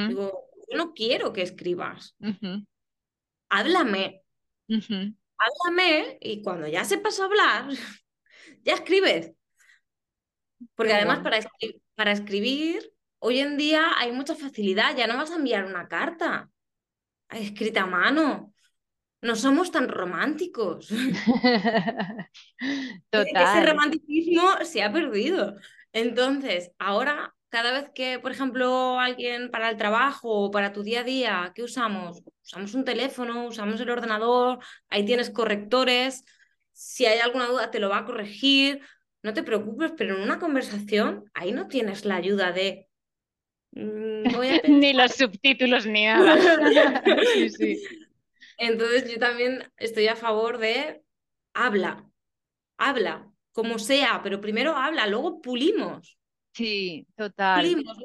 Digo, 0.07 0.49
yo 0.71 0.77
no 0.77 0.93
quiero 0.93 1.33
que 1.33 1.43
escribas. 1.43 2.15
Háblame, 3.49 4.03
háblame 5.37 6.17
y 6.21 6.41
cuando 6.43 6.67
ya 6.67 6.85
sepas 6.85 7.19
hablar, 7.19 7.67
ya 8.63 8.73
escribes. 8.75 9.33
Porque 10.75 10.93
además 10.93 11.19
para, 11.21 11.37
escri- 11.39 11.81
para 11.95 12.11
escribir, 12.11 12.91
hoy 13.21 13.39
en 13.39 13.57
día 13.57 13.93
hay 13.99 14.13
mucha 14.13 14.35
facilidad, 14.35 14.97
ya 14.97 15.07
no 15.07 15.17
vas 15.17 15.31
a 15.31 15.37
enviar 15.37 15.65
una 15.65 15.87
carta 15.89 16.51
escrita 17.29 17.83
a 17.83 17.87
mano. 17.87 18.53
No 19.21 19.35
somos 19.35 19.71
tan 19.71 19.89
románticos. 19.89 20.89
Ese 23.11 23.61
Total. 23.61 23.65
romanticismo 23.65 24.43
se 24.65 24.83
ha 24.83 24.91
perdido. 24.93 25.55
Entonces, 25.93 26.71
ahora, 26.79 27.35
cada 27.49 27.71
vez 27.73 27.89
que, 27.93 28.19
por 28.19 28.31
ejemplo, 28.31 28.99
alguien 28.99 29.51
para 29.51 29.69
el 29.69 29.77
trabajo 29.77 30.29
o 30.29 30.51
para 30.51 30.73
tu 30.73 30.83
día 30.83 31.01
a 31.01 31.03
día, 31.03 31.51
¿qué 31.55 31.63
usamos? 31.63 32.21
Usamos 32.43 32.73
un 32.75 32.85
teléfono, 32.85 33.45
usamos 33.47 33.79
el 33.81 33.89
ordenador, 33.89 34.59
ahí 34.89 35.05
tienes 35.05 35.29
correctores. 35.29 36.23
Si 36.73 37.05
hay 37.05 37.19
alguna 37.19 37.47
duda, 37.47 37.71
te 37.71 37.79
lo 37.79 37.89
va 37.89 37.99
a 37.99 38.05
corregir. 38.05 38.81
No 39.23 39.33
te 39.33 39.43
preocupes, 39.43 39.93
pero 39.97 40.15
en 40.15 40.21
una 40.23 40.39
conversación, 40.39 41.25
ahí 41.33 41.51
no 41.51 41.67
tienes 41.67 42.05
la 42.05 42.15
ayuda 42.15 42.51
de 42.51 42.87
"Mm, 42.89 42.90
voy 43.71 44.49
a 44.49 44.61
pensar. 44.61 44.69
Ni 44.69 44.93
los 44.93 45.13
subtítulos 45.13 45.85
ni 45.85 46.05
nada. 46.05 46.37
Sí, 47.33 47.49
sí. 47.49 47.83
Entonces, 48.57 49.11
yo 49.11 49.19
también 49.19 49.71
estoy 49.77 50.07
a 50.07 50.15
favor 50.15 50.57
de 50.57 51.01
habla, 51.53 52.05
habla, 52.77 53.27
como 53.53 53.79
sea, 53.79 54.21
pero 54.23 54.39
primero 54.39 54.75
habla, 54.75 55.07
luego 55.07 55.41
pulimos. 55.41 56.17
Sí, 56.53 57.07
total. 57.15 57.61
pulimos. 57.61 57.97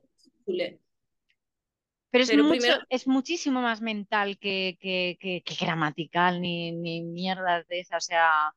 Pero 2.10 2.24
es 2.24 2.30
Pero 2.30 2.44
mucho, 2.44 2.58
primero, 2.60 2.82
es 2.88 3.06
muchísimo 3.06 3.60
más 3.60 3.82
mental 3.82 4.38
que, 4.38 4.78
que, 4.80 5.18
que, 5.20 5.42
que 5.42 5.54
gramatical, 5.64 6.40
ni, 6.40 6.72
ni 6.72 7.02
mierdas 7.02 7.66
de 7.68 7.80
esas. 7.80 8.04
O 8.04 8.06
sea, 8.06 8.54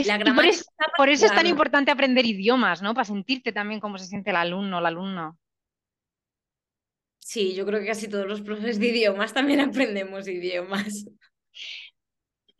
es, 0.00 0.06
la 0.06 0.18
por 0.34 0.44
eso, 0.44 0.64
por 0.96 1.08
es 1.08 1.20
tan 1.20 1.46
importante 1.46 1.90
aprender 1.90 2.24
idiomas, 2.24 2.82
¿no? 2.82 2.94
Para 2.94 3.04
sentirte 3.04 3.52
también 3.52 3.80
cómo 3.80 3.98
se 3.98 4.06
siente 4.06 4.30
el 4.30 4.36
alumno 4.36 4.78
o 4.78 4.80
la 4.80 4.88
alumna. 4.88 5.36
Sí, 7.18 7.54
yo 7.54 7.66
creo 7.66 7.80
que 7.80 7.86
casi 7.86 8.08
todos 8.08 8.26
los 8.26 8.40
profes 8.40 8.78
de 8.78 8.88
idiomas 8.88 9.34
también 9.34 9.60
aprendemos 9.60 10.26
idiomas. 10.28 11.04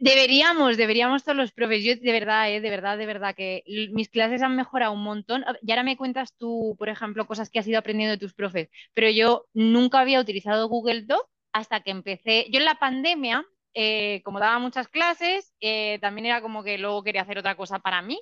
Deberíamos, 0.01 0.77
deberíamos 0.77 1.25
todos 1.25 1.37
los 1.37 1.53
profes. 1.53 1.83
Yo 1.83 1.97
de 1.97 2.13
verdad, 2.13 2.53
eh, 2.53 2.61
de 2.61 2.71
verdad, 2.71 2.99
de 2.99 3.07
verdad 3.07 3.35
que 3.35 3.65
mis 3.93 4.09
clases 4.09 4.43
han 4.43 4.55
mejorado 4.57 4.93
un 4.93 5.03
montón. 5.03 5.45
Y 5.63 5.71
ahora 5.71 5.83
me 5.83 5.97
cuentas 5.97 6.35
tú, 6.37 6.77
por 6.79 6.89
ejemplo, 6.89 7.27
cosas 7.27 7.51
que 7.51 7.59
has 7.59 7.67
ido 7.67 7.79
aprendiendo 7.79 8.13
de 8.13 8.19
tus 8.19 8.35
profes, 8.35 8.69
pero 8.95 9.11
yo 9.11 9.47
nunca 9.55 10.01
había 10.01 10.21
utilizado 10.21 10.69
Google 10.69 11.03
Doc 11.03 11.29
hasta 11.53 11.81
que 11.81 11.91
empecé. 11.91 12.47
Yo 12.51 12.59
en 12.59 12.65
la 12.65 12.79
pandemia, 12.79 13.45
eh, 13.75 14.23
como 14.25 14.41
daba 14.41 14.59
muchas 14.59 14.89
clases, 14.89 15.53
eh, 15.61 15.99
también 16.01 16.27
era 16.27 16.43
como 16.43 16.65
que 16.65 16.79
luego 16.79 17.03
quería 17.03 17.23
hacer 17.23 17.39
otra 17.39 17.57
cosa 17.57 17.79
para 17.79 18.03
mí 18.03 18.21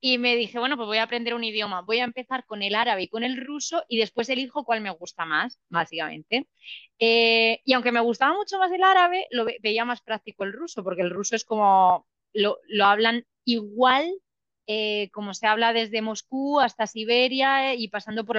y 0.00 0.18
me 0.18 0.34
dije, 0.34 0.58
bueno, 0.58 0.76
pues 0.76 0.86
voy 0.86 0.98
a 0.98 1.02
aprender 1.02 1.34
un 1.34 1.44
idioma, 1.44 1.82
voy 1.82 1.98
a 1.98 2.04
empezar 2.04 2.46
con 2.46 2.62
el 2.62 2.74
árabe 2.74 3.02
y 3.02 3.08
con 3.08 3.22
el 3.22 3.36
ruso 3.44 3.84
y 3.86 3.98
después 3.98 4.28
elijo 4.30 4.64
cuál 4.64 4.80
me 4.80 4.90
gusta 4.90 5.26
más, 5.26 5.60
básicamente. 5.68 6.48
Eh, 6.98 7.60
y 7.64 7.72
aunque 7.74 7.92
me 7.92 8.00
gustaba 8.00 8.34
mucho 8.34 8.58
más 8.58 8.72
el 8.72 8.82
árabe, 8.82 9.26
lo 9.30 9.44
veía 9.60 9.84
más 9.84 10.00
práctico 10.00 10.44
el 10.44 10.54
ruso, 10.54 10.82
porque 10.82 11.02
el 11.02 11.10
ruso 11.10 11.36
es 11.36 11.44
como, 11.44 12.06
lo, 12.32 12.58
hablan 12.82 13.26
igual 13.44 14.10
eh, 14.72 15.10
como 15.10 15.34
se 15.34 15.48
habla 15.48 15.72
desde 15.72 16.00
Moscú 16.00 16.60
hasta 16.60 16.86
Siberia 16.86 17.74
y 17.74 17.88
pasando 17.88 18.24
por 18.24 18.38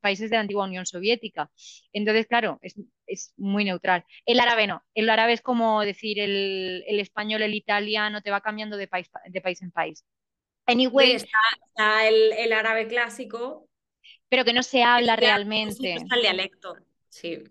países 0.00 0.30
de 0.30 0.36
la 0.36 0.42
antigua 0.42 0.66
Unión 0.66 0.86
Soviética. 0.86 1.50
Entonces, 1.92 2.28
claro, 2.28 2.60
es, 2.62 3.34
muy 3.36 3.64
neutral. 3.64 4.04
El 4.24 4.38
árabe 4.38 4.68
no, 4.68 4.84
el 4.94 5.10
árabe 5.10 5.32
es 5.32 5.42
como 5.42 5.80
decir 5.80 6.20
el, 6.20 6.84
español, 6.86 7.42
el 7.42 7.54
italiano, 7.54 8.22
te 8.22 8.30
va 8.30 8.40
cambiando 8.40 8.76
de 8.76 8.86
país, 8.86 9.10
de 9.26 9.40
país 9.40 9.60
en 9.60 9.72
país. 9.72 10.04
Anyway. 10.66 11.16
Está, 11.16 12.06
el, 12.06 12.52
árabe 12.52 12.86
clásico. 12.86 13.68
Pero 14.28 14.44
que 14.44 14.52
no 14.52 14.62
se 14.62 14.84
habla 14.84 15.16
realmente. 15.16 15.94
Está 15.94 16.14
el 16.14 16.22
dialecto, 16.22 16.76
sí. 17.08 17.42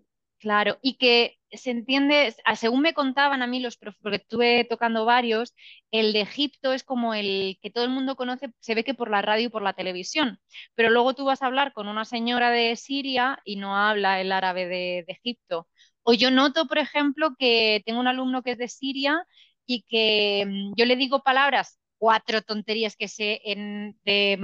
Claro, 0.42 0.80
y 0.82 0.96
que 0.98 1.38
se 1.52 1.70
entiende, 1.70 2.36
según 2.56 2.82
me 2.82 2.96
contaban 2.96 3.44
a 3.44 3.48
mí 3.48 3.60
los 3.60 3.78
profes, 3.78 4.00
porque 4.02 4.18
estuve 4.18 4.66
tocando 4.66 5.06
varios, 5.06 5.54
el 5.92 6.14
de 6.14 6.22
Egipto 6.22 6.74
es 6.74 6.84
como 6.84 7.14
el 7.14 7.60
que 7.62 7.70
todo 7.70 7.84
el 7.84 7.92
mundo 7.92 8.16
conoce, 8.16 8.50
se 8.60 8.74
ve 8.74 8.84
que 8.84 8.96
por 8.96 9.12
la 9.12 9.22
radio 9.22 9.46
y 9.48 9.50
por 9.50 9.62
la 9.62 9.74
televisión, 9.74 10.40
pero 10.74 10.90
luego 10.90 11.14
tú 11.14 11.26
vas 11.26 11.44
a 11.44 11.46
hablar 11.46 11.74
con 11.74 11.88
una 11.88 12.06
señora 12.06 12.50
de 12.50 12.76
Siria 12.76 13.40
y 13.46 13.58
no 13.58 13.78
habla 13.78 14.20
el 14.20 14.32
árabe 14.32 14.66
de, 14.66 15.04
de 15.08 15.14
Egipto. 15.14 15.68
O 16.02 16.14
yo 16.14 16.32
noto, 16.32 16.66
por 16.68 16.80
ejemplo, 16.80 17.36
que 17.38 17.84
tengo 17.86 18.00
un 18.00 18.08
alumno 18.08 18.42
que 18.42 18.52
es 18.54 18.58
de 18.58 18.68
Siria 18.68 19.24
y 19.68 19.84
que 19.84 20.46
mm, 20.48 20.74
yo 20.76 20.86
le 20.86 20.96
digo 20.96 21.22
palabras 21.24 21.80
cuatro 22.02 22.42
tonterías 22.42 22.96
que 22.96 23.08
sé 23.08 23.42
en, 23.46 23.96
de, 24.04 24.36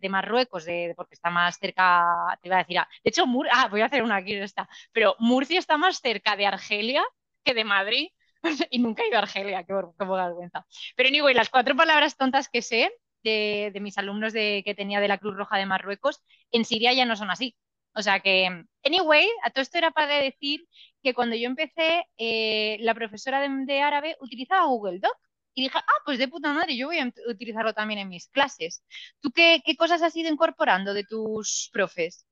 de, 0.00 0.08
Marruecos, 0.08 0.64
de, 0.64 0.94
porque 0.96 1.16
está 1.16 1.30
más 1.30 1.58
cerca, 1.58 2.38
te 2.40 2.46
iba 2.46 2.58
a 2.58 2.60
decir, 2.60 2.78
ah, 2.78 2.88
de 3.02 3.10
hecho, 3.10 3.24
ah, 3.50 3.66
voy 3.68 3.80
a 3.80 3.86
hacer 3.86 4.04
una 4.04 4.14
aquí, 4.14 4.34
está, 4.34 4.68
pero 4.92 5.16
Murcia 5.18 5.58
está 5.58 5.76
más 5.78 5.98
cerca 6.00 6.36
de 6.36 6.46
Argelia 6.46 7.02
que 7.42 7.54
de 7.54 7.64
Madrid, 7.64 8.10
y 8.70 8.78
nunca 8.78 9.02
he 9.02 9.08
ido 9.08 9.16
a 9.16 9.22
Argelia, 9.22 9.64
qué, 9.64 9.74
qué 9.98 10.04
vergüenza. 10.04 10.64
Pero 10.94 11.08
anyway, 11.08 11.34
las 11.34 11.50
cuatro 11.50 11.74
palabras 11.74 12.16
tontas 12.16 12.48
que 12.48 12.62
sé 12.62 12.92
de, 13.24 13.72
de 13.74 13.80
mis 13.80 13.98
alumnos 13.98 14.32
de, 14.32 14.62
que 14.64 14.76
tenía 14.76 15.00
de 15.00 15.08
la 15.08 15.18
Cruz 15.18 15.34
Roja 15.36 15.58
de 15.58 15.66
Marruecos, 15.66 16.22
en 16.52 16.64
Siria 16.64 16.92
ya 16.92 17.04
no 17.04 17.16
son 17.16 17.32
así. 17.32 17.56
O 17.96 18.02
sea 18.02 18.20
que, 18.20 18.64
anyway, 18.84 19.26
a 19.42 19.50
todo 19.50 19.62
esto 19.62 19.78
era 19.78 19.90
para 19.90 20.18
decir 20.18 20.68
que 21.02 21.14
cuando 21.14 21.34
yo 21.34 21.48
empecé, 21.48 22.04
eh, 22.16 22.76
la 22.78 22.94
profesora 22.94 23.40
de, 23.40 23.48
de 23.64 23.80
árabe 23.80 24.16
utilizaba 24.20 24.66
Google 24.66 25.00
Doc 25.00 25.16
y 25.56 25.62
dije, 25.62 25.78
ah, 25.78 26.02
pues 26.04 26.18
de 26.18 26.28
puta 26.28 26.52
madre, 26.52 26.76
yo 26.76 26.88
voy 26.88 26.98
a 26.98 27.10
utilizarlo 27.28 27.72
también 27.72 27.98
en 27.98 28.10
mis 28.10 28.28
clases. 28.28 28.84
¿Tú 29.20 29.30
qué, 29.32 29.62
cosas 29.78 30.02
has 30.02 30.14
ido 30.14 30.30
incorporando 30.30 30.92
de 30.92 31.04
tus 31.04 31.70
profes? 31.72 32.26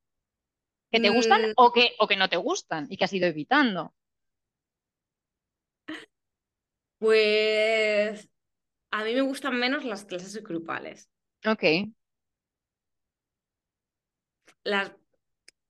¿Que 0.90 1.00
te 1.00 1.08
gustan 1.08 1.40
mm. 1.40 1.52
o, 1.56 1.72
que, 1.72 1.94
o 1.98 2.06
que 2.06 2.16
no 2.16 2.28
te 2.28 2.36
gustan 2.36 2.86
y 2.90 2.98
que 2.98 3.04
has 3.04 3.12
ido 3.14 3.26
evitando? 3.26 3.94
Pues 6.98 8.28
a 8.90 9.04
mí 9.04 9.14
me 9.14 9.22
gustan 9.22 9.58
menos 9.58 9.84
las 9.84 10.04
clases 10.04 10.42
grupales. 10.42 11.08
Ok. 11.46 11.64
Las... 14.64 14.92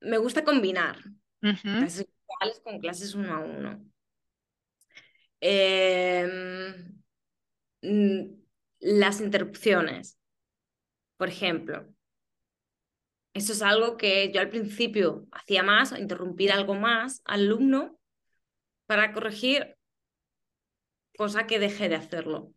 Me 0.00 0.18
gusta 0.18 0.42
combinar 0.42 0.98
clases 1.40 2.08
grupales 2.08 2.60
con 2.64 2.80
clases 2.80 3.14
uno 3.14 3.32
a 3.32 3.38
uno. 3.38 3.84
Eh, 5.40 6.94
las 8.80 9.20
interrupciones, 9.20 10.18
por 11.16 11.28
ejemplo. 11.28 11.86
Eso 13.34 13.52
es 13.52 13.62
algo 13.62 13.96
que 13.96 14.30
yo 14.32 14.40
al 14.40 14.50
principio 14.50 15.26
hacía 15.32 15.62
más, 15.62 15.98
interrumpir 15.98 16.52
algo 16.52 16.74
más 16.74 17.20
al 17.24 17.40
alumno 17.42 17.98
para 18.86 19.12
corregir, 19.12 19.76
cosa 21.16 21.46
que 21.46 21.58
dejé 21.58 21.88
de 21.88 21.96
hacerlo. 21.96 22.52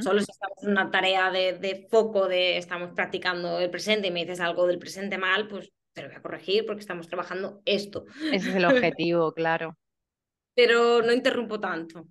Solo 0.00 0.20
si 0.20 0.30
estamos 0.30 0.62
en 0.62 0.70
una 0.70 0.92
tarea 0.92 1.32
de, 1.32 1.88
foco, 1.90 2.28
de 2.28 2.56
estamos 2.56 2.92
practicando 2.92 3.58
el 3.58 3.68
presente 3.68 4.08
y 4.08 4.10
me 4.12 4.20
dices 4.20 4.38
algo 4.38 4.64
del 4.68 4.78
presente 4.78 5.18
mal, 5.18 5.48
pues 5.48 5.72
te 5.92 6.02
lo 6.02 6.08
voy 6.08 6.16
a 6.16 6.22
corregir 6.22 6.64
porque 6.66 6.82
estamos 6.82 7.08
trabajando 7.08 7.62
esto. 7.64 8.04
Ese 8.30 8.50
es 8.50 8.54
el 8.54 8.64
objetivo, 9.00 9.32
claro. 9.32 9.76
Pero 10.54 11.02
no 11.02 11.12
interrumpo 11.12 11.58
tanto 11.58 12.06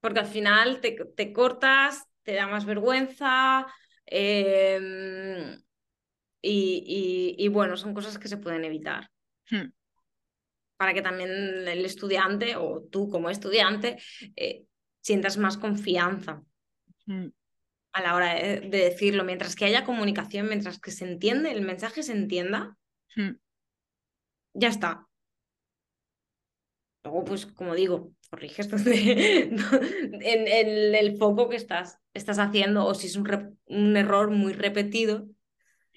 porque 0.00 0.20
al 0.20 0.26
final 0.26 0.80
te, 0.80 1.32
cortas, 1.32 2.04
te 2.22 2.34
da 2.34 2.46
más 2.46 2.64
vergüenza 2.64 3.66
em, 4.06 5.60
y, 6.42 7.48
bueno, 7.48 7.76
son 7.76 7.94
cosas 7.94 8.18
que 8.18 8.28
se 8.28 8.38
pueden 8.38 8.64
evitar. 8.64 9.10
Hmm. 9.50 9.70
Para 10.76 10.94
que 10.94 11.02
también 11.02 11.30
el 11.30 11.84
estudiante 11.84 12.56
o 12.56 12.82
tú 12.90 13.10
como 13.10 13.28
estudiante 13.28 13.98
eh, 14.36 14.64
sientas 15.02 15.36
más 15.36 15.58
confianza 15.58 16.42
hmm. 17.04 17.26
a 17.92 18.02
la 18.02 18.14
hora 18.14 18.34
de, 18.34 18.60
decirlo. 18.60 19.24
Mientras 19.24 19.54
que 19.54 19.66
haya 19.66 19.84
comunicación, 19.84 20.48
mientras 20.48 20.80
que 20.80 20.90
se 20.90 21.04
entiende, 21.04 21.52
el 21.52 21.60
mensaje 21.60 22.02
se 22.02 22.12
entienda, 22.12 22.78
hmm. 23.16 23.32
ya 24.54 24.68
está. 24.68 25.06
Luego, 27.04 27.24
pues 27.24 27.46
como 27.46 27.74
digo, 27.74 28.12
corriges 28.30 28.68
en, 28.86 29.58
el 30.94 31.18
foco 31.18 31.48
que 31.48 31.56
estás, 31.56 31.98
estás 32.14 32.38
haciendo 32.38 32.86
o 32.86 32.94
si 32.94 33.08
es 33.08 33.16
un, 33.16 33.58
un 33.66 33.96
error 33.96 34.30
muy 34.30 34.52
repetido. 34.52 35.26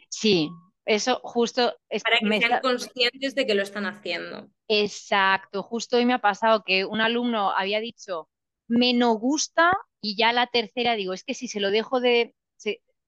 Sí, 0.09 0.49
eso 0.85 1.19
justo... 1.23 1.75
Es, 1.89 2.03
para 2.03 2.19
que 2.19 2.39
sean 2.39 2.61
conscientes 2.61 3.35
de 3.35 3.45
que 3.45 3.55
lo 3.55 3.61
están 3.61 3.85
haciendo. 3.85 4.49
Exacto, 4.67 5.63
justo 5.63 5.97
hoy 5.97 6.05
me 6.05 6.13
ha 6.13 6.19
pasado 6.19 6.63
que 6.65 6.85
un 6.85 7.01
alumno 7.01 7.51
había 7.51 7.79
dicho, 7.79 8.29
me 8.67 8.93
no 8.93 9.13
gusta 9.13 9.71
y 10.01 10.17
ya 10.17 10.33
la 10.33 10.47
tercera 10.47 10.95
digo, 10.95 11.13
es 11.13 11.23
que 11.23 11.35
si 11.35 11.47
se 11.47 11.59
lo 11.59 11.69
dejo 11.69 11.99
de, 12.01 12.35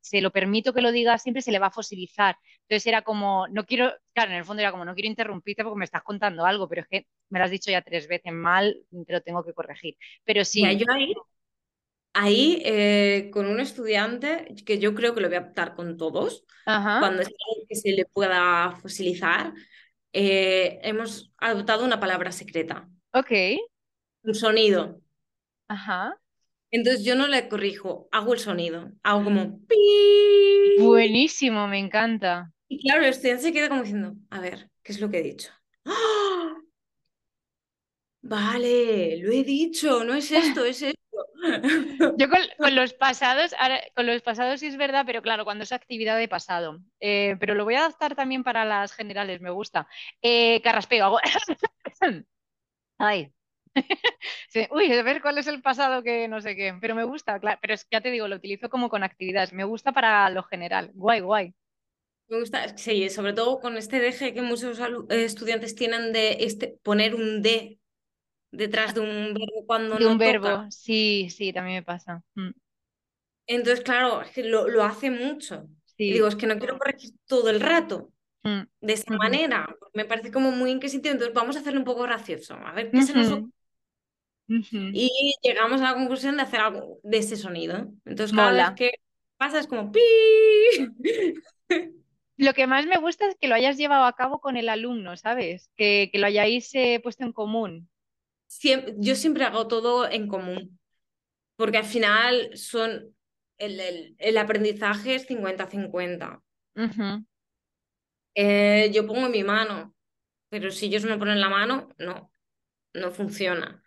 se 0.06 0.22
lo 0.22 0.32
permito 0.32 0.72
que 0.74 0.84
lo 0.84 0.92
diga 0.92 1.18
siempre, 1.18 1.42
se 1.42 1.52
le 1.52 1.58
va 1.58 1.68
a 1.68 1.72
fosilizar. 1.72 2.38
Entonces 2.68 2.88
era 2.88 3.04
como, 3.04 3.48
no 3.50 3.66
quiero, 3.66 3.94
claro, 4.14 4.32
en 4.32 4.38
el 4.38 4.44
fondo 4.44 4.62
era 4.62 4.72
como, 4.72 4.86
no 4.86 4.96
quiero 4.96 5.10
interrumpirte 5.10 5.64
porque 5.64 5.78
me 5.78 5.86
estás 5.86 6.02
contando 6.02 6.46
algo, 6.46 6.68
pero 6.68 6.82
es 6.82 6.88
que 6.88 7.08
me 7.30 7.38
lo 7.38 7.46
has 7.46 7.52
dicho 7.52 7.70
ya 7.70 7.84
tres 7.84 8.08
veces 8.08 8.34
mal, 8.34 8.76
te 9.06 9.14
lo 9.14 9.22
tengo 9.22 9.44
que 9.44 9.54
corregir. 9.54 9.96
Pero 10.24 10.44
sí. 10.44 10.62
yo 10.76 10.86
ahí, 10.92 11.14
ahí 12.14 12.62
eh, 12.66 13.30
con 13.32 13.46
un 13.46 13.60
estudiante, 13.60 14.56
que 14.66 14.80
yo 14.80 14.96
creo 14.96 15.14
que 15.14 15.22
lo 15.22 15.28
voy 15.28 15.38
a 15.38 15.42
optar 15.42 15.76
con 15.76 15.96
todos, 15.96 16.44
cuando 16.64 17.22
es 17.22 17.30
que 17.70 17.76
se 17.76 17.92
le 17.92 18.06
pueda 18.06 18.72
fosilizar, 18.82 19.54
eh, 20.12 20.80
hemos 20.82 21.32
adoptado 21.38 21.86
una 21.86 22.00
palabra 22.00 22.32
secreta. 22.32 22.90
Ok. 23.14 23.32
Un 24.24 24.34
sonido. 24.34 25.02
Ajá. 25.68 26.18
Entonces 26.72 27.06
yo 27.06 27.16
no 27.16 27.28
le 27.28 27.48
corrijo, 27.48 28.10
hago 28.12 28.34
el 28.34 28.40
sonido, 28.40 28.92
hago 29.04 29.24
como 29.24 29.60
Buenísimo, 30.80 31.68
me 31.68 31.80
encanta. 31.80 32.52
Y 32.68 32.80
claro, 32.80 33.04
el 33.04 33.10
estudiante 33.10 33.44
se 33.44 33.54
queda 33.54 33.70
como 33.70 33.82
diciendo, 33.82 34.16
a 34.30 34.40
ver, 34.40 34.70
¿qué 34.84 34.92
es 34.92 35.00
lo 35.00 35.10
que 35.10 35.20
he 35.20 35.24
dicho? 35.24 35.52
¡Ah! 35.86 36.56
Vale, 38.22 39.18
lo 39.18 39.32
he 39.32 39.44
dicho, 39.44 40.04
no 40.04 40.16
es 40.16 40.32
esto, 40.32 40.66
es 40.66 40.82
esto. 40.82 41.00
Yo 42.18 42.28
con, 42.58 42.76
los 42.76 42.94
pasados, 42.94 43.54
con 43.96 44.08
los 44.08 44.22
pasados 44.24 44.60
sí 44.60 44.68
es 44.68 44.78
verdad, 44.78 45.04
pero 45.06 45.22
claro, 45.22 45.46
cuando 45.46 45.64
es 45.64 45.72
actividad 45.72 46.18
de 46.18 46.28
pasado. 46.28 46.80
Eh, 47.00 47.36
pero 47.40 47.54
lo 47.54 47.66
voy 47.66 47.76
a 47.76 47.80
adaptar 47.82 48.16
también 48.16 48.44
para 48.44 48.66
las 48.66 48.94
generales, 48.94 49.42
me 49.42 49.52
gusta. 49.52 49.88
Eh, 50.22 50.62
carraspeo, 50.64 51.06
hago... 51.06 51.20
Ay, 52.98 53.32
Uy, 54.72 54.92
a 54.92 55.04
ver 55.04 55.22
cuál 55.22 55.38
es 55.38 55.48
el 55.48 55.62
pasado 55.62 56.04
que 56.04 56.28
no 56.28 56.42
sé 56.42 56.56
qué, 56.56 56.74
pero 56.80 56.96
me 56.96 57.04
gusta, 57.04 57.40
claro, 57.40 57.60
pero 57.62 57.74
es, 57.74 57.88
ya 57.92 58.02
te 58.02 58.12
digo, 58.12 58.28
lo 58.28 58.38
utilizo 58.38 58.70
como 58.70 58.90
con 58.90 59.04
actividades, 59.04 59.54
me 59.54 59.64
gusta 59.64 59.92
para 59.92 60.30
lo 60.30 60.44
general, 60.44 60.92
guay, 60.94 61.20
guay. 61.22 61.54
Me 62.28 62.40
gusta, 62.40 62.78
sí, 62.78 63.10
sobre 63.10 63.34
todo 63.34 63.60
con 63.60 63.78
este 63.78 64.00
deje 64.00 64.34
que 64.34 64.42
muchos 64.42 64.80
eh, 64.80 65.24
estudiantes 65.26 65.76
tienen 65.76 66.12
de 66.12 66.38
este, 66.40 66.80
poner 66.82 67.16
un 67.16 67.42
D 67.42 67.80
detrás 68.52 68.96
de 68.96 69.02
un 69.02 69.34
verbo 69.34 69.66
cuando 69.68 69.98
de 69.98 70.08
un 70.08 70.18
verbo, 70.18 70.66
sí, 70.70 71.30
sí, 71.30 71.54
también 71.54 71.78
me 71.78 71.84
pasa. 71.84 72.24
Mm. 72.36 72.52
Entonces, 73.48 73.84
claro, 73.84 74.22
es 74.22 74.32
que 74.32 74.44
lo, 74.44 74.68
lo 74.68 74.84
hace 74.84 75.12
mucho. 75.12 75.68
Digo, 75.98 76.28
es 76.28 76.36
que 76.36 76.48
no 76.48 76.58
quiero 76.58 76.78
corregir 76.78 77.12
todo 77.26 77.50
el 77.50 77.60
rato. 77.60 78.12
Mm, 78.44 78.62
de 78.82 78.94
esa 78.94 79.16
manera. 79.16 79.68
Me 79.94 80.06
parece 80.06 80.32
como 80.32 80.52
muy 80.52 80.72
inquisitivo, 80.72 81.14
entonces 81.14 81.34
vamos 81.34 81.56
a 81.56 81.60
hacerlo 81.60 81.80
un 81.80 81.86
poco 81.86 82.04
gracioso, 82.04 82.54
a 82.54 82.74
ver 82.74 82.92
qué 82.92 83.02
se 83.02 83.14
nos 83.14 83.32
ocurre. 83.32 83.52
Y 84.48 85.34
llegamos 85.42 85.82
a 85.82 85.86
la 85.86 85.94
conclusión 85.96 86.38
de 86.38 86.44
hacer 86.44 86.60
algo 86.60 87.00
de 87.04 87.18
ese 87.18 87.36
sonido. 87.36 87.92
Entonces 88.06 88.36
cada 88.36 88.52
vez 88.52 88.62
Mola. 88.62 88.76
que 88.76 88.92
pasa 89.38 89.60
es 89.60 89.68
como 89.68 89.92
pi. 89.92 90.00
Lo 92.38 92.54
que 92.54 92.66
más 92.68 92.86
me 92.86 92.98
gusta 92.98 93.28
es 93.28 93.36
que 93.36 93.48
lo 93.50 93.56
hayas 93.56 93.78
llevado 93.78 94.06
a 94.06 94.14
cabo 94.16 94.40
con 94.40 94.56
el 94.58 94.70
alumno, 94.70 95.18
¿sabes? 95.18 95.70
Que, 95.76 96.10
que 96.14 96.20
lo 96.20 96.28
hayáis 96.28 96.74
eh, 96.76 97.00
puesto 97.04 97.24
en 97.26 97.34
común. 97.34 97.90
Yo 98.98 99.16
siempre 99.16 99.44
hago 99.46 99.68
todo 99.68 100.10
en 100.10 100.28
común, 100.28 100.80
porque 101.58 101.78
al 101.80 101.86
final 101.86 102.52
son 102.58 103.16
el, 103.58 103.80
el, 103.82 104.16
el 104.20 104.38
aprendizaje 104.40 105.16
es 105.16 105.28
50-50. 105.28 106.44
Ujú, 106.76 107.26
Eh, 108.36 108.92
yo 108.94 109.08
pongo 109.08 109.30
mi 109.30 109.44
mano, 109.44 109.96
pero 110.50 110.72
si 110.72 110.88
ellos 110.88 111.06
no 111.06 111.20
ponen 111.20 111.42
la 111.42 111.50
mano, 111.50 111.90
no, 111.98 112.32
no 112.94 113.12
funciona. 113.12 113.84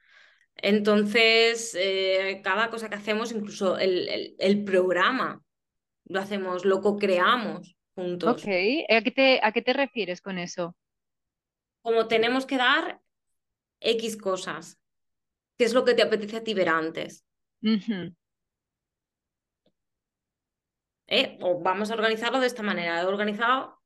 Entonces, 0.57 1.77
eh, 1.81 2.43
cada 2.45 2.71
cosa 2.71 2.91
que 2.91 2.97
hacemos, 2.97 3.33
incluso 3.33 3.79
el, 3.79 4.09
el, 4.09 4.37
el 4.41 4.65
programa, 4.65 5.43
lo 6.07 6.21
hacemos, 6.21 6.67
lo 6.67 6.83
co-creamos 6.83 7.78
Ok. 7.99 8.47
¿a 8.89 9.03
qué 9.03 9.11
te, 9.15 9.41
a 9.43 9.53
qué 9.53 9.63
te 9.63 9.73
refieres 9.73 10.21
con 10.21 10.39
eso? 10.39 10.77
Como 11.83 12.07
tenemos 12.07 12.47
que 12.47 12.57
dar 12.57 13.01
X 13.81 14.17
cosas, 14.17 14.79
¿qué 15.57 15.65
es 15.65 15.75
lo 15.75 15.85
que 15.85 15.95
te 15.95 16.03
apetece 16.03 16.37
a 16.37 16.45
ti 16.45 16.55
ver 16.55 16.69
antes? 16.69 17.25
¿Eh? 21.09 21.39
O 21.41 21.61
vamos 21.61 21.91
a 21.91 21.95
organizarlo 21.95 22.39
de 22.39 22.47
esta 22.47 22.63
manera. 22.63 23.01
He 23.01 23.05
organizado 23.05 23.81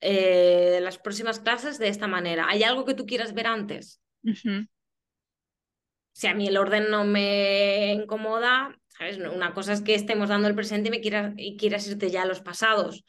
eh, 0.00 0.78
las 0.82 0.98
próximas 0.98 1.40
clases 1.40 1.78
de 1.78 1.88
esta 1.88 2.06
manera. 2.06 2.46
¿Hay 2.48 2.62
algo 2.62 2.84
que 2.84 2.94
tú 2.94 3.06
quieras 3.06 3.34
ver 3.34 3.46
antes? 3.46 4.00
Si 6.12 6.26
a 6.28 6.34
mí 6.34 6.46
el 6.46 6.56
orden 6.56 6.90
no 6.90 7.04
me 7.04 7.92
incomoda, 7.94 8.78
¿sabes? 8.88 9.18
Una 9.18 9.54
cosa 9.54 9.72
es 9.72 9.80
que 9.80 9.94
estemos 9.94 10.28
dando 10.28 10.46
el 10.46 10.54
presente 10.54 10.88
y, 10.88 10.90
me 10.90 11.00
quieras, 11.00 11.34
y 11.36 11.56
quieras 11.56 11.88
irte 11.88 12.10
ya 12.10 12.22
a 12.22 12.26
los 12.26 12.40
pasados. 12.40 13.04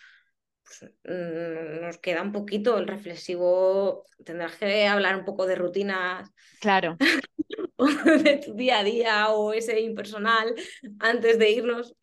Pues, 0.66 0.92
mm, 1.06 1.82
nos 1.82 1.98
queda 2.00 2.22
un 2.22 2.32
poquito 2.32 2.78
el 2.78 2.88
reflexivo. 2.88 4.06
Tendrás 4.24 4.56
que 4.56 4.88
hablar 4.88 5.16
un 5.18 5.26
poco 5.26 5.46
de 5.46 5.56
rutinas 5.56 6.30
Claro. 6.60 6.98
de 8.24 8.42
tu 8.44 8.54
día 8.56 8.80
a 8.80 8.84
día 8.84 9.30
o 9.30 9.54
ese 9.54 9.80
impersonal 9.82 10.54
antes 11.00 11.38
de 11.40 11.52
irnos 11.52 11.96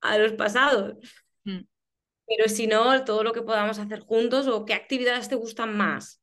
a 0.00 0.18
los 0.18 0.32
pasados. 0.32 0.96
Mm, 1.44 1.60
Pero 2.26 2.48
si 2.48 2.66
no, 2.66 3.04
todo 3.04 3.24
lo 3.24 3.32
que 3.32 3.42
podamos 3.42 3.78
hacer 3.78 4.00
juntos 4.00 4.46
o 4.48 4.64
qué 4.64 4.74
actividades 4.74 5.28
te 5.28 5.34
gustan 5.36 5.76
más. 5.76 6.20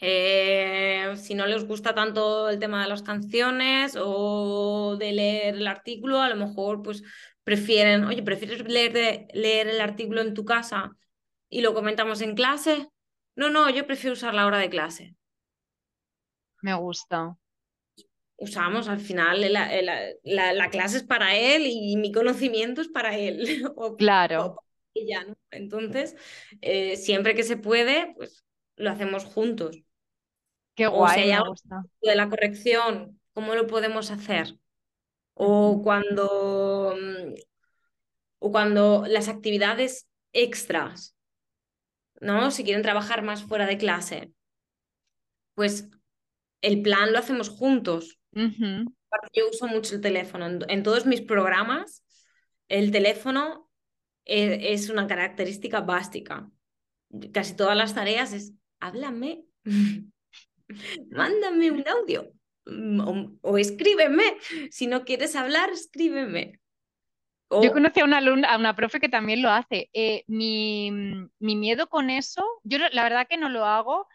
Eh, 0.00 1.14
si 1.16 1.34
no 1.34 1.46
les 1.46 1.64
gusta 1.66 1.94
tanto 1.94 2.48
el 2.48 2.58
tema 2.58 2.82
de 2.82 2.88
las 2.88 3.02
canciones 3.04 3.96
o 4.00 4.96
de 4.98 5.12
leer 5.12 5.54
el 5.56 5.66
artículo, 5.68 6.20
a 6.20 6.28
lo 6.28 6.34
mejor 6.36 6.82
pues 6.82 7.02
prefieren, 7.44 8.04
oye, 8.04 8.22
¿prefieres 8.22 8.62
leer, 8.68 8.92
de- 8.92 9.28
leer 9.34 9.68
el 9.68 9.80
artículo 9.80 10.20
en 10.22 10.34
tu 10.34 10.44
casa 10.44 10.96
y 11.50 11.62
lo 11.62 11.74
comentamos 11.74 12.20
en 12.22 12.34
clase? 12.34 12.88
No, 13.36 13.50
no, 13.50 13.70
yo 13.70 13.86
prefiero 13.86 14.14
usar 14.14 14.34
la 14.34 14.46
hora 14.46 14.58
de 14.58 14.70
clase. 14.70 15.16
me 16.62 16.74
gusta. 16.74 17.36
Usamos 18.36 18.88
al 18.88 18.98
final 19.00 19.40
la, 19.52 19.80
la- 19.82 20.00
la- 20.24 20.52
la 20.52 20.70
clase 20.70 20.96
es 20.98 21.02
para 21.04 21.36
él 21.36 21.62
y 21.66 21.96
mi 21.96 22.10
conocimiento 22.12 22.80
es 22.80 22.88
para 22.88 23.16
él 23.16 23.64
o, 23.76 23.96
Claro. 23.96 24.42
o 24.44 24.54
para 24.56 24.66
ella, 24.94 25.24
¿no? 25.24 25.36
Entonces, 25.50 26.16
eh, 26.60 26.96
siempre 26.96 27.34
que 27.36 27.44
se 27.44 27.56
puede, 27.56 28.14
pues 28.16 28.44
lo 28.76 28.90
hacemos 28.90 29.24
juntos. 29.24 29.82
Qué 30.74 30.86
O 30.90 31.08
si 31.08 31.20
guay, 31.20 31.20
hay 31.20 31.30
me 31.30 31.38
algo 31.38 31.48
gusta. 31.48 31.86
de 32.02 32.14
la 32.16 32.28
corrección, 32.28 33.20
¿cómo 33.32 33.54
lo 33.54 33.66
podemos 33.66 34.10
hacer? 34.10 34.58
O 35.34 35.82
cuando, 35.84 36.26
o 38.42 38.50
cuando 38.50 39.04
las 39.06 39.28
actividades 39.28 40.08
extras, 40.32 41.16
¿no? 42.20 42.50
Si 42.50 42.64
quieren 42.64 42.82
trabajar 42.82 43.22
más 43.22 43.44
fuera 43.44 43.66
de 43.66 43.78
clase, 43.78 44.32
pues 45.54 45.88
el 46.60 46.82
plan 46.82 47.12
lo 47.12 47.18
hacemos 47.18 47.48
juntos. 47.48 48.18
Aparte, 49.06 49.28
Yo 49.34 49.48
uso 49.48 49.68
mucho 49.68 49.94
el 49.94 50.00
teléfono. 50.00 50.46
En, 50.46 50.58
en 50.68 50.82
todos 50.82 51.06
mis 51.06 51.20
programas, 51.20 52.04
el 52.68 52.90
teléfono 52.90 53.70
e- 54.24 54.72
es, 54.72 54.88
una 54.88 55.06
característica 55.06 55.80
básica. 55.80 56.50
Casi 57.32 57.54
todas 57.54 57.76
las 57.76 57.94
tareas 57.94 58.32
es, 58.32 58.54
háblame, 58.80 59.44
mándame 61.10 61.70
un 61.70 61.86
audio 61.86 62.32
mm, 62.66 63.00
o, 63.00 63.38
o 63.42 63.58
escríbeme. 63.58 64.36
Si 64.70 64.88
no 64.88 65.04
quieres 65.04 65.36
hablar, 65.36 65.70
escríbeme. 65.70 66.61
Yo 67.60 67.70
O, 67.70 67.72
conocí 67.72 68.00
a 68.00 68.04
una 68.04 68.18
alumna, 68.18 68.48
a 68.52 68.58
una 68.58 68.74
profe 68.74 69.00
que 69.00 69.08
también 69.08 69.42
lo 69.42 69.50
hace. 69.50 69.90
Eh, 69.92 70.24
mi, 70.26 70.90
mi 71.38 71.56
miedo 71.56 71.88
con 71.88 72.10
eso, 72.10 72.44
yo 72.64 72.78
la 72.92 73.02
verdad 73.04 73.26
que 73.28 73.36
no 73.36 73.48
lo 73.48 73.64
hago 73.66 74.08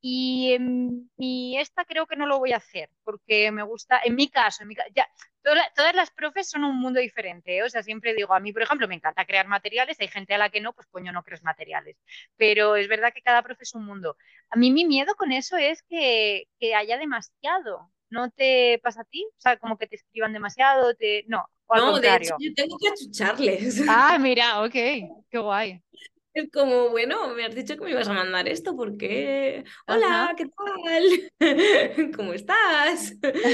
y 0.00 0.52
en 0.54 1.10
mi 1.16 1.58
esta 1.58 1.84
creo 1.84 2.06
que 2.06 2.16
no 2.16 2.26
lo 2.26 2.38
voy 2.38 2.52
a 2.52 2.56
hacer 2.58 2.90
porque 3.04 3.50
me 3.52 3.62
gusta, 3.62 4.00
en 4.04 4.16
mi 4.16 4.28
caso, 4.28 4.62
en 4.62 4.68
mi 4.68 4.74
ca- 4.76 4.84
ya, 4.94 5.06
toda- 5.42 5.72
todas 5.76 5.94
las 5.94 6.10
profes 6.10 6.50
son 6.50 6.64
un 6.64 6.76
mundo 6.80 7.00
diferente, 7.00 7.56
¿eh? 7.58 7.62
O 7.64 7.70
sea, 7.70 7.82
siempre 7.82 8.14
digo, 8.14 8.34
a 8.34 8.40
mí, 8.40 8.52
por 8.52 8.62
ejemplo, 8.62 8.88
me 8.88 8.96
encanta 8.96 9.24
crear 9.26 9.46
materiales, 9.48 9.98
hay 10.00 10.08
gente 10.08 10.34
a 10.34 10.38
la 10.38 10.50
que 10.50 10.60
no, 10.60 10.72
pues 10.74 10.86
coño, 10.88 11.12
no 11.12 11.22
crees 11.24 11.42
materiales, 11.44 11.96
pero 12.36 12.76
es 12.76 12.88
verdad 12.88 13.12
que 13.14 13.22
cada 13.22 13.42
profe 13.42 13.62
es 13.64 13.74
un 13.74 13.84
mundo. 13.86 14.16
A 14.50 14.56
mí 14.56 14.70
mi 14.72 14.84
miedo 14.84 15.14
con 15.16 15.32
eso 15.32 15.56
es 15.56 15.82
que, 15.84 16.48
que 16.58 16.74
haya 16.74 16.98
demasiado. 16.98 17.90
¿No 18.12 18.30
te 18.30 18.78
pasa 18.82 19.02
a 19.02 19.04
ti? 19.04 19.24
O 19.38 19.40
sea, 19.40 19.58
como 19.58 19.78
que 19.78 19.86
te 19.88 19.96
escriban 19.96 20.32
demasiado, 20.34 20.94
te... 20.94 21.24
no, 21.28 21.46
o 21.66 21.74
al 21.74 21.84
no, 21.84 22.00
de 22.00 22.14
hecho, 22.14 22.34
yo 22.38 22.54
tengo 22.54 22.76
que 22.78 22.88
achucharles. 22.88 23.80
Ah, 23.86 24.18
mira, 24.18 24.62
ok, 24.64 24.72
qué 24.72 25.38
guay. 25.38 25.82
Es 26.34 26.50
como, 26.50 26.88
bueno, 26.90 27.28
me 27.34 27.44
has 27.44 27.54
dicho 27.54 27.76
que 27.76 27.84
me 27.84 27.90
ibas 27.90 28.08
a 28.08 28.14
mandar 28.14 28.48
esto, 28.48 28.74
¿por 28.74 28.96
qué? 28.96 29.64
Ajá, 29.86 30.26
Hola, 30.26 30.34
¿qué 30.36 30.46
tal? 30.46 31.32
¿Cómo 32.16 32.32
estás? 32.32 33.14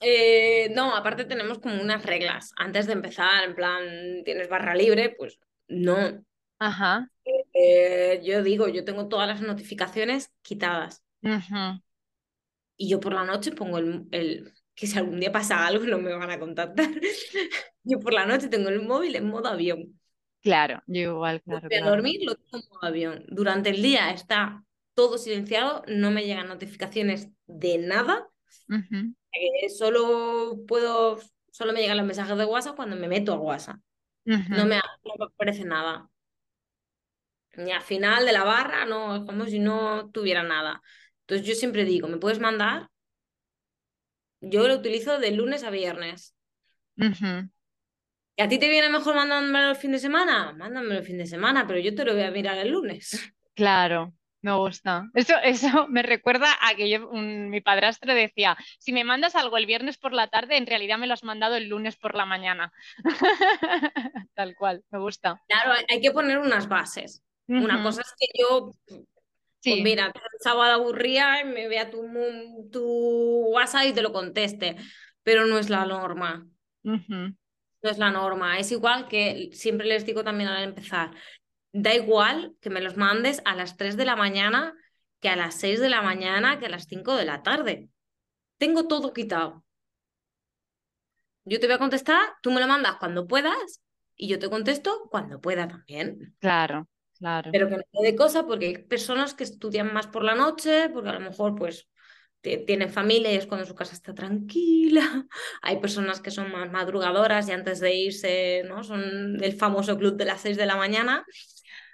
Eh, 0.00 0.68
no, 0.74 0.94
aparte 0.94 1.24
tenemos 1.24 1.58
como 1.58 1.80
unas 1.80 2.04
reglas. 2.04 2.52
Antes 2.56 2.86
de 2.86 2.92
empezar, 2.92 3.44
en 3.44 3.54
plan, 3.54 3.82
tienes 4.24 4.48
barra 4.48 4.74
libre, 4.74 5.14
pues 5.18 5.38
no. 5.68 6.22
ajá, 6.58 7.08
Eh, 7.54 8.20
yo 8.24 8.42
digo, 8.42 8.68
yo 8.68 8.84
tengo 8.84 9.08
todas 9.08 9.26
las 9.28 9.40
notificaciones 9.40 10.30
quitadas. 10.42 11.02
ujú, 11.22 11.78
Y 12.76 12.88
yo 12.88 13.00
por 13.00 13.12
la 13.14 13.24
noche 13.24 13.52
pongo 13.52 13.78
el, 13.78 14.06
el- 14.12 14.54
que 14.74 14.86
si 14.86 14.98
algún 14.98 15.20
día 15.20 15.32
pasa 15.32 15.66
algo 15.66 15.84
no 15.86 15.98
me 15.98 16.14
van 16.14 16.30
a 16.30 16.38
contactar. 16.38 16.88
Yo 17.84 18.00
por 18.00 18.12
la 18.12 18.26
noche 18.26 18.48
tengo 18.48 18.68
el 18.68 18.82
móvil 18.86 19.16
en 19.16 19.28
modo 19.28 19.48
avión. 19.48 19.98
Claro, 20.40 20.82
yo 20.86 21.00
igual, 21.12 21.42
claro, 21.42 21.70
Voy 21.70 21.78
a 21.78 21.82
claro. 21.82 21.90
dormir, 21.90 22.20
lo 22.24 22.34
tengo 22.36 22.58
en 22.58 22.68
modo 22.70 22.84
avión. 22.84 23.24
Durante 23.28 23.70
el 23.70 23.82
día 23.82 24.10
está 24.10 24.64
todo 24.94 25.18
silenciado, 25.18 25.82
no 25.88 26.10
me 26.10 26.24
llegan 26.24 26.48
notificaciones 26.48 27.28
de 27.46 27.78
nada. 27.78 28.28
Ujú, 28.70 29.14
Eh, 29.32 29.68
solo 29.70 30.64
puedo, 30.66 31.18
solo 31.50 31.72
me 31.72 31.80
llegan 31.80 31.96
los 31.98 32.06
mensajes 32.06 32.36
de 32.38 32.44
WhatsApp 32.46 32.76
cuando 32.76 32.96
me 32.96 33.08
meto 33.08 33.32
a 33.34 33.38
WhatsApp. 33.38 33.76
No 34.50 34.66
ujú, 34.66 34.66
me, 34.66 34.76
no 35.04 35.14
me 35.18 35.26
aparece 35.26 35.64
nada. 35.64 36.10
Ni 37.56 37.72
al 37.72 37.82
final 37.82 38.26
de 38.26 38.32
la 38.32 38.44
barra, 38.44 38.84
no, 38.84 39.16
es 39.16 39.22
como 39.24 39.46
si 39.46 39.58
no 39.58 40.10
tuviera 40.10 40.42
nada. 40.42 40.82
Entonces 41.26 41.46
yo 41.46 41.54
siempre 41.56 41.84
digo, 41.84 42.06
¿me 42.06 42.18
puedes 42.18 42.38
mandar? 42.38 42.88
Yo 44.40 44.68
lo 44.68 44.74
utilizo 44.76 45.18
de 45.18 45.32
lunes 45.32 45.64
a 45.64 45.70
viernes. 45.70 46.36
¿Y 48.36 48.42
a 48.42 48.48
ti 48.48 48.58
te 48.58 48.68
viene 48.68 48.90
mejor 48.90 49.16
mandármelo 49.16 49.70
el 49.70 49.76
fin 49.76 49.92
de 49.92 49.98
semana? 49.98 50.52
Mándamelo 50.52 50.94
el 50.94 51.04
fin 51.04 51.18
de 51.18 51.26
semana, 51.26 51.66
pero 51.66 51.80
yo 51.80 51.94
te 51.94 52.04
lo 52.04 52.12
voy 52.14 52.22
a 52.22 52.30
mirar 52.30 52.58
el 52.58 52.70
lunes. 52.70 53.10
Claro, 53.54 54.12
me 54.42 54.52
gusta. 54.54 55.08
Eso, 55.14 55.32
eso 55.42 55.66
me 55.88 56.02
recuerda 56.02 56.48
a 56.60 56.74
que 56.74 56.90
yo, 56.90 57.08
un- 57.08 57.48
mi 57.48 57.62
padrastro 57.62 58.14
decía, 58.14 58.54
si 58.78 58.92
me 58.92 59.02
mandas 59.02 59.34
algo 59.34 59.56
el 59.56 59.64
viernes 59.64 59.96
por 59.96 60.12
la 60.12 60.28
tarde, 60.28 60.58
en 60.58 60.66
realidad 60.66 60.98
me 60.98 61.06
lo 61.06 61.14
has 61.14 61.24
mandado 61.24 61.56
el 61.56 61.68
lunes 61.70 61.96
por 61.96 62.14
la 62.14 62.26
mañana. 62.26 62.70
Tal 64.34 64.54
cual, 64.54 64.84
me 64.90 64.98
gusta. 64.98 65.42
Claro, 65.48 65.72
hay 65.88 66.00
que 66.02 66.10
poner 66.12 66.38
unas 66.38 66.68
bases. 66.68 67.22
Una 67.48 67.82
cosa 67.82 68.02
es 68.02 68.12
que 68.18 68.26
yo, 68.38 68.72
pues 69.70 69.82
mira, 69.82 70.06
el 70.06 70.40
sábado 70.40 70.74
aburría 70.74 71.40
y 71.40 71.44
me 71.44 71.68
vea 71.68 71.90
tu, 71.90 72.02
tu 72.70 73.48
WhatsApp 73.52 73.86
y 73.86 73.92
te 73.92 74.02
lo 74.02 74.12
conteste, 74.12 74.76
pero 75.22 75.46
no 75.46 75.58
es 75.58 75.70
la 75.70 75.84
norma. 75.84 76.46
No 77.82 77.90
es 77.90 77.98
la 77.98 78.10
norma. 78.10 78.58
Es 78.58 78.72
igual 78.72 79.08
que 79.08 79.50
siempre 79.52 79.86
les 79.86 80.06
digo 80.06 80.24
también 80.24 80.48
al 80.48 80.64
empezar, 80.64 81.10
da 81.72 81.94
igual 81.94 82.56
que 82.60 82.70
me 82.70 82.80
los 82.80 82.96
mandes 82.96 83.42
a 83.44 83.54
las 83.54 83.76
3 83.76 83.96
de 83.96 84.04
la 84.04 84.16
mañana, 84.16 84.74
que 85.20 85.28
a 85.28 85.36
las 85.36 85.54
6 85.56 85.80
de 85.80 85.88
la 85.88 86.02
mañana, 86.02 86.58
que 86.58 86.66
a 86.66 86.70
las 86.70 86.86
5 86.86 87.16
de 87.16 87.24
la 87.24 87.42
tarde. 87.42 87.88
Tengo 88.58 88.86
todo 88.86 89.12
quitado. 89.12 89.64
Yo 91.44 91.60
te 91.60 91.66
voy 91.66 91.74
a 91.74 91.78
contestar, 91.78 92.20
tú 92.42 92.50
me 92.50 92.60
lo 92.60 92.66
mandas 92.66 92.96
cuando 92.96 93.26
puedas 93.26 93.82
y 94.16 94.28
yo 94.28 94.38
te 94.38 94.50
contesto 94.50 95.08
cuando 95.10 95.40
pueda 95.40 95.68
también. 95.68 96.36
claro. 96.40 96.88
Claro. 97.18 97.50
Pero 97.52 97.68
que 97.68 97.76
no 97.76 98.02
de 98.02 98.16
cosa 98.16 98.46
porque 98.46 98.66
hay 98.66 98.78
personas 98.78 99.34
que 99.34 99.44
estudian 99.44 99.92
más 99.92 100.06
por 100.06 100.24
la 100.24 100.34
noche, 100.34 100.88
porque 100.90 101.10
a 101.10 101.14
lo 101.14 101.20
mejor 101.20 101.54
pues 101.54 101.88
tienen 102.40 102.92
familia 102.92 103.32
y 103.32 103.36
es 103.36 103.46
cuando 103.46 103.66
su 103.66 103.74
casa 103.74 103.94
está 103.94 104.14
tranquila. 104.14 105.26
Hay 105.62 105.80
personas 105.80 106.20
que 106.20 106.30
son 106.30 106.52
más 106.52 106.70
madrugadoras 106.70 107.48
y 107.48 107.52
antes 107.52 107.80
de 107.80 107.94
irse, 107.94 108.62
¿no? 108.66 108.84
Son 108.84 109.36
del 109.36 109.54
famoso 109.54 109.98
club 109.98 110.16
de 110.16 110.26
las 110.26 110.42
6 110.42 110.56
de 110.56 110.66
la 110.66 110.76
mañana. 110.76 111.24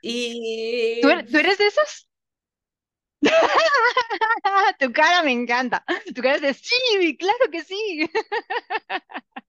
Y... 0.02 1.00
¿Tú 1.00 1.08
eres, 1.08 1.30
¿tú 1.30 1.38
eres 1.38 1.58
de 1.58 1.66
esos? 1.66 2.08
tu 4.78 4.92
cara 4.92 5.22
me 5.22 5.32
encanta. 5.32 5.84
Tu 6.14 6.20
cara 6.20 6.36
es 6.36 6.42
de 6.42 6.54
sí, 6.54 7.16
claro 7.16 7.50
que 7.50 7.62
sí. 7.62 8.10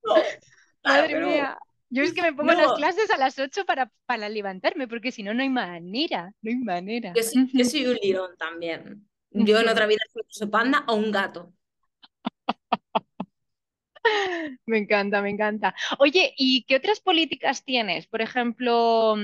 Madre 0.83 1.19
mía. 1.19 1.57
Yo 1.93 2.01
es 2.01 2.11
que 2.11 2.23
me 2.23 2.33
pongo 2.33 2.53
las 2.53 2.73
clases 2.73 3.11
a 3.11 3.17
las 3.17 3.37
8 3.37 3.65
para, 3.65 3.91
para 4.07 4.27
levantarme, 4.27 4.87
porque 4.87 5.11
si 5.11 5.21
no, 5.21 5.31
no 5.35 5.43
hay 5.43 5.49
manera. 5.49 6.33
No 6.41 6.49
hay 6.49 6.57
manera. 6.57 7.13
Yo 7.15 7.21
soy, 7.63 7.85
un 7.85 7.99
lirón 8.01 8.35
también. 8.35 9.07
Yo 9.29 9.59
en 9.59 9.69
otra 9.69 9.85
vida 9.85 9.99
soy 10.11 10.23
un 10.41 10.49
panda 10.49 10.85
o 10.87 10.95
un 10.95 11.11
gato. 11.11 11.53
Me 14.65 14.79
encanta, 14.79 15.21
me 15.21 15.29
encanta. 15.29 15.73
Oye, 15.97 16.33
¿y 16.35 16.63
qué 16.63 16.75
otras 16.75 16.99
políticas 16.99 17.63
tienes? 17.63 18.05
Por 18.07 18.21
ejemplo, 18.21 19.15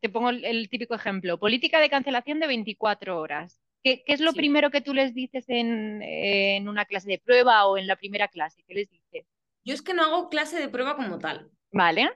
te 0.00 0.08
pongo 0.08 0.30
el, 0.30 0.68
típico 0.68 0.94
ejemplo, 0.94 1.38
política 1.38 1.80
de 1.80 1.90
cancelación 1.90 2.38
de 2.38 2.46
24 2.46 3.18
horas. 3.18 3.58
¿Qué, 3.82 4.04
es 4.06 4.20
lo 4.20 4.32
primero 4.32 4.70
que 4.70 4.82
tú 4.82 4.94
les 4.94 5.14
dices 5.14 5.46
en, 5.48 6.68
una 6.68 6.84
clase 6.84 7.08
de 7.08 7.18
prueba 7.18 7.66
o 7.66 7.76
en 7.78 7.88
la 7.88 7.96
primera 7.96 8.28
clase? 8.28 8.62
¿Qué 8.68 8.74
les 8.74 8.90
dices? 8.90 9.26
Yo 9.64 9.74
es 9.74 9.82
que 9.82 9.94
no 9.94 10.04
hago 10.04 10.28
clase 10.28 10.60
de 10.60 10.68
prueba 10.68 10.94
como 10.94 11.18
tal. 11.18 11.50
Vale. 11.72 12.10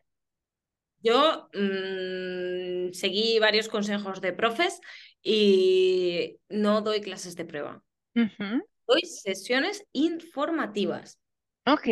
Yo 1.02 1.48
mm, 1.52 2.92
seguí 2.92 3.38
varios 3.38 3.68
consejos 3.68 4.20
de 4.20 4.32
profes 4.32 4.80
y 5.22 6.38
no 6.48 6.80
doy 6.80 7.00
clases 7.00 7.36
de 7.36 7.44
prueba. 7.44 7.82
Doy 8.14 9.00
sesiones 9.02 9.84
informativas. 9.92 11.18
Ok. 11.66 11.88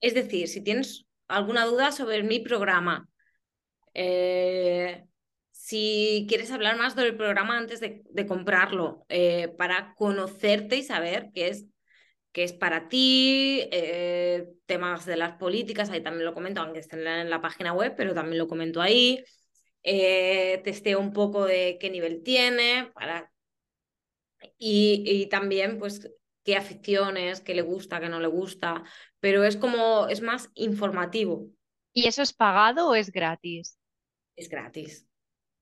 Es 0.00 0.14
decir, 0.14 0.48
si 0.48 0.62
tienes 0.62 1.06
alguna 1.28 1.64
duda 1.64 1.92
sobre 1.92 2.22
mi 2.22 2.40
programa, 2.40 3.08
eh, 3.94 5.04
si 5.50 6.26
quieres 6.28 6.50
hablar 6.50 6.76
más 6.76 6.96
del 6.96 7.16
programa 7.16 7.56
antes 7.56 7.80
de, 7.80 8.26
comprarlo, 8.26 9.04
eh, 9.08 9.48
para 9.56 9.94
conocerte 9.94 10.76
y 10.76 10.82
saber 10.82 11.30
qué 11.34 11.48
es, 11.48 11.66
qué 12.32 12.44
es 12.44 12.52
para 12.52 12.88
ti, 12.88 13.60
eh, 13.70 14.48
temas 14.66 15.06
de 15.06 15.16
las 15.16 15.36
políticas, 15.36 15.90
ahí 15.90 16.02
también 16.02 16.24
lo 16.24 16.34
comento, 16.34 16.60
aunque 16.60 16.80
esté 16.80 16.96
en 16.96 17.30
la, 17.30 17.40
página 17.40 17.72
web, 17.72 17.94
pero 17.96 18.14
también 18.14 18.38
lo 18.38 18.48
comento 18.48 18.80
ahí. 18.80 19.22
Eh, 19.82 20.60
testeo 20.64 21.00
un 21.00 21.12
poco 21.12 21.44
de 21.44 21.78
qué 21.80 21.90
nivel 21.90 22.22
tiene 22.22 22.90
para... 22.94 23.30
Y, 24.58 25.04
y 25.06 25.26
también, 25.26 25.78
pues, 25.78 26.10
qué 26.44 26.56
aficiones, 26.56 27.40
qué 27.40 27.54
le 27.54 27.62
gusta, 27.62 28.00
qué 28.00 28.08
no 28.08 28.20
le 28.20 28.26
gusta, 28.26 28.82
pero 29.20 29.44
es 29.44 29.56
como, 29.56 30.08
es 30.08 30.20
más 30.20 30.50
informativo. 30.54 31.48
¿Y 31.92 32.06
eso 32.08 32.22
es 32.22 32.32
pagado 32.32 32.88
o 32.88 32.94
es 32.94 33.12
gratis? 33.12 33.78
Es 34.34 34.48
gratis. 34.48 35.06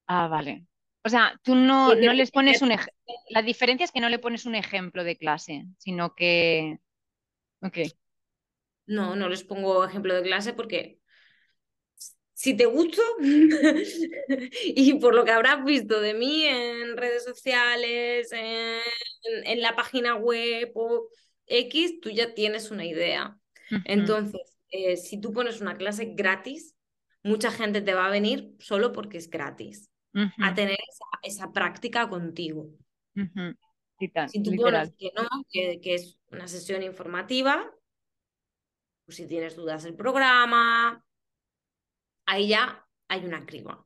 Ah, 0.07 0.29
vale. 0.29 0.67
O 1.03 1.09
sea, 1.09 1.39
tú 1.43 1.55
no, 1.55 1.95
no 1.95 2.13
les 2.13 2.31
pones 2.31 2.63
un 2.63 2.73
ejemplo. 2.73 2.95
La 3.31 3.43
diferencia 3.43 3.85
es 3.85 3.93
que 3.93 4.01
no 4.01 4.09
le 4.09 4.19
pones 4.19 4.45
un 4.45 4.55
ejemplo 4.55 5.05
de 5.05 5.17
clase, 5.17 5.67
sino 5.79 6.15
que. 6.15 6.79
Ok. 7.63 7.79
No, 8.87 9.15
no 9.17 9.29
les 9.29 9.45
pongo 9.45 9.85
ejemplo 9.85 10.15
de 10.15 10.23
clase 10.23 10.53
porque 10.53 10.99
si 12.33 12.57
te 12.57 12.65
gusto 12.65 13.01
y 14.65 14.95
por 14.95 15.15
lo 15.15 15.25
que 15.25 15.31
habrás 15.31 15.63
visto 15.65 16.01
de 16.01 16.15
mí 16.15 16.45
en 16.45 16.97
redes 16.97 17.23
sociales, 17.23 18.33
en, 18.33 19.61
la 19.61 19.77
página 19.77 20.17
web 20.17 20.73
o 20.75 21.09
X, 21.47 22.01
tú 22.01 22.11
ya 22.11 22.35
tienes 22.35 22.71
una 22.71 22.85
idea. 22.85 23.39
Entonces, 23.85 24.41
eh, 24.71 24.97
si 24.97 25.21
tú 25.21 25.33
pones 25.33 25.61
una 25.61 25.77
clase 25.77 26.15
gratis, 26.17 26.75
mucha 27.23 27.53
gente 27.53 27.83
te 27.83 27.95
va 27.95 28.07
a 28.07 28.11
venir 28.11 28.55
solo 28.59 28.93
porque 28.93 29.19
es 29.19 29.31
gratis 29.31 29.90
a 30.15 30.55
tener 30.55 30.79
esa, 31.23 31.53
práctica 31.53 32.09
contigo. 32.09 32.71
si 33.15 34.43
tú 34.43 34.57
pones 34.57 34.95
que 34.99 35.13
no, 35.17 35.29
que, 35.51 35.95
es 35.95 36.19
una 36.29 36.49
sesión 36.49 36.83
informativa, 36.83 37.71
pues 39.05 39.17
si 39.17 39.27
tienes 39.27 39.57
dudas 39.57 39.83
del 39.85 39.95
programa, 39.95 41.05
ahí 42.27 42.49
ya 42.49 42.87
hay 43.09 43.25
una 43.25 43.45
criba. 43.45 43.85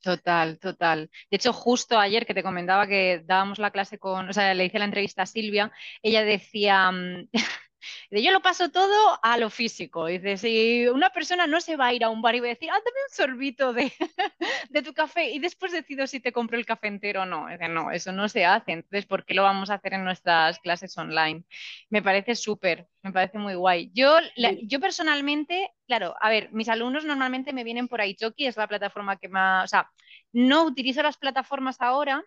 Total, 0.00 0.58
total. 0.58 1.10
De 1.30 1.36
hecho, 1.36 1.54
justo 1.54 1.98
ayer 1.98 2.26
que 2.26 2.34
te 2.34 2.42
comentaba 2.42 2.86
que 2.86 3.22
dábamos 3.24 3.58
la 3.58 3.70
clase 3.70 3.98
con, 3.98 4.28
o 4.28 4.32
sea, 4.34 4.52
le 4.52 4.66
hice 4.66 4.78
la 4.78 4.84
entrevista 4.84 5.22
a 5.22 5.26
Silvia, 5.26 5.72
ella 6.02 6.22
decía, 6.22 6.90
mm, 6.92 7.30
yo 8.10 8.32
lo 8.32 8.40
paso 8.42 8.70
todo 8.70 9.18
a 9.22 9.36
lo 9.38 9.50
físico. 9.50 10.06
Dice, 10.06 10.36
si 10.36 10.86
una 10.88 11.10
persona 11.10 11.46
no 11.46 11.60
se 11.60 11.76
va 11.76 11.88
a 11.88 11.94
ir 11.94 12.04
a 12.04 12.10
un 12.10 12.22
bar 12.22 12.34
y 12.34 12.40
va 12.40 12.46
a 12.46 12.50
decir, 12.50 12.70
ah, 12.70 12.74
dame 12.84 12.98
un 13.08 13.14
sorbito 13.14 13.72
de, 13.72 13.92
de 14.70 14.82
tu 14.82 14.94
café 14.94 15.30
y 15.30 15.38
después 15.38 15.72
decido 15.72 16.06
si 16.06 16.20
te 16.20 16.32
compro 16.32 16.56
el 16.58 16.66
café 16.66 16.88
entero 16.88 17.22
o 17.22 17.26
no. 17.26 17.48
Dice, 17.48 17.68
no, 17.68 17.90
eso 17.90 18.12
no 18.12 18.28
se 18.28 18.44
hace. 18.44 18.72
Entonces, 18.72 19.06
¿por 19.06 19.24
qué 19.24 19.34
lo 19.34 19.42
vamos 19.42 19.70
a 19.70 19.74
hacer 19.74 19.94
en 19.94 20.04
nuestras 20.04 20.58
clases 20.60 20.96
online? 20.98 21.44
Me 21.90 22.02
parece 22.02 22.34
súper, 22.34 22.88
me 23.02 23.12
parece 23.12 23.38
muy 23.38 23.54
guay. 23.54 23.90
Yo, 23.94 24.18
yo 24.62 24.80
personalmente, 24.80 25.70
claro, 25.86 26.14
a 26.20 26.28
ver, 26.28 26.50
mis 26.52 26.68
alumnos 26.68 27.04
normalmente 27.04 27.52
me 27.52 27.64
vienen 27.64 27.88
por 27.88 28.04
Italki, 28.04 28.46
es 28.46 28.56
la 28.56 28.68
plataforma 28.68 29.16
que 29.16 29.28
más, 29.28 29.64
o 29.64 29.68
sea, 29.68 29.90
no 30.32 30.64
utilizo 30.64 31.02
las 31.02 31.16
plataformas 31.16 31.80
ahora, 31.80 32.24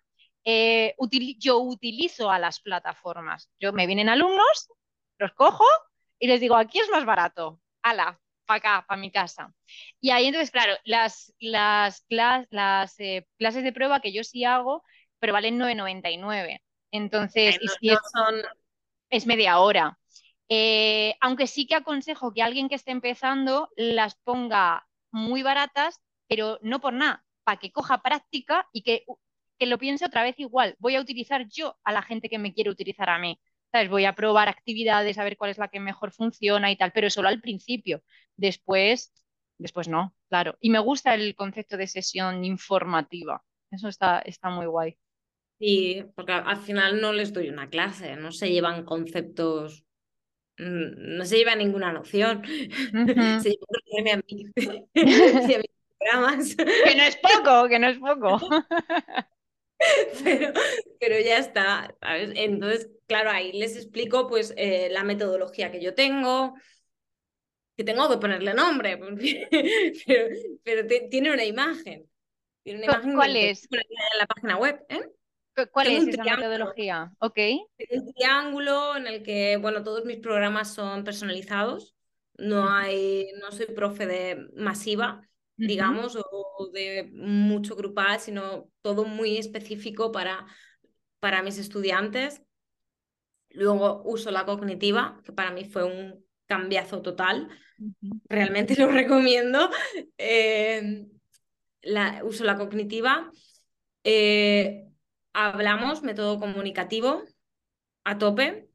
eh, 0.49 0.95
yo 1.39 1.59
utilizo 1.59 2.31
a 2.31 2.39
las 2.39 2.61
plataformas. 2.61 3.51
Yo 3.59 3.73
me 3.73 3.85
vienen 3.85 4.07
alumnos, 4.07 4.69
los 5.17 5.33
cojo 5.33 5.65
y 6.19 6.27
les 6.27 6.39
digo, 6.39 6.55
aquí 6.55 6.79
es 6.79 6.89
más 6.89 7.05
barato, 7.05 7.59
ala, 7.81 8.19
para 8.45 8.57
acá, 8.57 8.85
para 8.87 8.99
mi 8.99 9.11
casa. 9.11 9.53
Y 9.99 10.09
ahí 10.09 10.25
entonces, 10.25 10.51
claro, 10.51 10.73
las, 10.83 11.33
las, 11.39 12.05
las 12.09 12.99
eh, 12.99 13.27
clases 13.37 13.63
de 13.63 13.73
prueba 13.73 13.99
que 13.99 14.11
yo 14.11 14.23
sí 14.23 14.45
hago, 14.45 14.83
pero 15.19 15.33
valen 15.33 15.59
9,99. 15.59 16.61
Entonces, 16.91 17.59
es, 19.09 19.25
media 19.27 19.59
hora. 19.59 19.99
Eh, 20.49 21.15
aunque 21.19 21.47
sí 21.47 21.67
que 21.67 21.75
aconsejo 21.75 22.33
que 22.33 22.41
alguien 22.41 22.69
que 22.69 22.75
esté 22.75 22.91
empezando 22.91 23.69
las 23.75 24.15
ponga 24.15 24.87
muy 25.11 25.43
baratas, 25.43 26.01
pero 26.27 26.57
no 26.61 26.79
por 26.79 26.93
nada, 26.93 27.25
para 27.43 27.59
que 27.59 27.71
coja 27.71 28.01
práctica 28.01 28.67
y 28.71 28.81
que, 28.83 29.05
que 29.59 29.65
lo 29.65 29.77
piense 29.77 30.05
otra 30.05 30.23
vez 30.23 30.39
igual. 30.39 30.75
Voy 30.79 30.95
a 30.95 31.01
utilizar 31.01 31.47
yo 31.49 31.77
a 31.83 31.91
la 31.91 32.01
gente 32.01 32.29
que 32.29 32.39
me 32.39 32.53
quiere 32.53 32.69
utilizar 32.69 33.09
a 33.09 33.19
mí. 33.19 33.39
Voy 33.89 34.05
a 34.05 34.15
probar 34.15 34.49
actividades, 34.49 35.17
a 35.17 35.23
ver 35.23 35.37
cuál 35.37 35.51
es 35.51 35.57
la 35.57 35.67
que 35.67 35.79
mejor 35.79 36.11
funciona 36.11 36.71
y 36.71 36.77
tal, 36.77 36.91
pero 36.91 37.09
solo 37.09 37.27
al 37.27 37.41
principio. 37.41 38.01
Después, 38.35 39.13
después 39.57 39.87
no, 39.87 40.15
claro. 40.29 40.57
Y 40.59 40.69
me 40.69 40.79
gusta 40.79 41.13
el 41.13 41.35
concepto 41.35 41.77
de 41.77 41.87
sesión 41.87 42.43
informativa. 42.43 43.43
Eso 43.69 43.87
está, 43.87 44.19
está 44.19 44.49
muy 44.49 44.65
guay. 44.65 44.97
Sí, 45.59 46.03
porque 46.15 46.33
al 46.33 46.57
final 46.57 47.01
no 47.01 47.13
les 47.13 47.33
doy 47.33 47.49
una 47.49 47.69
clase, 47.69 48.15
no 48.15 48.31
se 48.31 48.51
llevan 48.51 48.85
conceptos, 48.85 49.85
mm, 50.57 51.17
no 51.17 51.25
se 51.25 51.37
lleva 51.37 51.55
ninguna 51.55 51.91
noción. 51.91 52.43
Se 53.43 53.49
lleva 53.49 54.13
a 54.13 54.17
mí. 54.17 54.51
Que 56.03 56.95
no 56.95 57.03
es 57.03 57.17
poco, 57.17 57.67
que 57.67 57.79
no 57.79 57.87
es 57.87 57.97
poco. 57.97 58.39
pero, 60.23 60.53
pero 60.99 61.19
ya 61.19 61.37
está, 61.37 61.95
¿sabes? 62.01 62.31
Entonces, 62.35 62.89
claro, 63.05 63.29
ahí 63.29 63.51
les 63.53 63.75
explico 63.75 64.27
pues 64.27 64.53
eh, 64.57 64.89
la 64.91 65.03
metodología 65.03 65.71
que 65.71 65.81
yo 65.81 65.93
tengo, 65.93 66.55
que 67.75 67.83
tengo 67.83 68.09
que 68.09 68.17
ponerle 68.17 68.53
nombre, 68.53 68.97
pero, 70.05 70.27
pero 70.63 70.87
tiene 71.09 71.31
una 71.31 71.45
imagen. 71.45 72.09
Tiene 72.63 72.79
una 72.79 72.93
imagen 72.93 73.15
¿Cuál 73.15 73.35
es? 73.35 73.67
En 73.71 74.17
la 74.19 74.25
página 74.25 74.57
web, 74.57 74.83
¿eh? 74.89 75.07
¿Cuál 75.71 75.87
es 75.87 76.07
esa 76.07 76.23
metodología? 76.23 77.11
Ok. 77.19 77.39
Un 77.89 78.13
triángulo 78.13 78.95
en 78.95 79.07
el 79.07 79.23
que, 79.23 79.57
bueno, 79.57 79.83
todos 79.83 80.05
mis 80.05 80.17
programas 80.17 80.73
son 80.73 81.03
personalizados. 81.03 81.95
No 82.37 82.69
hay, 82.69 83.31
no 83.41 83.51
soy 83.51 83.65
profe 83.65 84.05
de 84.05 84.47
masiva, 84.55 85.27
digamos, 85.57 86.15
o 86.15 86.69
de 86.71 87.09
mucho 87.13 87.75
grupal, 87.75 88.19
sino 88.19 88.69
todo 88.81 89.05
muy 89.05 89.37
específico 89.37 90.11
para, 90.11 90.45
para 91.19 91.41
mis 91.41 91.57
estudiantes. 91.57 92.41
Luego 93.49 94.03
uso 94.05 94.31
la 94.31 94.45
cognitiva, 94.45 95.19
que 95.23 95.31
para 95.33 95.51
mí 95.51 95.65
fue 95.65 95.83
un 95.83 96.23
cambiazo 96.45 97.01
total. 97.01 97.49
Realmente 98.29 98.75
lo 98.77 98.87
recomiendo. 98.87 99.69
Eh, 100.17 101.05
la, 101.81 102.21
uso 102.23 102.43
la 102.43 102.57
cognitiva. 102.57 103.31
Eh, 104.03 104.85
hablamos 105.33 106.03
método 106.03 106.39
comunicativo 106.39 107.23
a 108.03 108.17
tope. 108.17 108.69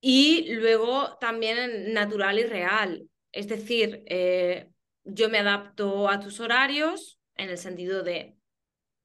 Y 0.00 0.54
luego 0.54 1.16
también 1.18 1.92
natural 1.92 2.38
y 2.38 2.44
real. 2.44 3.08
Es 3.32 3.48
decir, 3.48 4.02
eh, 4.06 4.70
yo 5.06 5.28
me 5.28 5.38
adapto 5.38 6.08
a 6.08 6.20
tus 6.20 6.40
horarios 6.40 7.18
en 7.36 7.50
el 7.50 7.58
sentido 7.58 8.02
de 8.02 8.36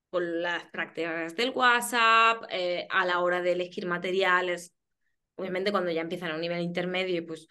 con 0.09 0.41
las 0.41 0.65
prácticas 0.65 1.35
del 1.35 1.51
WhatsApp, 1.51 2.43
eh, 2.49 2.85
a 2.89 3.05
la 3.05 3.19
hora 3.19 3.41
de 3.41 3.53
elegir 3.53 3.85
materiales, 3.85 4.73
obviamente 5.35 5.71
cuando 5.71 5.89
ya 5.91 6.01
empiezan 6.01 6.31
a 6.31 6.35
un 6.35 6.41
nivel 6.41 6.61
intermedio, 6.61 7.25
pues 7.25 7.47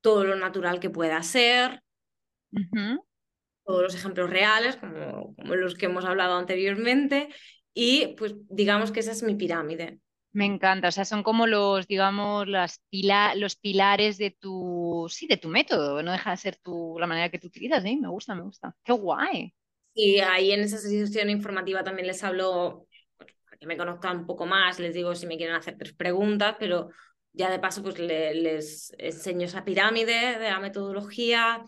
todo 0.00 0.24
lo 0.24 0.36
natural 0.36 0.78
que 0.78 0.90
pueda 0.90 1.22
ser, 1.22 1.82
todos 3.64 3.82
los 3.82 3.94
ejemplos 3.94 4.30
reales, 4.30 4.76
como, 4.76 5.34
como 5.34 5.54
los 5.56 5.74
que 5.74 5.86
hemos 5.86 6.04
hablado 6.04 6.36
anteriormente, 6.36 7.28
y 7.72 8.14
pues 8.16 8.34
digamos 8.48 8.92
que 8.92 9.00
esa 9.00 9.12
es 9.12 9.22
mi 9.22 9.34
pirámide. 9.34 9.98
Me 10.34 10.46
encanta, 10.46 10.88
o 10.88 10.90
sea, 10.90 11.04
son 11.04 11.22
como 11.22 11.46
los, 11.46 11.86
digamos, 11.86 12.48
las 12.48 12.80
pila 12.90 13.36
los 13.36 13.54
pilares 13.54 14.18
de 14.18 14.32
tu, 14.32 15.06
sí, 15.08 15.28
de 15.28 15.36
tu 15.36 15.48
método, 15.48 16.02
no 16.02 16.10
deja 16.10 16.32
de 16.32 16.36
ser 16.36 16.56
tu, 16.56 16.98
la 16.98 17.06
manera 17.06 17.28
que 17.28 17.38
tú 17.38 17.46
utilizas, 17.46 17.84
¿eh? 17.84 17.96
Me 18.00 18.08
gusta, 18.08 18.34
me 18.34 18.42
gusta. 18.42 18.74
Qué 18.82 18.92
guay. 18.92 19.54
Y 19.94 20.18
ahí 20.18 20.50
en 20.50 20.62
esa 20.62 20.78
sesión 20.78 21.30
informativa 21.30 21.84
también 21.84 22.08
les 22.08 22.24
hablo, 22.24 22.88
para 23.16 23.58
que 23.60 23.66
me 23.66 23.76
conozcan 23.76 24.18
un 24.18 24.26
poco 24.26 24.44
más, 24.44 24.80
les 24.80 24.92
digo 24.92 25.14
si 25.14 25.28
me 25.28 25.36
quieren 25.36 25.54
hacer 25.54 25.78
tres 25.78 25.92
preguntas, 25.92 26.56
pero 26.58 26.90
ya 27.32 27.48
de 27.48 27.60
paso 27.60 27.84
pues 27.84 28.00
les 28.00 28.92
enseño 28.98 29.46
esa 29.46 29.64
pirámide 29.64 30.40
de 30.40 30.50
la 30.50 30.58
metodología, 30.58 31.62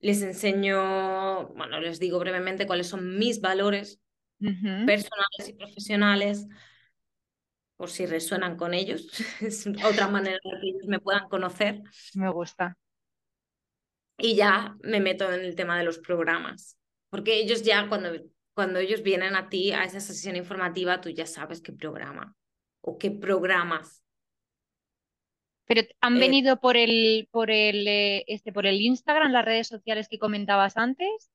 les 0.00 0.20
enseño, 0.20 1.48
bueno, 1.54 1.80
les 1.80 1.98
digo 1.98 2.18
brevemente 2.18 2.66
cuáles 2.66 2.88
son 2.88 3.18
mis 3.18 3.40
valores 3.40 4.02
personales 4.38 5.48
y 5.48 5.54
profesionales, 5.54 6.46
por 7.82 7.90
si 7.90 8.06
resuenan 8.06 8.56
con 8.56 8.74
ellos. 8.74 9.08
es 9.40 9.66
otra 9.66 10.06
manera 10.06 10.38
de 10.44 10.60
que 10.60 10.68
ellos 10.68 10.86
me 10.86 11.00
puedan 11.00 11.28
conocer. 11.28 11.82
Me 12.14 12.30
gusta. 12.30 12.78
Y 14.16 14.36
ya 14.36 14.76
me 14.84 15.00
meto 15.00 15.32
en 15.32 15.40
el 15.40 15.56
tema 15.56 15.76
de 15.76 15.82
los 15.82 15.98
programas, 15.98 16.78
porque 17.10 17.40
ellos 17.40 17.64
ya 17.64 17.88
cuando, 17.88 18.10
cuando 18.54 18.78
ellos 18.78 19.02
vienen 19.02 19.34
a 19.34 19.48
ti, 19.48 19.72
a 19.72 19.82
esa 19.82 19.98
sesión 19.98 20.36
informativa, 20.36 21.00
tú 21.00 21.08
ya 21.08 21.26
sabes 21.26 21.60
qué 21.60 21.72
programa 21.72 22.36
o 22.82 22.98
qué 22.98 23.10
programas. 23.10 24.04
Pero 25.64 25.82
han 26.00 26.18
eh, 26.18 26.20
venido 26.20 26.60
por 26.60 26.76
el, 26.76 27.26
por 27.32 27.50
el, 27.50 27.88
eh, 27.88 28.22
este, 28.28 28.52
por 28.52 28.66
el 28.66 28.80
Instagram, 28.80 29.32
las 29.32 29.44
redes 29.44 29.66
sociales 29.66 30.06
que 30.08 30.20
comentabas 30.20 30.76
antes. 30.76 31.32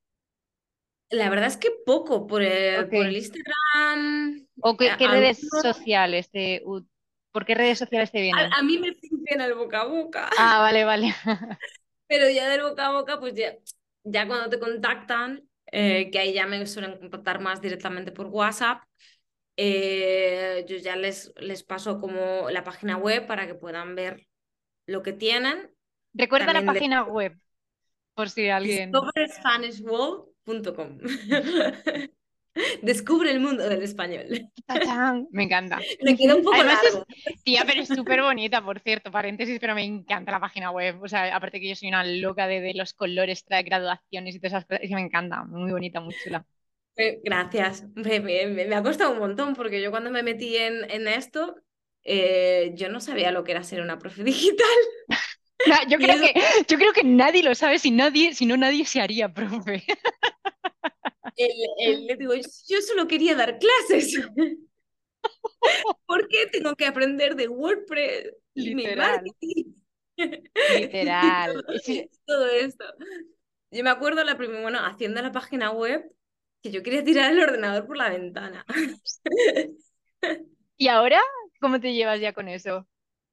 La 1.10 1.30
verdad 1.30 1.48
es 1.48 1.58
que 1.58 1.72
poco 1.86 2.28
por 2.28 2.42
el, 2.42 2.88
por 2.90 3.06
el 3.06 3.16
Instagram. 3.16 4.46
¿O 4.62 4.76
qué, 4.76 4.88
eh, 4.88 5.08
redes 5.08 5.48
sociales? 5.62 6.30
Te, 6.30 6.62
¿Por 7.32 7.46
qué 7.46 7.56
redes 7.56 7.80
sociales 7.80 8.12
te 8.12 8.22
vienen? 8.22 8.52
A, 8.52 8.62
mí 8.64 8.78
me 8.78 8.94
funciona 8.94 9.46
el 9.46 9.54
boca 9.54 9.82
a 9.82 9.86
boca. 9.86 10.30
Ah, 10.38 10.60
vale, 10.60 10.84
vale. 10.84 11.14
Pero 12.08 12.30
ya 12.30 12.50
del 12.50 12.64
boca 12.64 12.88
a 12.88 12.92
boca, 12.92 13.20
pues 13.20 13.36
ya, 13.36 13.56
ya 14.04 14.28
cuando 14.28 14.50
te 14.50 14.60
contactan, 14.60 15.48
eh, 15.72 16.10
que 16.12 16.20
ahí 16.20 16.34
ya 16.34 16.46
me 16.46 16.66
suelen 16.66 16.98
contactar 16.98 17.40
más 17.40 17.62
directamente 17.62 18.12
por 18.12 18.28
WhatsApp, 18.28 18.84
eh, 19.56 20.66
yo 20.68 20.78
ya 20.78 20.96
les, 20.96 21.34
les 21.38 21.64
paso 21.64 22.00
como 22.00 22.50
la 22.50 22.64
página 22.64 22.98
web 22.98 23.28
para 23.28 23.48
que 23.48 23.56
puedan 23.56 23.96
ver 23.96 24.28
lo 24.86 25.04
que 25.04 25.14
tienen. 25.14 25.70
Recuerda 26.14 26.54
la 26.54 26.66
página 26.66 27.04
web, 27.04 27.38
por 28.14 28.30
si 28.30 28.50
alguien... 28.50 28.92
World 28.94 30.37
Descubre 32.82 33.30
el 33.32 33.40
mundo 33.40 33.68
del 33.68 33.84
español. 33.84 34.26
Me 35.32 35.44
encanta. 35.44 35.80
Me 36.02 36.18
queda 36.18 36.36
un 36.36 36.44
poco 36.44 36.58
largo. 36.64 37.06
tía, 37.44 37.64
pero 37.66 37.82
es 37.82 37.88
súper 37.88 38.22
bonita, 38.22 38.64
por 38.64 38.80
cierto, 38.80 39.12
paréntesis, 39.12 39.60
pero 39.60 39.76
me 39.76 39.84
encanta 39.84 40.32
la 40.32 40.40
página 40.40 40.72
web. 40.72 41.02
O 41.04 41.08
sea, 41.08 41.36
aparte 41.36 41.60
que 41.60 41.70
yo 41.70 41.76
soy 41.76 41.90
una 41.90 42.04
loca 42.04 42.48
de, 42.48 42.74
los 42.74 42.94
colores, 42.94 43.46
de 43.46 43.62
graduaciones 43.62 44.36
y 44.36 44.40
todas 44.40 44.54
esas 44.54 44.66
cosas, 44.66 44.90
me 44.90 45.02
encanta, 45.02 45.44
muy 45.44 45.72
bonita, 45.72 46.02
muy 46.02 46.16
chula. 46.24 46.46
Eh, 46.96 47.20
gracias. 47.24 47.86
Me, 47.96 48.76
ha 48.76 48.82
costado 48.82 49.12
un 49.12 49.20
montón 49.20 49.54
porque 49.54 49.82
yo 49.82 49.92
cuando 49.92 50.10
me 50.10 50.24
metí 50.24 50.58
en, 50.58 50.90
en 50.90 51.08
esto, 51.08 51.56
eh, 52.04 52.72
yo 52.74 52.90
no 52.90 53.02
sabía 53.02 53.32
lo 53.32 53.44
que 53.44 53.52
era 53.52 53.64
ser 53.64 53.82
una 53.82 54.00
profe 54.00 54.24
digital. 54.24 54.68
Yo, 55.90 55.98
creo 55.98 56.20
que, 56.20 56.34
yo 56.68 56.78
creo 56.78 56.94
que 56.94 57.04
nadie 57.04 57.44
lo 57.44 57.56
sabe, 57.56 57.80
si, 57.80 57.92
nadie, 57.92 58.34
si 58.34 58.46
no 58.46 58.58
nadie 58.58 58.86
se 58.86 59.02
haría 59.02 59.34
profe. 59.34 59.84
le 61.38 62.16
digo, 62.18 62.34
yo 62.36 62.82
solo 62.82 63.08
quería 63.08 63.36
dar 63.36 63.60
clases. 63.60 64.20
¿Por 66.06 66.28
qué 66.28 66.48
tengo 66.48 66.76
que 66.76 66.86
aprender 66.86 67.36
de 67.36 67.48
WordPress? 67.48 68.34
Literal. 68.54 69.24
Literal. 70.16 71.64
todo, 72.26 72.48
esto. 72.48 72.86
Yo 73.72 73.84
me 73.84 73.90
acuerdo 73.90 74.24
la 74.24 74.38
primera, 74.38 74.62
bueno, 74.62 74.80
haciendo 74.80 75.22
la 75.22 75.32
página 75.32 75.72
web, 75.72 76.10
que 76.62 76.72
yo 76.72 76.82
quería 76.84 77.04
tirar 77.04 77.32
el 77.32 77.40
ordenador 77.40 77.86
por 77.86 77.98
la 77.98 78.10
ventana. 78.10 78.66
¿Y 80.78 80.88
ahora? 80.88 81.22
¿Cómo 81.60 81.80
te 81.80 81.94
llevas 81.94 82.20
ya 82.20 82.34
con 82.34 82.48
eso? 82.48 82.88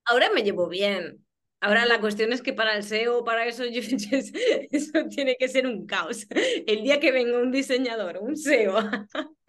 Ahora 0.04 0.30
me 0.30 0.42
llevo 0.42 0.68
bien. 0.68 1.24
Ahora 1.64 1.86
la 1.86 1.98
cuestión 1.98 2.30
es 2.34 2.42
que 2.42 2.52
para 2.52 2.76
el 2.76 2.82
SEO, 2.82 3.24
para 3.24 3.46
eso, 3.46 3.64
eso 4.70 5.08
tiene 5.08 5.36
que 5.38 5.48
ser 5.48 5.66
un 5.66 5.86
caos. 5.86 6.26
El 6.66 6.82
día 6.82 7.00
que 7.00 7.10
venga 7.10 7.38
un 7.38 7.50
diseñador, 7.50 8.18
un 8.18 8.36
SEO 8.36 8.76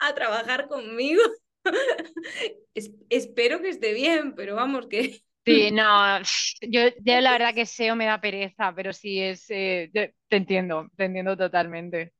a, 0.00 0.14
trabajar 0.14 0.66
conmigo, 0.66 1.20
espero 3.10 3.60
que 3.60 3.68
esté 3.68 3.92
bien, 3.92 4.34
pero 4.34 4.54
vamos 4.54 4.86
que... 4.86 5.20
Sí, 5.44 5.70
no, 5.70 6.18
yo, 6.62 6.80
la 7.04 7.32
verdad 7.32 7.54
que 7.54 7.66
SEO 7.66 7.96
me 7.96 8.06
da 8.06 8.18
pereza, 8.18 8.72
pero 8.74 8.94
sí 8.94 9.20
es, 9.20 9.44
eh, 9.50 9.90
te 9.92 10.36
entiendo, 10.36 10.88
te 10.96 11.04
entiendo 11.04 11.36
totalmente. 11.36 12.14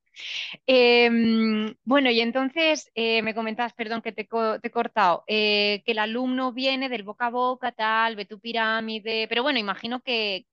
Em, 0.66 1.74
bueno, 1.84 2.10
y 2.10 2.20
entonces 2.20 2.90
eh, 2.94 3.22
me 3.22 3.34
comentabas, 3.34 3.72
perdón 3.74 4.02
que 4.02 4.12
te, 4.12 4.28
he 4.62 4.70
cortado, 4.70 5.24
eh, 5.26 5.82
que 5.84 5.92
el 5.92 5.98
alumno 5.98 6.52
viene 6.52 6.88
del 6.88 7.02
boca 7.02 7.26
a 7.26 7.30
boca, 7.30 7.72
tal, 7.72 8.16
ve 8.16 8.24
tu 8.24 8.40
pirámide, 8.40 9.26
pero 9.28 9.42
bueno, 9.42 9.58
imagino 9.58 10.00
que, 10.00 10.46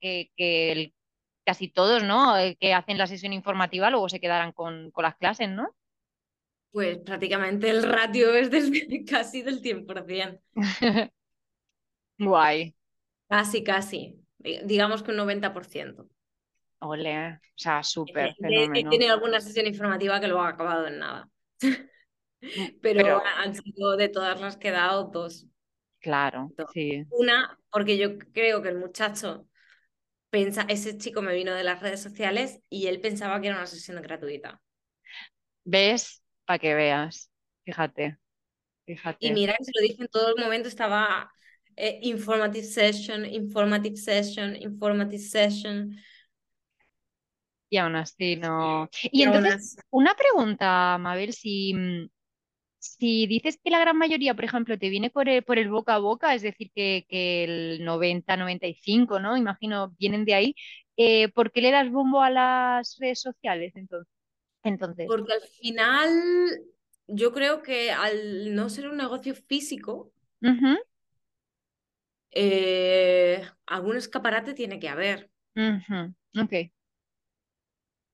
casi 1.46 1.68
todos, 1.70 2.04
¿no? 2.04 2.34
Que 2.60 2.74
hacen 2.74 2.98
la 2.98 3.08
sesión 3.08 3.34
informativa 3.34 3.90
luego 3.90 4.10
se 4.10 4.20
quedarán 4.20 4.52
con, 4.52 4.92
las 4.98 5.16
clases, 5.16 5.50
¿no? 5.50 5.76
Pues 6.72 6.98
prácticamente 6.98 7.70
el 7.70 7.84
ratio 7.84 8.34
es 8.34 8.50
casi 9.10 9.42
del 9.42 9.62
100%. 9.62 10.42
Guay. 12.18 12.76
Casi, 13.28 13.64
casi. 13.64 14.20
Digamos 14.64 15.04
que 15.04 15.12
un 15.12 15.18
90%. 15.18 16.08
Ole, 16.88 17.34
o 17.34 17.40
sea, 17.56 17.84
súper 17.84 18.36
Tiene 18.36 19.10
alguna 19.10 19.40
sesión 19.40 19.68
informativa 19.68 20.20
que 20.20 20.28
lo 20.28 20.42
ha 20.42 20.50
acabado 20.50 20.88
en 20.88 21.00
nada. 21.00 21.30
Pero, 22.82 23.24
han 23.38 23.56
sido 23.56 23.98
de 23.98 24.10
todas 24.10 24.40
las 24.40 24.58
que 24.58 24.70
he 24.70 24.72
dado 24.72 25.06
dos. 25.06 25.48
Claro, 26.00 26.52
sí. 26.74 27.04
Una, 27.10 27.58
porque 27.72 27.98
yo 27.98 28.20
creo 28.20 28.62
que 28.62 28.70
el 28.70 28.78
muchacho 28.78 29.48
pensa, 30.30 30.66
ese 30.70 30.98
chico 30.98 31.22
me 31.22 31.34
vino 31.34 31.54
de 31.54 31.64
las 31.64 31.82
redes 31.82 32.02
sociales 32.02 32.60
y 32.70 32.88
él 32.88 33.00
pensaba 33.00 33.42
que 33.42 33.48
era 33.48 33.58
una 33.58 33.66
sesión 33.66 34.02
gratuita. 34.02 34.62
¿Ves? 35.64 36.22
Para 36.46 36.60
que 36.60 36.76
veas. 36.76 37.32
Fíjate. 37.64 38.18
Fíjate. 38.86 39.26
Y 39.26 39.32
mira 39.32 39.56
que 39.58 39.64
se 39.64 39.72
lo 39.74 39.82
dije 39.82 40.04
en 40.04 40.10
todo 40.10 40.36
el 40.36 40.44
momento, 40.44 40.68
estaba 40.68 41.32
eh, 41.76 42.00
informative 42.04 42.66
session, 42.66 43.26
informative 43.26 43.98
session, 43.98 44.56
informative 44.56 45.24
session. 45.24 45.98
Y 47.70 47.78
aún 47.78 47.96
así 47.96 48.36
no. 48.36 48.90
Y, 49.12 49.24
entonces, 49.24 49.78
una 49.90 50.14
pregunta, 50.16 50.98
Mabel, 51.00 51.34
si, 51.34 51.74
mm, 51.74 52.10
si 52.78 53.28
dices 53.28 53.60
que 53.64 53.72
la 53.72 53.80
gran 53.80 53.98
mayoría, 53.98 54.36
por 54.36 54.46
ejemplo, 54.46 54.78
te 54.78 54.90
viene 54.90 55.10
por 55.10 55.28
el, 55.28 55.44
por 55.44 55.58
el 55.58 55.70
boca 55.70 55.96
a 55.96 56.00
boca, 56.00 56.36
es 56.36 56.44
decir, 56.44 56.72
que, 56.74 57.06
que 57.10 57.44
el 57.44 57.86
90, 57.86 58.38
95, 58.38 59.20
¿no? 59.20 59.36
Imagino, 59.36 59.96
vienen 59.98 60.26
de 60.26 60.36
ahí, 60.36 60.56
eh, 60.98 61.30
¿por 61.30 61.52
qué 61.52 61.62
le 61.62 61.72
das 61.72 61.92
bombo 61.92 62.22
a 62.22 62.30
las 62.30 62.98
redes 63.00 63.20
sociales 63.20 63.74
entonces? 63.76 64.14
entonces? 64.64 65.08
Porque 65.08 65.34
al 65.34 65.42
final 65.42 66.10
yo 67.08 67.34
creo 67.34 67.62
que 67.62 67.92
al 67.92 68.56
no 68.56 68.70
ser 68.70 68.88
un 68.88 68.98
negocio 68.98 69.36
físico, 69.36 70.12
eh, 72.32 73.42
algún 73.66 73.98
escaparate 73.98 74.54
tiene 74.54 74.80
que 74.80 74.90
haber. 74.90 75.30
Ok. 76.38 76.72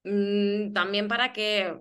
Mm, 0.04 0.74
también 0.74 1.08
para 1.08 1.32
que, 1.34 1.78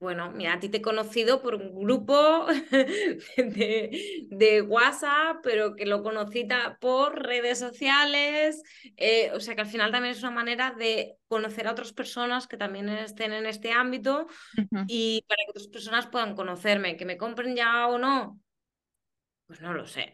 bueno, 0.00 0.30
mira, 0.32 0.54
a 0.54 0.60
ti 0.60 0.68
te 0.68 0.78
he 0.78 0.82
conocido 0.82 1.42
por 1.42 1.54
un 1.56 1.74
grupo 1.74 2.46
de, 3.36 4.26
de 4.30 4.62
WhatsApp, 4.62 5.38
pero 5.42 5.76
que 5.76 5.86
lo 5.86 6.02
conocí 6.02 6.46
por 6.80 7.22
redes 7.22 7.58
sociales, 7.60 8.62
eh, 8.96 9.32
o 9.34 9.40
sea 9.40 9.54
que 9.56 9.62
al 9.62 9.68
final 9.68 9.92
también 9.92 10.12
es 10.14 10.22
una 10.22 10.32
manera 10.32 10.72
de 10.78 11.18
conocer 11.28 11.66
a 11.68 11.72
otras 11.72 11.92
personas 11.92 12.46
que 12.48 12.56
también 12.58 12.88
estén 12.90 13.32
en 13.32 13.46
este 13.46 13.72
ámbito 13.72 14.26
y 14.86 15.24
para 15.28 15.38
que 15.44 15.50
otras 15.52 15.68
personas 15.68 16.06
puedan 16.08 16.36
conocerme, 16.36 16.96
que 16.96 17.06
me 17.06 17.18
compren 17.18 17.56
ya 17.56 17.88
o 17.88 17.98
no, 17.98 18.40
pues 19.46 19.60
no 19.60 19.72
lo 19.72 19.86
sé, 19.86 20.12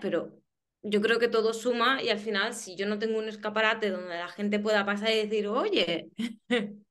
Pero 0.00 0.40
yo 0.88 1.00
creo 1.00 1.18
que 1.18 1.28
todo 1.28 1.52
suma 1.52 2.02
y 2.02 2.08
al 2.10 2.18
final, 2.18 2.54
si 2.54 2.76
yo 2.76 2.86
no 2.86 2.98
tengo 2.98 3.18
un 3.18 3.28
escaparate 3.28 3.90
donde 3.90 4.16
la 4.16 4.28
gente 4.28 4.58
pueda 4.58 4.86
pasar 4.86 5.10
y 5.10 5.16
decir, 5.16 5.48
oye, 5.48 6.10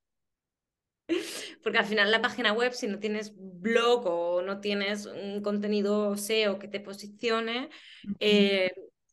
Porque 1.64 1.78
al 1.78 1.86
final 1.86 2.12
la 2.12 2.22
página 2.22 2.54
web, 2.54 2.74
si 2.74 2.88
no 2.88 3.00
tienes 3.00 3.34
blog 3.36 4.06
o 4.08 4.42
no 4.42 4.60
tienes 4.60 5.06
un 5.06 5.42
contenido 5.42 6.14
SEO 6.16 6.58
que 6.58 6.68
te 6.68 6.80
posicione, 6.80 7.70
eh, 8.20 8.72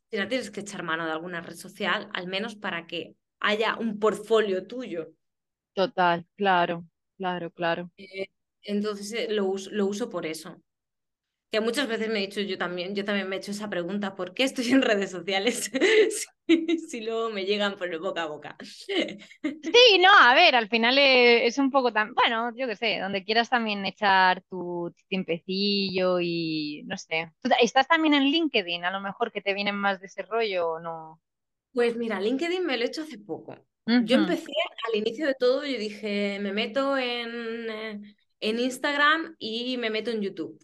tienes 0.08 0.50
que 0.50 0.60
echar 0.60 0.82
mano 0.82 1.04
de 1.04 1.12
alguna 1.12 1.40
red 1.40 1.54
social, 1.54 2.08
al 2.12 2.26
menos 2.26 2.56
para 2.56 2.86
que 2.86 3.14
haya 3.40 3.76
un 3.76 3.98
portfolio 3.98 4.66
tuyo. 4.66 5.12
Total, 5.74 6.26
claro, 6.36 6.84
claro, 7.16 7.50
claro. 7.50 7.90
Eh, 7.96 8.28
entonces 8.62 9.12
eh, 9.12 9.32
lo, 9.32 9.46
uso, 9.46 9.70
lo 9.72 9.86
uso 9.86 10.08
por 10.08 10.26
eso. 10.26 10.62
Que 11.52 11.60
muchas 11.60 11.86
veces 11.86 12.08
me 12.08 12.18
he 12.18 12.26
dicho 12.26 12.40
yo 12.40 12.56
también, 12.56 12.94
yo 12.94 13.04
también 13.04 13.28
me 13.28 13.36
he 13.36 13.38
hecho 13.38 13.50
esa 13.50 13.68
pregunta, 13.68 14.16
¿por 14.16 14.32
qué 14.32 14.44
estoy 14.44 14.70
en 14.70 14.80
redes 14.80 15.10
sociales 15.10 15.70
si, 16.88 17.02
luego 17.02 17.28
me 17.28 17.44
llegan 17.44 17.76
por 17.76 17.92
el 17.92 18.00
boca 18.00 18.22
a 18.22 18.26
boca? 18.26 18.56
Sí, 18.62 19.98
no, 20.00 20.08
a 20.18 20.34
ver, 20.34 20.54
al 20.54 20.70
final 20.70 20.96
es 20.96 21.58
un 21.58 21.70
poco 21.70 21.92
tan, 21.92 22.14
bueno, 22.14 22.56
yo 22.56 22.66
qué 22.66 22.74
sé, 22.74 22.98
donde 23.00 23.22
quieras 23.22 23.50
también 23.50 23.84
echar 23.84 24.42
tu 24.48 24.94
tiempecillo 25.08 26.20
y 26.20 26.84
no 26.86 26.96
sé. 26.96 27.30
¿Estás 27.60 27.86
también 27.86 28.14
en 28.14 28.30
LinkedIn? 28.30 28.86
A 28.86 28.90
lo 28.90 29.02
mejor 29.02 29.30
que 29.30 29.42
te 29.42 29.52
vienen 29.52 29.76
más 29.76 30.00
de 30.00 30.06
ese 30.06 30.22
rollo 30.22 30.70
o 30.70 30.80
no. 30.80 31.20
Pues 31.74 31.96
mira, 31.96 32.18
LinkedIn 32.18 32.64
me 32.64 32.78
lo 32.78 32.84
he 32.84 32.86
hecho 32.86 33.02
hace 33.02 33.18
poco. 33.18 33.54
Yo 33.84 34.16
empecé 34.16 34.52
al 34.88 34.98
inicio 34.98 35.26
de 35.26 35.34
todo, 35.34 35.66
yo 35.66 35.76
dije, 35.76 36.38
me 36.40 36.54
meto 36.54 36.96
en, 36.96 37.68
eh, 37.68 38.00
en 38.40 38.58
Instagram 38.58 39.36
y 39.38 39.76
me 39.76 39.90
meto 39.90 40.10
en 40.10 40.22
YouTube. 40.22 40.58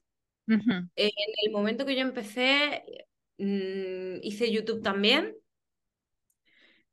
En 0.96 1.10
el 1.44 1.52
momento 1.52 1.84
que 1.84 1.94
yo 1.94 2.00
empecé, 2.02 2.82
mm, 3.38 4.20
hice 4.22 4.50
YouTube 4.50 4.82
también, 4.82 5.34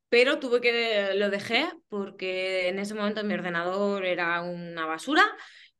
pero 0.10 0.39
tuve 0.39 0.62
que, 0.62 1.14
lo 1.16 1.30
dejé 1.30 1.68
porque 1.89 2.70
en 2.70 2.80
ese 2.80 2.93
momento 2.93 3.24
mi 3.24 3.34
ordenador 3.34 4.06
era 4.06 4.41
una 4.41 4.86
basura. 4.86 5.24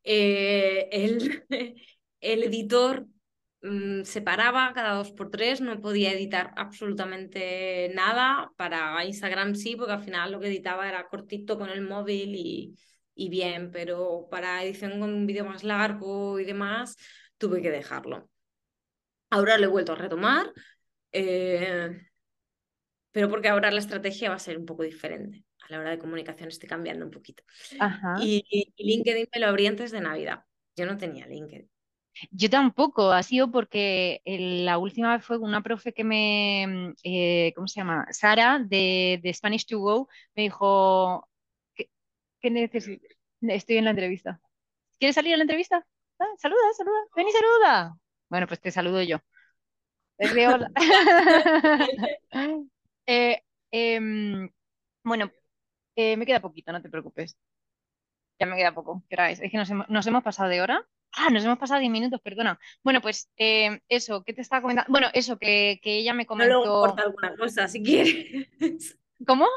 Eh, 0.04 0.90
el, 0.92 1.46
el 2.22 2.44
editor 2.44 3.08
mm, 3.62 4.04
se 4.04 4.22
paraba 4.22 4.74
cada 4.74 4.96
dos 4.96 5.12
por 5.12 5.30
tres, 5.32 5.62
no 5.62 5.80
podía 5.82 6.12
editar 6.12 6.52
absolutamente 6.56 7.92
nada. 7.96 8.52
Para 8.58 9.04
Instagram 9.06 9.56
sí, 9.56 9.76
porque 9.76 9.94
al 9.94 10.04
final 10.04 10.32
lo 10.32 10.40
que 10.40 10.48
editaba 10.48 10.90
era 10.90 11.08
cortito 11.08 11.58
con 11.58 11.70
el 11.70 11.82
móvil 11.82 12.36
y, 12.36 12.76
y 13.16 13.30
bien, 13.30 13.72
pero 13.72 14.28
para 14.30 14.64
edición 14.64 15.00
con 15.00 15.14
un 15.14 15.26
vídeo 15.26 15.46
más 15.46 15.64
largo 15.64 16.40
y 16.40 16.46
demás, 16.46 16.98
tuve 17.38 17.62
que 17.62 17.72
dejarlo. 17.72 18.30
Ahora 19.30 19.58
lo 19.58 19.66
he 19.66 19.70
vuelto 19.70 19.94
a 19.94 19.96
retomar, 19.96 20.52
eh, 21.12 22.00
pero 23.12 23.30
porque 23.30 23.50
ahora 23.50 23.72
la 23.72 23.80
estrategia 23.80 24.30
va 24.30 24.36
a 24.36 24.40
ser 24.40 24.58
un 24.58 24.66
poco 24.66 24.84
diferente. 24.84 25.44
A 25.64 25.72
la 25.72 25.80
hora 25.80 25.90
de 25.92 26.00
comunicación 26.00 26.50
estoy 26.50 26.70
cambiando 26.70 27.06
un 27.06 27.12
poquito. 27.12 27.44
Y, 28.22 28.74
LinkedIn 28.78 29.28
me 29.34 29.40
lo 29.40 29.48
abrí 29.48 29.68
antes 29.68 29.92
de 29.92 30.02
Navidad. 30.02 30.44
Yo 30.76 30.86
no 30.86 30.98
tenía 30.98 31.26
LinkedIn. 31.26 31.70
Yo 32.32 32.50
tampoco, 32.50 33.12
ha 33.12 33.24
sido 33.24 33.52
porque 33.52 34.22
la 34.26 34.78
última 34.78 35.16
vez 35.16 35.26
fue 35.26 35.38
una 35.38 35.62
profe 35.62 35.94
que 35.94 36.04
me, 36.04 36.94
eh, 37.04 37.52
¿cómo 37.56 37.68
se 37.68 37.82
llama? 37.82 38.06
Sara, 38.12 38.60
de, 38.60 39.20
de 39.22 39.34
Spanish 39.34 39.66
to 39.66 39.80
Go, 39.80 40.08
me 40.34 40.44
dijo, 40.44 41.28
¿qué, 41.74 41.90
qué 42.40 42.52
necesito? 42.52 43.06
Estoy 43.42 43.78
en 43.78 43.86
la 43.86 43.90
entrevista. 43.90 44.40
¿Quieres 44.98 45.16
salir 45.16 45.34
a 45.34 45.38
la 45.38 45.44
entrevista? 45.44 45.86
Ah, 46.20 46.26
saluda, 46.38 46.62
saluda, 46.78 47.00
ven 47.16 47.28
y 47.28 47.32
saluda. 47.32 47.98
Bueno, 48.30 48.48
pues 48.48 48.62
te 48.62 48.72
saludo 48.72 49.02
yo. 49.02 49.18
Eh, 53.08 53.44
em, 53.70 54.50
bueno, 55.04 55.32
eh, 55.96 56.18
me 56.18 56.26
queda 56.26 56.40
poquito, 56.40 56.72
no 56.72 56.82
te 56.82 56.90
preocupes. 56.90 57.38
Ya 58.40 58.48
me 58.48 58.56
queda 58.56 58.74
poco. 58.74 59.04
¿Qué 59.08 59.16
hora 59.16 59.30
es? 59.30 59.40
Que 59.40 59.58
nos 59.58 59.70
hemos, 59.70 60.24
pasado 60.24 60.50
de 60.50 60.60
hora. 60.60 60.88
Ah, 61.12 61.30
nos 61.30 61.46
hemos 61.46 61.60
pasado 61.60 61.82
10 61.82 61.92
minutos, 61.92 62.20
perdona. 62.22 62.60
Bueno, 62.84 63.02
pues 63.02 63.30
em, 63.36 63.80
eso, 63.90 64.24
¿qué 64.24 64.34
te 64.34 64.42
estaba 64.42 64.64
comentando? 64.64 64.92
Bueno, 64.92 65.10
eso, 65.14 65.38
que, 65.38 65.80
que 65.84 66.00
ella 66.00 66.16
me 66.16 66.26
comentó. 66.26 66.66
No, 66.66 66.82
corta 66.82 67.04
alguna 67.04 67.38
cosa, 67.38 67.68
si 67.68 67.84
quieres. 67.84 68.98
¿Cómo? 69.28 69.48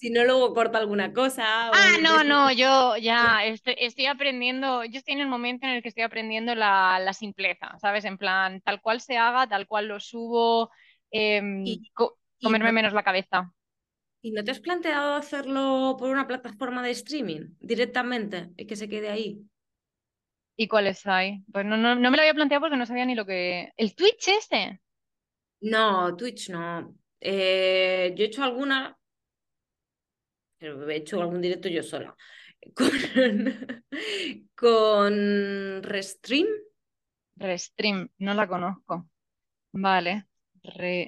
Si 0.00 0.08
no 0.08 0.24
luego 0.24 0.54
corta 0.54 0.78
alguna 0.78 1.12
cosa. 1.12 1.68
Ah, 1.68 1.98
no, 2.00 2.24
no, 2.24 2.50
yo 2.50 2.96
ya 2.96 3.44
estoy, 3.44 4.06
aprendiendo, 4.06 4.82
yo 4.86 4.98
estoy 4.98 5.12
en 5.12 5.20
el 5.20 5.28
momento 5.28 5.66
en 5.66 5.72
el 5.74 5.82
que 5.82 5.90
estoy 5.90 6.04
aprendiendo 6.04 6.54
la, 6.54 7.12
simpleza, 7.12 7.76
¿sabes? 7.78 8.06
En 8.06 8.16
plan, 8.16 8.62
tal 8.62 8.80
cual 8.80 9.02
se 9.02 9.18
haga, 9.18 9.46
tal 9.46 9.66
cual 9.66 9.88
lo 9.88 10.00
subo, 10.00 10.70
em, 11.10 11.64
comerme 12.40 12.72
menos 12.72 12.94
la 12.94 13.02
cabeza. 13.02 13.52
¿Y 14.22 14.30
no 14.30 14.42
te 14.42 14.52
has 14.52 14.60
planteado 14.60 15.16
hacerlo 15.16 15.96
por 15.98 16.08
una 16.08 16.26
plataforma 16.26 16.82
de 16.82 16.92
streaming 16.92 17.50
directamente 17.60 18.48
y 18.56 18.66
que 18.66 18.76
se 18.76 18.88
quede 18.88 19.10
ahí? 19.10 19.42
¿Y 20.56 20.66
cuáles 20.66 21.06
hay? 21.06 21.44
Pues 21.52 21.66
no, 21.66 21.76
no, 21.76 21.94
no 21.94 22.10
me 22.10 22.16
lo 22.16 22.22
había 22.22 22.32
planteado 22.32 22.62
porque 22.62 22.78
no 22.78 22.86
sabía 22.86 23.04
ni 23.04 23.14
lo 23.14 23.26
que... 23.26 23.70
¿El 23.76 23.94
Twitch 23.94 24.28
este? 24.28 24.80
No, 25.60 26.16
Twitch 26.16 26.48
no. 26.48 26.94
Eh, 27.20 28.14
yo 28.16 28.24
he 28.24 28.28
hecho 28.28 28.42
alguna, 28.42 28.96
he 30.60 30.96
hecho 30.96 31.20
algún 31.20 31.40
directo 31.40 31.68
yo 31.68 31.82
sola. 31.82 32.14
Con, 32.74 33.74
con 34.54 35.82
Restream. 35.82 36.46
Restream, 37.36 38.10
no 38.18 38.34
la 38.34 38.46
conozco. 38.46 39.08
Vale. 39.72 40.26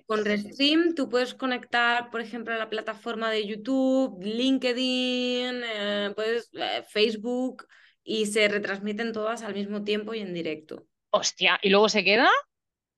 Con 0.06 0.24
Restream 0.24 0.94
tú 0.94 1.08
puedes 1.10 1.34
conectar, 1.34 2.10
por 2.10 2.22
ejemplo, 2.22 2.54
a 2.54 2.58
la 2.58 2.70
plataforma 2.70 3.30
de 3.30 3.46
YouTube, 3.46 4.18
LinkedIn, 4.22 5.62
eh, 5.62 6.12
puedes, 6.14 6.48
eh, 6.54 6.84
Facebook 6.88 7.66
y 8.02 8.26
se 8.26 8.48
retransmiten 8.48 9.12
todas 9.12 9.42
al 9.42 9.54
mismo 9.54 9.84
tiempo 9.84 10.14
y 10.14 10.20
en 10.20 10.32
directo. 10.32 10.86
Hostia, 11.10 11.58
¿y 11.62 11.68
luego 11.68 11.90
se 11.90 12.02
queda? 12.02 12.30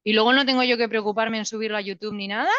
¿Y 0.04 0.12
luego 0.12 0.32
no 0.32 0.46
tengo 0.46 0.62
yo 0.62 0.76
que 0.76 0.88
preocuparme 0.88 1.38
en 1.38 1.46
subirlo 1.46 1.76
a 1.76 1.80
YouTube 1.80 2.14
ni 2.14 2.28
nada? 2.28 2.52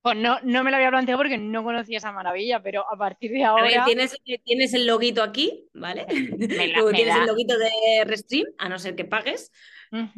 Pues 0.00 0.16
no, 0.16 0.38
no 0.42 0.62
me 0.62 0.70
lo 0.70 0.76
había 0.76 0.90
planteado 0.90 1.18
porque 1.18 1.38
no 1.38 1.64
conocía 1.64 1.98
esa 1.98 2.12
maravilla, 2.12 2.62
pero 2.62 2.84
a 2.90 2.96
partir 2.96 3.32
de 3.32 3.44
ahora. 3.44 3.84
tienes, 3.84 4.16
tienes 4.44 4.72
el 4.74 4.86
loguito 4.86 5.22
aquí, 5.22 5.68
¿vale? 5.74 6.06
Luego 6.74 6.90
tienes 6.92 7.16
el 7.16 7.26
loguito 7.26 7.58
de 7.58 8.04
Restream, 8.04 8.46
a 8.58 8.68
no 8.68 8.78
ser 8.78 8.94
que 8.94 9.04
pagues, 9.04 9.50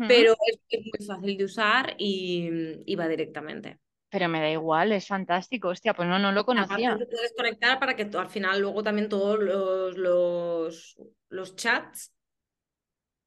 pero 0.07 0.37
es, 0.47 0.81
muy 0.81 1.07
fácil 1.07 1.39
de 1.39 1.45
usar 1.45 1.95
y, 1.97 2.95
va 2.95 3.09
directamente. 3.09 3.79
Pero 4.11 4.29
me 4.29 4.41
da 4.41 4.51
igual, 4.51 4.93
es 4.93 5.07
fantástico. 5.07 5.69
Hostia, 5.69 5.95
pues 5.95 6.09
no, 6.09 6.19
no 6.19 6.33
lo 6.33 6.45
conocía. 6.45 6.93
Aparte, 6.93 7.07
puedes 7.07 7.33
conectar 7.35 7.79
para 7.79 7.95
que 7.95 8.03
al 8.03 8.29
final 8.29 8.61
luego 8.61 8.83
también 8.83 9.09
todos 9.09 9.39
los, 9.39 9.97
los, 9.97 10.97
los 11.29 11.57
chats 11.57 12.13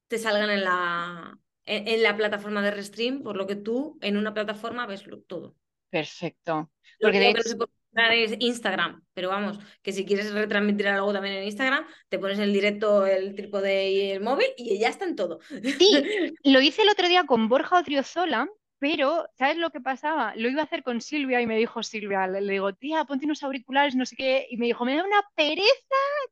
te 0.08 0.20
salgan 0.20 0.52
en 0.52 0.64
la, 0.64 1.40
en, 1.66 2.04
la 2.04 2.16
plataforma 2.16 2.62
de 2.62 2.72
Restream, 2.72 3.24
por 3.24 3.38
lo 3.38 3.48
que 3.48 3.56
tú 3.56 3.98
en 4.02 4.18
una 4.18 4.34
plataforma 4.34 4.86
ves 4.86 5.06
todo. 5.28 5.56
Perfecto. 5.94 6.72
Porque 7.00 7.20
de 7.20 7.30
hecho... 7.30 7.56
no 7.56 7.68
se 8.08 8.24
es 8.24 8.36
Instagram, 8.40 9.06
pero 9.14 9.30
vamos, 9.30 9.60
que 9.84 9.92
si 9.92 10.06
quieres 10.06 10.34
retransmitir 10.34 10.88
algo 10.88 11.14
también 11.14 11.36
en 11.36 11.44
Instagram, 11.44 11.86
te 12.10 12.18
pones 12.18 12.40
en 12.40 12.46
el 12.46 12.54
directo 12.54 13.06
el 13.06 13.36
trípode 13.36 13.92
y 13.92 14.10
el 14.10 14.22
móvil 14.22 14.48
y 14.58 14.80
ya 14.80 14.90
está 14.90 15.06
en 15.06 15.16
todo. 15.16 15.40
Sí, 15.78 16.04
lo 16.46 16.62
hice 16.62 16.82
el 16.82 16.90
otro 16.90 17.08
día 17.08 17.26
con 17.28 17.48
Borja 17.48 17.78
Odriozola, 17.78 18.50
pero 18.80 19.28
¿sabes 19.38 19.58
lo 19.58 19.70
que 19.70 19.82
pasaba? 19.82 20.34
Lo 20.36 20.50
iba 20.50 20.62
a 20.62 20.66
hacer 20.66 20.82
con 20.82 21.00
Silvia 21.00 21.40
y 21.42 21.46
me 21.46 21.60
dijo 21.60 21.84
Silvia, 21.84 22.26
le, 22.26 22.42
digo, 22.42 22.74
tía, 22.74 23.06
ponte 23.06 23.26
unos 23.26 23.44
auriculares, 23.44 23.96
no 23.96 24.08
sé 24.08 24.16
qué, 24.16 24.48
y 24.50 24.58
me 24.58 24.66
dijo, 24.66 24.86
me 24.86 24.96
da 24.96 25.04
una 25.04 25.22
pereza 25.36 25.70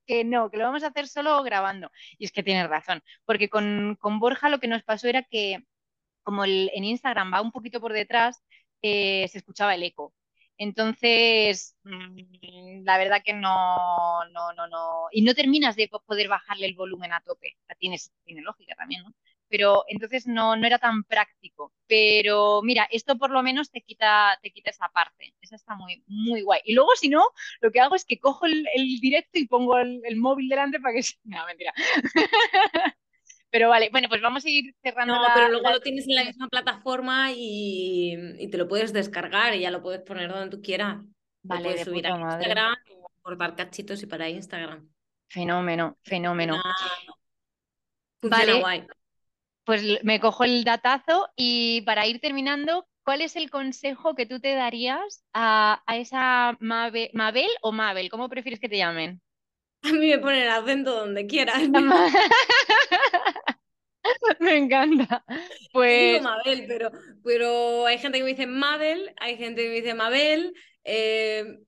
que 0.07 0.23
no, 0.23 0.49
que 0.49 0.57
lo 0.57 0.63
vamos 0.63 0.81
a 0.81 0.87
hacer 0.87 1.07
solo 1.07 1.43
grabando. 1.43 1.91
Y 2.17 2.25
es 2.25 2.31
que 2.31 2.41
tienes 2.41 2.67
razón, 2.67 3.03
porque 3.25 3.47
con, 3.47 3.95
con 3.99 4.19
Borja 4.19 4.49
lo 4.49 4.59
que 4.59 4.67
nos 4.67 4.81
pasó 4.81 5.07
era 5.07 5.21
que 5.21 5.63
como 6.23 6.43
el, 6.43 6.71
en 6.73 6.83
Instagram 6.83 7.33
va 7.33 7.41
un 7.41 7.51
poquito 7.51 7.79
por 7.81 7.93
detrás, 7.93 8.43
eh, 8.81 9.27
se 9.29 9.39
escuchaba 9.39 9.75
el 9.75 9.83
eco. 9.83 10.13
Entonces, 10.57 11.75
mm, 11.83 12.83
la 12.83 12.97
verdad 12.97 13.21
que 13.25 13.33
no, 13.33 14.23
no, 14.31 14.53
no, 14.53 14.67
no. 14.67 15.07
Y 15.11 15.23
no 15.23 15.33
terminas 15.33 15.75
de 15.75 15.89
poder 16.05 16.27
bajarle 16.27 16.67
el 16.67 16.75
volumen 16.75 17.13
a 17.13 17.21
tope. 17.21 17.57
Tiene, 17.79 17.97
tiene 18.25 18.41
lógica 18.41 18.75
también, 18.75 19.03
¿no? 19.03 19.13
Pero 19.49 19.83
entonces 19.87 20.27
no, 20.27 20.55
no 20.55 20.67
era 20.67 20.77
tan 20.79 21.03
práctico. 21.03 21.73
Pero 21.87 22.61
mira, 22.61 22.87
esto 22.91 23.17
por 23.17 23.31
lo 23.31 23.41
menos 23.43 23.71
te 23.71 23.81
quita, 23.81 24.37
te 24.41 24.51
quita 24.51 24.69
esa 24.69 24.87
parte. 24.89 25.33
Esa 25.41 25.55
está 25.55 25.75
muy, 25.75 26.03
muy 26.07 26.41
guay. 26.43 26.61
Y 26.65 26.73
luego, 26.73 26.91
si 26.95 27.09
no, 27.09 27.25
lo 27.59 27.71
que 27.71 27.79
hago 27.79 27.95
es 27.95 28.05
que 28.05 28.19
cojo 28.19 28.45
el, 28.45 28.65
directo 29.01 29.39
y 29.39 29.47
pongo 29.47 29.77
el, 29.79 30.01
el 30.05 30.15
móvil 30.17 30.47
delante 30.47 30.79
para 30.79 30.93
que... 30.93 31.01
No, 31.23 31.45
mentira. 31.47 31.73
Pero 33.51 33.67
vale, 33.67 33.89
bueno, 33.91 34.07
pues 34.07 34.21
vamos 34.21 34.45
a 34.45 34.49
ir 34.49 34.73
cerrando. 34.81 35.13
No, 35.13 35.27
pero 35.33 35.49
luego 35.49 35.69
lo 35.69 35.81
tienes 35.81 36.07
en 36.07 36.15
la 36.15 36.23
misma 36.23 36.47
plataforma 36.47 37.31
y, 37.35 38.47
te 38.49 38.57
lo 38.57 38.67
puedes 38.67 38.93
descargar 38.93 39.53
y 39.53 39.59
ya 39.59 39.71
lo 39.71 39.81
puedes 39.81 40.01
poner 40.01 40.31
donde 40.31 40.55
tú 40.55 40.61
quieras. 40.61 41.03
Vale, 41.43 41.63
puedes 41.63 41.83
subir 41.83 42.07
a 42.07 42.17
Instagram 42.17 42.75
o 42.95 43.11
cortar 43.21 43.55
cachitos 43.55 44.01
y 44.03 44.05
para 44.05 44.29
Instagram. 44.29 44.89
Fenómeno, 45.27 45.97
fenómeno. 46.03 46.61
vale. 48.21 48.59
Guay. 48.59 48.87
Pues 49.65 50.03
me 50.03 50.19
cojo 50.19 50.43
el 50.45 50.63
datazo 50.63 51.29
y 51.35 51.81
para 51.81 52.07
ir 52.07 52.19
terminando, 52.19 52.87
¿cuál 53.03 53.21
es 53.21 53.35
el 53.35 53.49
consejo 53.49 54.15
que 54.15 54.25
tú 54.25 54.39
te 54.39 54.55
darías 54.55 55.23
a, 55.33 55.83
esa 55.93 56.57
Mabel 56.59 57.49
o 57.61 57.71
Mabel? 57.71 58.09
¿Cómo 58.09 58.29
prefieres 58.29 58.59
que 58.59 58.69
te 58.69 58.77
llamen? 58.77 59.21
A 59.83 59.91
mí 59.93 60.09
me 60.09 60.19
ponen 60.19 60.43
el 60.43 60.49
acento 60.49 60.95
donde 60.95 61.25
quieras. 61.27 61.61
Me 64.39 64.57
encanta. 64.57 65.23
Pues 65.71 66.13
digo 66.13 66.23
Mabel, 66.23 66.65
pero, 66.67 66.91
pero 67.23 67.85
hay 67.85 67.97
gente 67.99 68.17
que 68.17 68.23
me 68.23 68.31
dice 68.31 68.47
Mabel, 68.47 69.13
hay 69.19 69.37
gente 69.37 69.61
que 69.63 69.69
me 69.69 69.75
dice 69.75 69.93
Mabel. 69.93 70.53
eh, 70.83 71.59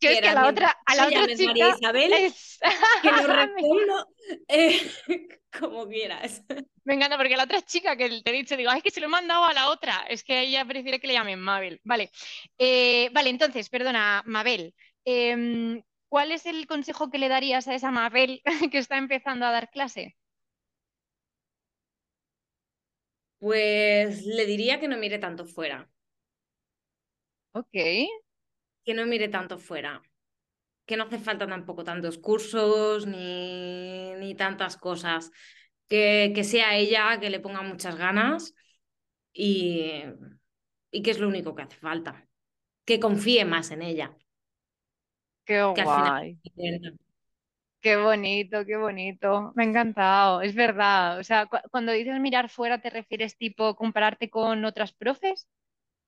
yo 0.00 0.10
es 0.10 0.20
que 0.20 0.28
a 0.28 0.34
la 0.34 0.48
otra, 0.48 0.76
a 0.86 0.94
la 0.94 1.06
otra 1.06 1.20
llames 1.20 1.40
María 1.42 1.66
chica 1.66 1.76
Isabel, 1.78 2.12
es... 2.12 2.58
que 3.02 3.12
lo 3.12 3.26
respondo 3.26 4.08
eh, 4.48 4.90
como 5.58 5.86
quieras. 5.88 6.42
Me 6.84 6.94
encanta 6.94 7.16
porque 7.16 7.36
la 7.36 7.44
otra 7.44 7.60
chica 7.62 7.96
que 7.96 8.08
te 8.22 8.30
he 8.30 8.32
dicho, 8.32 8.56
digo, 8.56 8.70
"Ay, 8.70 8.78
es 8.78 8.82
que 8.84 8.90
se 8.90 9.00
lo 9.00 9.06
he 9.06 9.10
mandado 9.10 9.44
a 9.44 9.52
la 9.52 9.70
otra. 9.70 10.06
Es 10.08 10.24
que 10.24 10.40
ella 10.40 10.64
prefiere 10.64 11.00
que 11.00 11.08
le 11.08 11.14
llamen 11.14 11.40
Mabel. 11.40 11.80
Vale. 11.84 12.10
Eh, 12.58 13.10
vale, 13.12 13.30
entonces, 13.30 13.68
perdona, 13.68 14.22
Mabel. 14.26 14.74
em, 15.04 15.82
¿cuál 16.08 16.32
es 16.32 16.46
el 16.46 16.66
consejo 16.66 17.10
que 17.10 17.18
le 17.18 17.28
darías 17.28 17.68
a 17.68 17.74
esa 17.74 17.90
Mabel 17.92 18.42
que 18.72 18.78
está 18.78 18.98
empezando 18.98 19.46
a 19.46 19.52
dar 19.52 19.70
clase? 19.70 20.16
Pues 23.38 24.26
le 24.26 24.44
diría 24.46 24.78
que 24.80 24.88
no 24.88 24.98
mire 24.98 25.18
tanto 25.18 25.46
fuera, 25.46 25.88
Ok. 27.54 27.74
que 28.84 28.94
no 28.94 29.06
mire 29.06 29.28
tanto 29.28 29.58
fuera, 29.58 30.02
que 30.86 30.96
no 30.96 31.04
hace 31.04 31.18
falta 31.18 31.46
tampoco 31.48 31.84
tantos 31.84 32.18
cursos 32.18 33.06
ni, 33.06 34.14
ni 34.16 34.34
tantas 34.36 34.76
cosas, 34.76 35.30
que, 35.88 36.32
que 36.34 36.44
sea 36.44 36.76
ella, 36.76 37.20
que 37.20 37.30
le 37.30 37.40
ponga 37.40 37.62
muchas 37.62 37.96
ganas 37.96 38.54
y, 39.32 40.02
y 40.90 41.02
que 41.02 41.10
es 41.12 41.18
lo 41.20 41.28
único 41.28 41.54
que 41.54 41.62
hace 41.62 41.76
falta, 41.76 42.28
que 42.86 43.00
confíe 43.00 43.44
más 43.44 43.70
en 43.72 43.82
ella, 43.82 44.16
Qué 45.46 45.62
que 45.74 45.80
al 45.82 45.88
final... 45.88 46.12
guay. 46.14 46.38
Qué 47.80 47.96
bonito, 47.96 48.64
qué 48.66 48.76
bonito. 48.76 49.52
Me 49.54 49.62
ha 49.64 49.66
encantado. 49.66 50.40
Es 50.42 50.54
verdad. 50.54 51.18
O 51.20 51.24
sea, 51.24 51.46
cu- 51.46 51.58
cuando 51.70 51.92
dices 51.92 52.18
mirar 52.20 52.48
fuera, 52.50 52.80
¿te 52.80 52.90
refieres 52.90 53.36
tipo 53.36 53.76
compararte 53.76 54.28
con 54.28 54.64
otras 54.64 54.92
profes? 54.92 55.46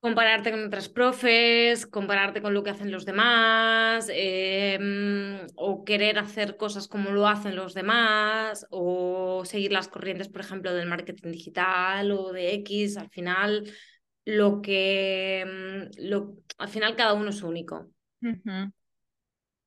Compararte 0.01 0.51
con 0.51 0.63
otras 0.65 0.87
profes, 0.87 1.85
compararte 1.85 2.41
con 2.41 2.53
lo 2.53 2.63
que 2.63 2.69
hacen 2.69 2.89
los 2.91 3.05
demás, 3.05 4.07
eh, 4.13 4.77
mm, 4.79 5.47
o 5.55 5.83
querer 5.83 6.19
hacer 6.19 6.55
cosas 6.55 6.87
como 6.87 7.11
lo 7.11 7.27
hacen 7.27 7.55
los 7.57 7.73
demás, 7.73 8.65
o 8.71 9.43
seguir 9.45 9.73
las 9.73 9.89
corrientes, 9.89 10.29
por 10.29 10.39
ejemplo, 10.41 10.73
del 10.73 10.87
marketing 10.87 11.31
digital 11.31 12.11
o 12.13 12.31
de 12.31 12.53
X. 12.55 12.95
Al 12.97 13.09
final, 13.09 13.69
lo 14.25 14.61
que, 14.61 15.45
mm, 15.45 16.07
lo, 16.09 16.35
al 16.57 16.69
final 16.69 16.95
cada 16.95 17.13
uno 17.13 17.29
es 17.31 17.41
único. 17.43 17.89
Ujú. 18.21 18.71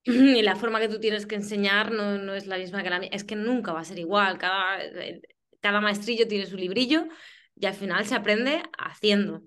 Y 0.38 0.42
la 0.42 0.56
forma 0.56 0.80
que 0.80 0.88
tú 0.88 0.98
tienes 0.98 1.26
que 1.26 1.36
enseñar 1.36 1.92
no, 1.92 2.18
no 2.18 2.34
es 2.34 2.46
la 2.46 2.58
misma 2.58 2.82
que 2.82 2.90
la 2.90 2.98
mía. 2.98 3.10
Es 3.12 3.24
que 3.24 3.36
nunca 3.36 3.72
va 3.72 3.80
a 3.80 3.84
ser 3.84 3.98
igual. 3.98 4.38
Cada, 4.38 4.82
eh, 4.84 5.20
cada 5.60 5.80
maestrillo 5.80 6.26
tiene 6.26 6.46
su 6.46 6.56
librillo 6.56 7.06
y 7.54 7.66
al 7.66 7.74
final 7.74 8.04
se 8.06 8.14
aprende 8.14 8.62
haciendo 8.78 9.42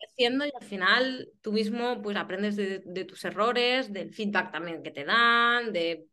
haciendo 0.00 0.44
y 0.46 0.50
al 0.58 0.66
final 0.66 1.28
tú 1.40 1.52
mismo 1.52 2.02
pues 2.02 2.16
aprendes 2.16 2.56
de, 2.56 2.82
de 2.84 3.04
tus 3.04 3.24
errores, 3.24 3.92
del 3.92 4.12
feedback 4.12 4.52
también 4.52 4.82
que 4.82 4.90
te 4.90 5.04
dan, 5.04 5.72
de, 5.72 6.06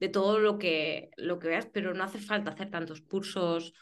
de 0.00 0.08
todo 0.08 0.38
lo 0.38 0.58
que, 0.58 1.10
lo 1.16 1.38
que 1.38 1.48
veas, 1.48 1.66
pero 1.66 1.94
no 1.94 2.04
hace 2.04 2.18
falta 2.18 2.50
hacer 2.50 2.70
tantos 2.70 3.00
cursos, 3.02 3.72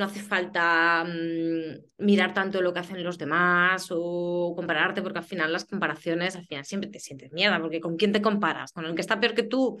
no 0.00 0.06
hace 0.06 0.20
falta 0.20 1.04
mm, 1.04 2.04
mirar 2.04 2.32
tanto 2.34 2.60
lo 2.62 2.72
que 2.72 2.80
hacen 2.80 3.04
los 3.04 3.18
demás 3.18 3.88
o 3.90 4.54
compararte, 4.56 5.02
porque 5.02 5.18
al 5.18 5.24
final 5.24 5.52
las 5.52 5.66
comparaciones, 5.66 6.34
al 6.36 6.46
final 6.46 6.64
siempre 6.64 6.90
te 6.90 6.98
sientes 6.98 7.30
mierda, 7.32 7.60
porque 7.60 7.80
¿con 7.80 7.96
quién 7.96 8.10
te 8.10 8.22
comparas? 8.22 8.72
¿Con 8.72 8.86
el 8.86 8.94
que 8.94 9.02
está 9.02 9.20
peor 9.20 9.34
que 9.34 9.42
tú? 9.44 9.78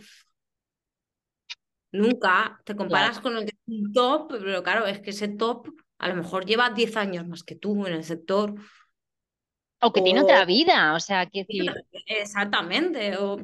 Nunca 1.92 2.60
te 2.64 2.76
comparas 2.76 3.18
Claro. 3.18 3.22
con 3.22 3.36
el 3.38 3.44
que 3.46 3.56
es 3.56 3.62
un 3.66 3.92
top, 3.92 4.28
pero 4.28 4.62
claro, 4.62 4.86
es 4.86 5.00
que 5.00 5.10
ese 5.10 5.28
top 5.28 5.68
a 5.98 6.08
lo 6.08 6.14
mejor 6.14 6.44
lleva 6.44 6.70
10 6.70 6.96
años 6.96 7.26
más 7.26 7.42
que 7.42 7.56
tú 7.56 7.86
en 7.86 7.94
el 7.94 8.04
sector. 8.04 8.54
O 9.80 9.92
que 9.92 10.02
tiene 10.02 10.20
otra 10.20 10.44
vida, 10.44 10.94
o 10.94 11.00
sea, 11.00 11.26
quiero 11.26 11.46
decir, 11.48 11.72
Exactamente, 12.06 13.16
o 13.16 13.38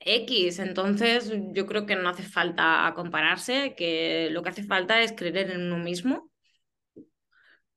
X. 0.00 0.58
Entonces, 0.58 1.32
yo 1.52 1.66
creo 1.66 1.86
que 1.86 1.96
no 1.96 2.08
hace 2.08 2.22
falta 2.22 2.92
compararse, 2.96 3.74
que 3.76 4.28
lo 4.30 4.42
que 4.42 4.50
hace 4.50 4.64
falta 4.64 5.00
es 5.02 5.12
creer 5.12 5.50
en 5.50 5.62
uno 5.72 5.78
mismo 5.78 6.30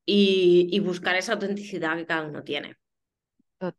y, 0.05 0.67
y 0.71 0.79
buscar 0.79 1.15
esa 1.15 1.33
autenticidad 1.33 1.97
que 1.97 2.05
cada 2.05 2.23
uno 2.27 2.43
tiene. 2.43 2.77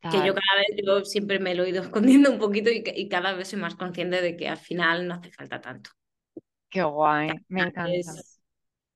Que 0.09 0.23
yo 0.23 0.33
total, 0.33 0.35
cada 0.35 0.61
vez, 0.61 0.83
yo 0.85 1.05
siempre 1.05 1.39
me 1.39 1.55
lo 1.55 1.65
he 1.65 1.71
ido 1.71 1.83
escondiendo 1.85 2.31
un 2.31 2.39
poquito 2.39 2.71
y, 2.71 2.83
y 2.95 3.09
cada 3.09 3.35
vez 3.35 3.49
soy 3.49 3.59
más 3.61 3.75
consciente 3.77 4.21
de 4.23 4.37
que 4.37 4.49
al 4.49 4.57
final 4.59 5.07
no 5.09 5.15
hace 5.15 5.31
falta 5.33 5.61
tanto. 5.61 5.91
qué 6.71 6.83
guay, 6.85 7.45
me 7.49 7.63
encanta. 7.63 8.11
Es, 8.11 8.41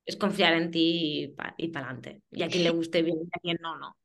es 0.05 0.17
confiar 0.17 0.55
en 0.55 0.71
ti 0.71 1.23
y 1.25 1.29
para 1.29 1.55
y 1.57 1.69
adelante. 1.77 2.23
Y 2.31 2.43
a 2.43 2.51
quien 2.51 2.65
le 2.65 2.71
guste 2.71 3.03
bien 3.03 3.19
y 3.23 3.27
a 3.37 3.41
quien 3.41 3.57
no, 3.61 3.77
no. 3.79 3.97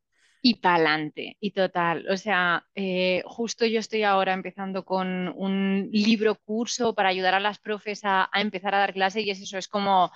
Y 0.47 0.57
pa'lante, 0.57 1.39
y 1.41 1.53
total. 1.53 2.07
O 2.11 2.19
sea, 2.19 2.67
eh, 2.75 3.23
justo 3.25 3.65
yo 3.65 3.81
estoy 3.81 4.03
ahora 4.03 4.35
empezando 4.35 4.85
con 4.85 5.33
un 5.39 5.89
libro 5.91 6.35
curso 6.35 6.95
para 6.95 7.09
ayudar 7.09 7.33
a 7.33 7.41
las 7.41 7.59
profes 7.59 8.03
a, 8.05 8.29
empezar 8.35 8.75
a 8.75 8.81
dar 8.81 8.93
clase 8.93 9.23
y 9.23 9.31
es 9.31 9.41
eso, 9.41 9.57
es 9.57 9.69
como 9.69 10.13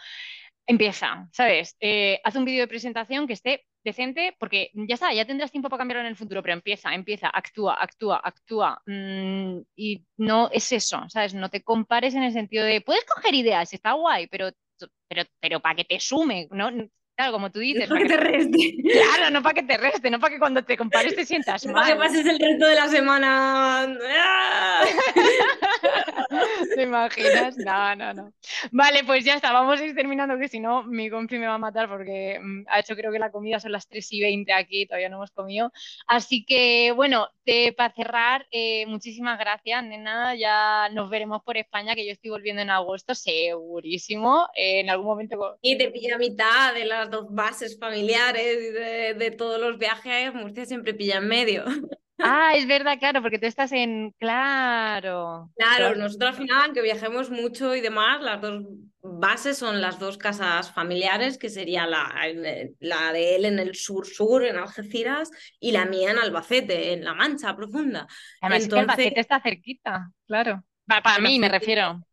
empieza, 0.67 1.27
¿sabes? 1.33 1.79
Eh, 1.81 2.21
haz 2.25 2.37
un 2.37 2.45
vídeo 2.45 2.61
de 2.61 2.69
presentación 2.69 3.27
que 3.27 3.33
esté 3.33 3.65
decente 3.83 4.37
porque 4.39 4.71
ya 4.75 4.97
está, 4.97 5.15
ya 5.15 5.25
tendrás 5.25 5.51
tiempo 5.51 5.71
para 5.71 5.79
cambiarlo 5.79 6.03
en 6.03 6.11
el 6.11 6.17
futuro, 6.17 6.43
pero 6.43 6.53
empieza, 6.53 6.95
empieza, 6.95 7.31
actúa, 7.33 7.83
actúa, 7.83 8.21
actúa. 8.23 8.83
Mm, 8.85 9.61
y 9.77 10.05
no 10.19 10.51
es 10.53 10.71
eso, 10.73 11.09
¿sabes? 11.09 11.33
No 11.33 11.49
te 11.49 11.63
compares 11.63 12.15
en 12.15 12.23
el 12.25 12.35
sentido 12.35 12.67
de, 12.67 12.83
puedes 12.83 13.07
coger 13.07 13.35
ideas, 13.35 13.73
está 13.73 13.93
guay, 13.93 14.27
pero, 14.27 14.51
pero, 15.09 15.23
pero 15.41 15.61
para 15.61 15.77
que 15.77 15.85
te 15.87 15.99
sume, 15.99 16.49
¿no? 16.51 16.71
Claro, 17.19 17.33
como 17.33 17.51
tú 17.51 17.59
No 17.59 17.65
dices, 17.65 17.83
es 17.83 17.89
para 17.93 18.01
que 18.03 18.09
te 18.09 18.17
reste. 18.17 18.75
Claro, 18.93 19.31
no 19.33 19.43
para 19.43 19.55
que 19.55 19.63
te 19.65 19.77
reste, 19.77 20.09
no 20.09 20.21
para 20.21 20.35
que 20.35 20.39
cuando 20.39 20.63
te 20.63 20.77
compares 20.77 21.17
te 21.17 21.27
sientas 21.27 21.67
No 21.67 21.73
para 21.75 21.89
que 21.89 21.95
mal. 21.97 22.07
pases 22.07 22.25
el 22.25 22.39
resto 22.39 22.67
de 22.67 22.75
la 22.77 22.87
semana. 22.89 23.89
¿Te 26.79 26.85
imaginas? 26.85 27.57
No, 27.57 27.97
no, 27.97 28.15
no. 28.15 28.33
Vale, 28.71 29.03
pues 29.03 29.25
ya 29.25 29.35
está, 29.35 29.51
vamos 29.51 29.81
a 29.81 29.85
ir 29.85 29.97
terminando, 29.97 30.39
que 30.39 30.47
si 30.47 30.61
no, 30.61 30.85
mi 30.85 31.11
compi 31.11 31.37
me 31.37 31.49
va 31.49 31.55
a 31.55 31.59
matar 31.59 31.89
porque 31.89 32.39
mm, 32.41 32.67
ha 32.69 32.79
hecho 32.79 32.95
creo 32.95 33.11
que 33.11 33.19
la 33.19 33.33
comida 33.33 33.59
son 33.59 33.73
las 33.73 33.89
3 33.89 34.13
y 34.13 34.21
20 34.21 34.53
aquí, 34.53 34.87
todavía 34.87 35.09
no 35.09 35.17
hemos 35.17 35.33
comido. 35.33 35.73
Así 36.07 36.45
que, 36.45 36.93
bueno, 36.95 37.31
te, 37.43 37.73
para 37.73 37.93
cerrar, 37.93 38.47
eh, 38.53 38.87
muchísimas 38.87 39.41
gracias, 39.41 39.83
nena. 39.83 40.37
Ya 40.37 40.89
nos 40.93 41.11
veremos 41.11 41.43
por 41.43 41.57
España, 41.57 41.97
que 41.97 42.07
yo 42.07 42.13
estoy 42.13 42.31
volviendo 42.31 42.63
en 42.63 42.71
agosto, 42.71 43.13
segurísimo. 43.13 44.47
Eh, 44.55 44.79
en 44.79 44.91
algún 44.91 45.07
momento. 45.07 45.59
Y 45.61 45.77
te 45.77 45.91
pilla 45.91 46.17
mitad 46.17 46.75
de 46.75 46.85
las 46.85 47.11
dos 47.11 47.27
bases 47.29 47.77
familiares 47.77 48.57
y 48.57 48.71
de, 48.71 49.15
de 49.15 49.31
todos 49.33 49.61
los 49.61 49.79
viajes, 49.79 50.33
Murcia 50.33 50.65
siempre 50.65 50.95
pilla 50.95 51.17
en 51.17 51.27
medio. 51.27 51.65
Ah, 52.21 52.53
es 52.57 52.67
verdad, 52.67 52.99
claro, 52.99 53.23
porque 53.23 53.39
tú 53.39 53.47
estás 53.47 53.73
en. 53.73 54.13
Claro. 54.19 55.51
Claro, 55.57 55.95
nosotros 55.97 56.31
al 56.31 56.37
final, 56.37 56.63
aunque 56.67 56.83
viajemos 56.83 57.31
mucho 57.31 57.75
y 57.75 57.81
demás, 57.81 58.23
las 58.23 58.41
dos 58.41 58.65
bases 59.03 59.59
son 59.59 59.81
las 59.81 59.99
dos 59.99 60.17
casas 60.19 60.73
familiares, 60.73 61.37
que 61.39 61.49
sería 61.49 61.87
la, 61.87 62.13
la 62.81 63.13
de 63.13 63.37
él 63.37 63.45
en 63.45 63.59
el 63.59 63.75
sur-sur, 63.75 64.45
en 64.45 64.57
Algeciras, 64.57 65.31
y 65.59 65.73
la 65.73 65.85
mía 65.85 66.13
en 66.13 66.19
Albacete, 66.19 66.93
en 66.93 67.05
La 67.05 67.15
Mancha 67.15 67.57
Profunda. 67.57 68.07
Además, 68.41 68.59
es 68.59 68.69
que 68.73 68.79
Entonces, 68.81 68.89
Albacete 68.91 69.21
está 69.21 69.41
cerquita, 69.41 70.11
claro. 70.27 70.65
Pa- 70.87 71.03
para 71.03 71.19
mí, 71.21 71.39
me 71.39 71.49
refiero. 71.49 72.05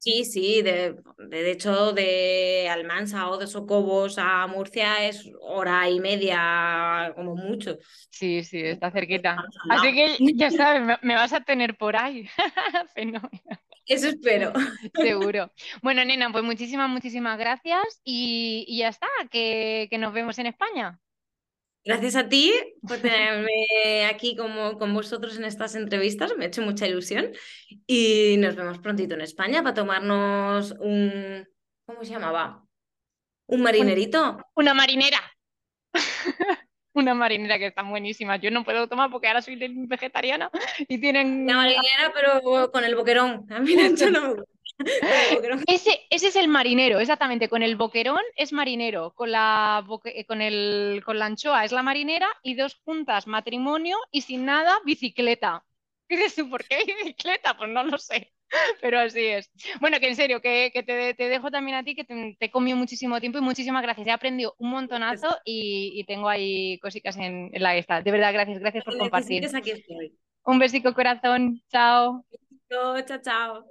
Sí, 0.00 0.24
sí, 0.24 0.62
de, 0.62 0.94
de, 1.18 1.42
de 1.42 1.50
hecho 1.50 1.92
de 1.92 2.68
Almansa 2.70 3.28
o 3.30 3.36
de 3.36 3.46
Socobos 3.48 4.16
a 4.18 4.46
Murcia 4.46 5.04
es 5.08 5.28
hora 5.40 5.90
y 5.90 5.98
media 6.00 7.12
como 7.16 7.34
mucho. 7.34 7.76
Sí, 8.10 8.42
sí, 8.44 8.60
está 8.60 8.90
cerquita. 8.90 9.30
Estamos 9.36 9.56
al 9.64 9.70
Así 9.78 9.92
que 9.94 10.20
ya 10.34 10.50
sabes, 10.50 10.82
me, 10.82 10.98
me 11.02 11.14
vas 11.14 11.32
a 11.32 11.40
tener 11.42 11.76
por 11.76 11.96
ahí. 11.96 12.28
Fenómeno, 12.94 13.30
Eso 13.86 14.08
espero. 14.08 14.52
seguro. 14.94 15.52
Bueno, 15.82 16.04
nena, 16.04 16.30
pues 16.32 16.44
muchísimas, 16.44 16.88
muchísimas 16.90 17.38
gracias 17.38 18.00
y, 18.04 18.64
y 18.68 18.78
ya 18.78 18.88
está, 18.88 19.06
que, 19.30 19.88
que 19.90 19.98
nos 19.98 20.12
vemos 20.12 20.38
en 20.38 20.46
España. 20.46 21.00
Gracias 21.88 22.16
a 22.16 22.28
ti 22.28 22.52
por 22.86 22.98
tenerme 22.98 24.04
aquí 24.12 24.36
como 24.36 24.78
con 24.78 24.92
vosotros 24.92 25.38
en 25.38 25.44
estas 25.44 25.74
entrevistas, 25.74 26.36
me 26.36 26.44
ha 26.44 26.48
hecho 26.48 26.60
mucha 26.60 26.86
ilusión 26.86 27.32
y 27.86 28.36
nos 28.36 28.56
vemos 28.56 28.78
prontito 28.78 29.14
en 29.14 29.22
España 29.22 29.62
para 29.62 29.72
tomarnos 29.72 30.72
un, 30.80 31.48
¿cómo 31.86 32.04
se 32.04 32.10
llamaba? 32.10 32.62
Un 33.46 33.62
marinerito. 33.62 34.36
una 34.54 34.74
marinera. 34.74 35.18
Una 36.92 37.14
marinera 37.14 37.58
que 37.58 37.68
están 37.68 37.88
buenísimas. 37.88 38.40
Yo 38.42 38.50
no 38.50 38.64
puedo 38.64 38.88
tomar 38.88 39.08
porque 39.10 39.28
ahora 39.28 39.40
soy 39.40 39.56
vegetariana 39.86 40.50
y 40.88 40.94
Una 40.94 41.00
tienen... 41.00 41.46
marinera 41.46 42.12
pero 42.12 42.70
con 42.70 42.84
el 42.84 42.96
boquerón. 42.96 43.46
A 43.50 43.60
mí 43.60 43.74
Nacho 43.74 44.10
no 44.10 44.20
me 44.20 44.28
gusta. 44.34 44.57
Ese, 45.66 46.06
ese 46.10 46.28
es 46.28 46.36
el 46.36 46.48
marinero, 46.48 47.00
exactamente. 47.00 47.48
Con 47.48 47.62
el 47.62 47.76
boquerón 47.76 48.22
es 48.36 48.52
marinero, 48.52 49.12
con 49.14 49.32
la, 49.32 49.82
boque- 49.86 50.12
eh, 50.14 50.24
con 50.24 50.40
el, 50.40 51.02
con 51.04 51.18
la 51.18 51.26
anchoa 51.26 51.64
es 51.64 51.72
la 51.72 51.82
marinera 51.82 52.28
y 52.42 52.54
dos 52.54 52.80
juntas 52.84 53.26
matrimonio 53.26 53.96
y 54.10 54.22
sin 54.22 54.44
nada 54.44 54.78
bicicleta. 54.84 55.64
¿Qué 56.08 56.16
dices 56.16 56.36
tú? 56.36 56.50
¿Por 56.50 56.64
qué 56.64 56.84
bicicleta? 56.84 57.56
Pues 57.56 57.70
no 57.70 57.84
lo 57.84 57.98
sé. 57.98 58.32
Pero 58.80 59.00
así 59.00 59.24
es. 59.24 59.50
Bueno, 59.80 60.00
que 60.00 60.08
en 60.08 60.16
serio, 60.16 60.40
que, 60.40 60.70
te, 60.86 61.28
dejo 61.28 61.50
también 61.50 61.76
a 61.76 61.84
ti, 61.84 61.94
que 61.94 62.04
te, 62.04 62.36
he 62.40 62.50
comido 62.50 62.76
muchísimo 62.76 63.20
tiempo 63.20 63.38
y 63.38 63.42
muchísimas 63.42 63.82
gracias. 63.82 64.06
He 64.06 64.10
aprendido 64.10 64.54
un 64.58 64.70
montonazo 64.70 65.36
y, 65.44 66.04
tengo 66.06 66.28
ahí 66.28 66.78
cositas 66.78 67.16
en, 67.18 67.50
la 67.52 67.76
esta. 67.76 68.00
De 68.00 68.10
verdad, 68.10 68.32
gracias, 68.32 68.58
gracias 68.60 68.84
por 68.84 68.96
compartir. 68.96 69.44
Aquí 69.54 69.72
estoy. 69.72 70.16
Un 70.44 70.58
besico 70.58 70.94
corazón. 70.94 71.62
Chao. 71.70 72.24
Chao, 72.70 73.18
chao. 73.22 73.64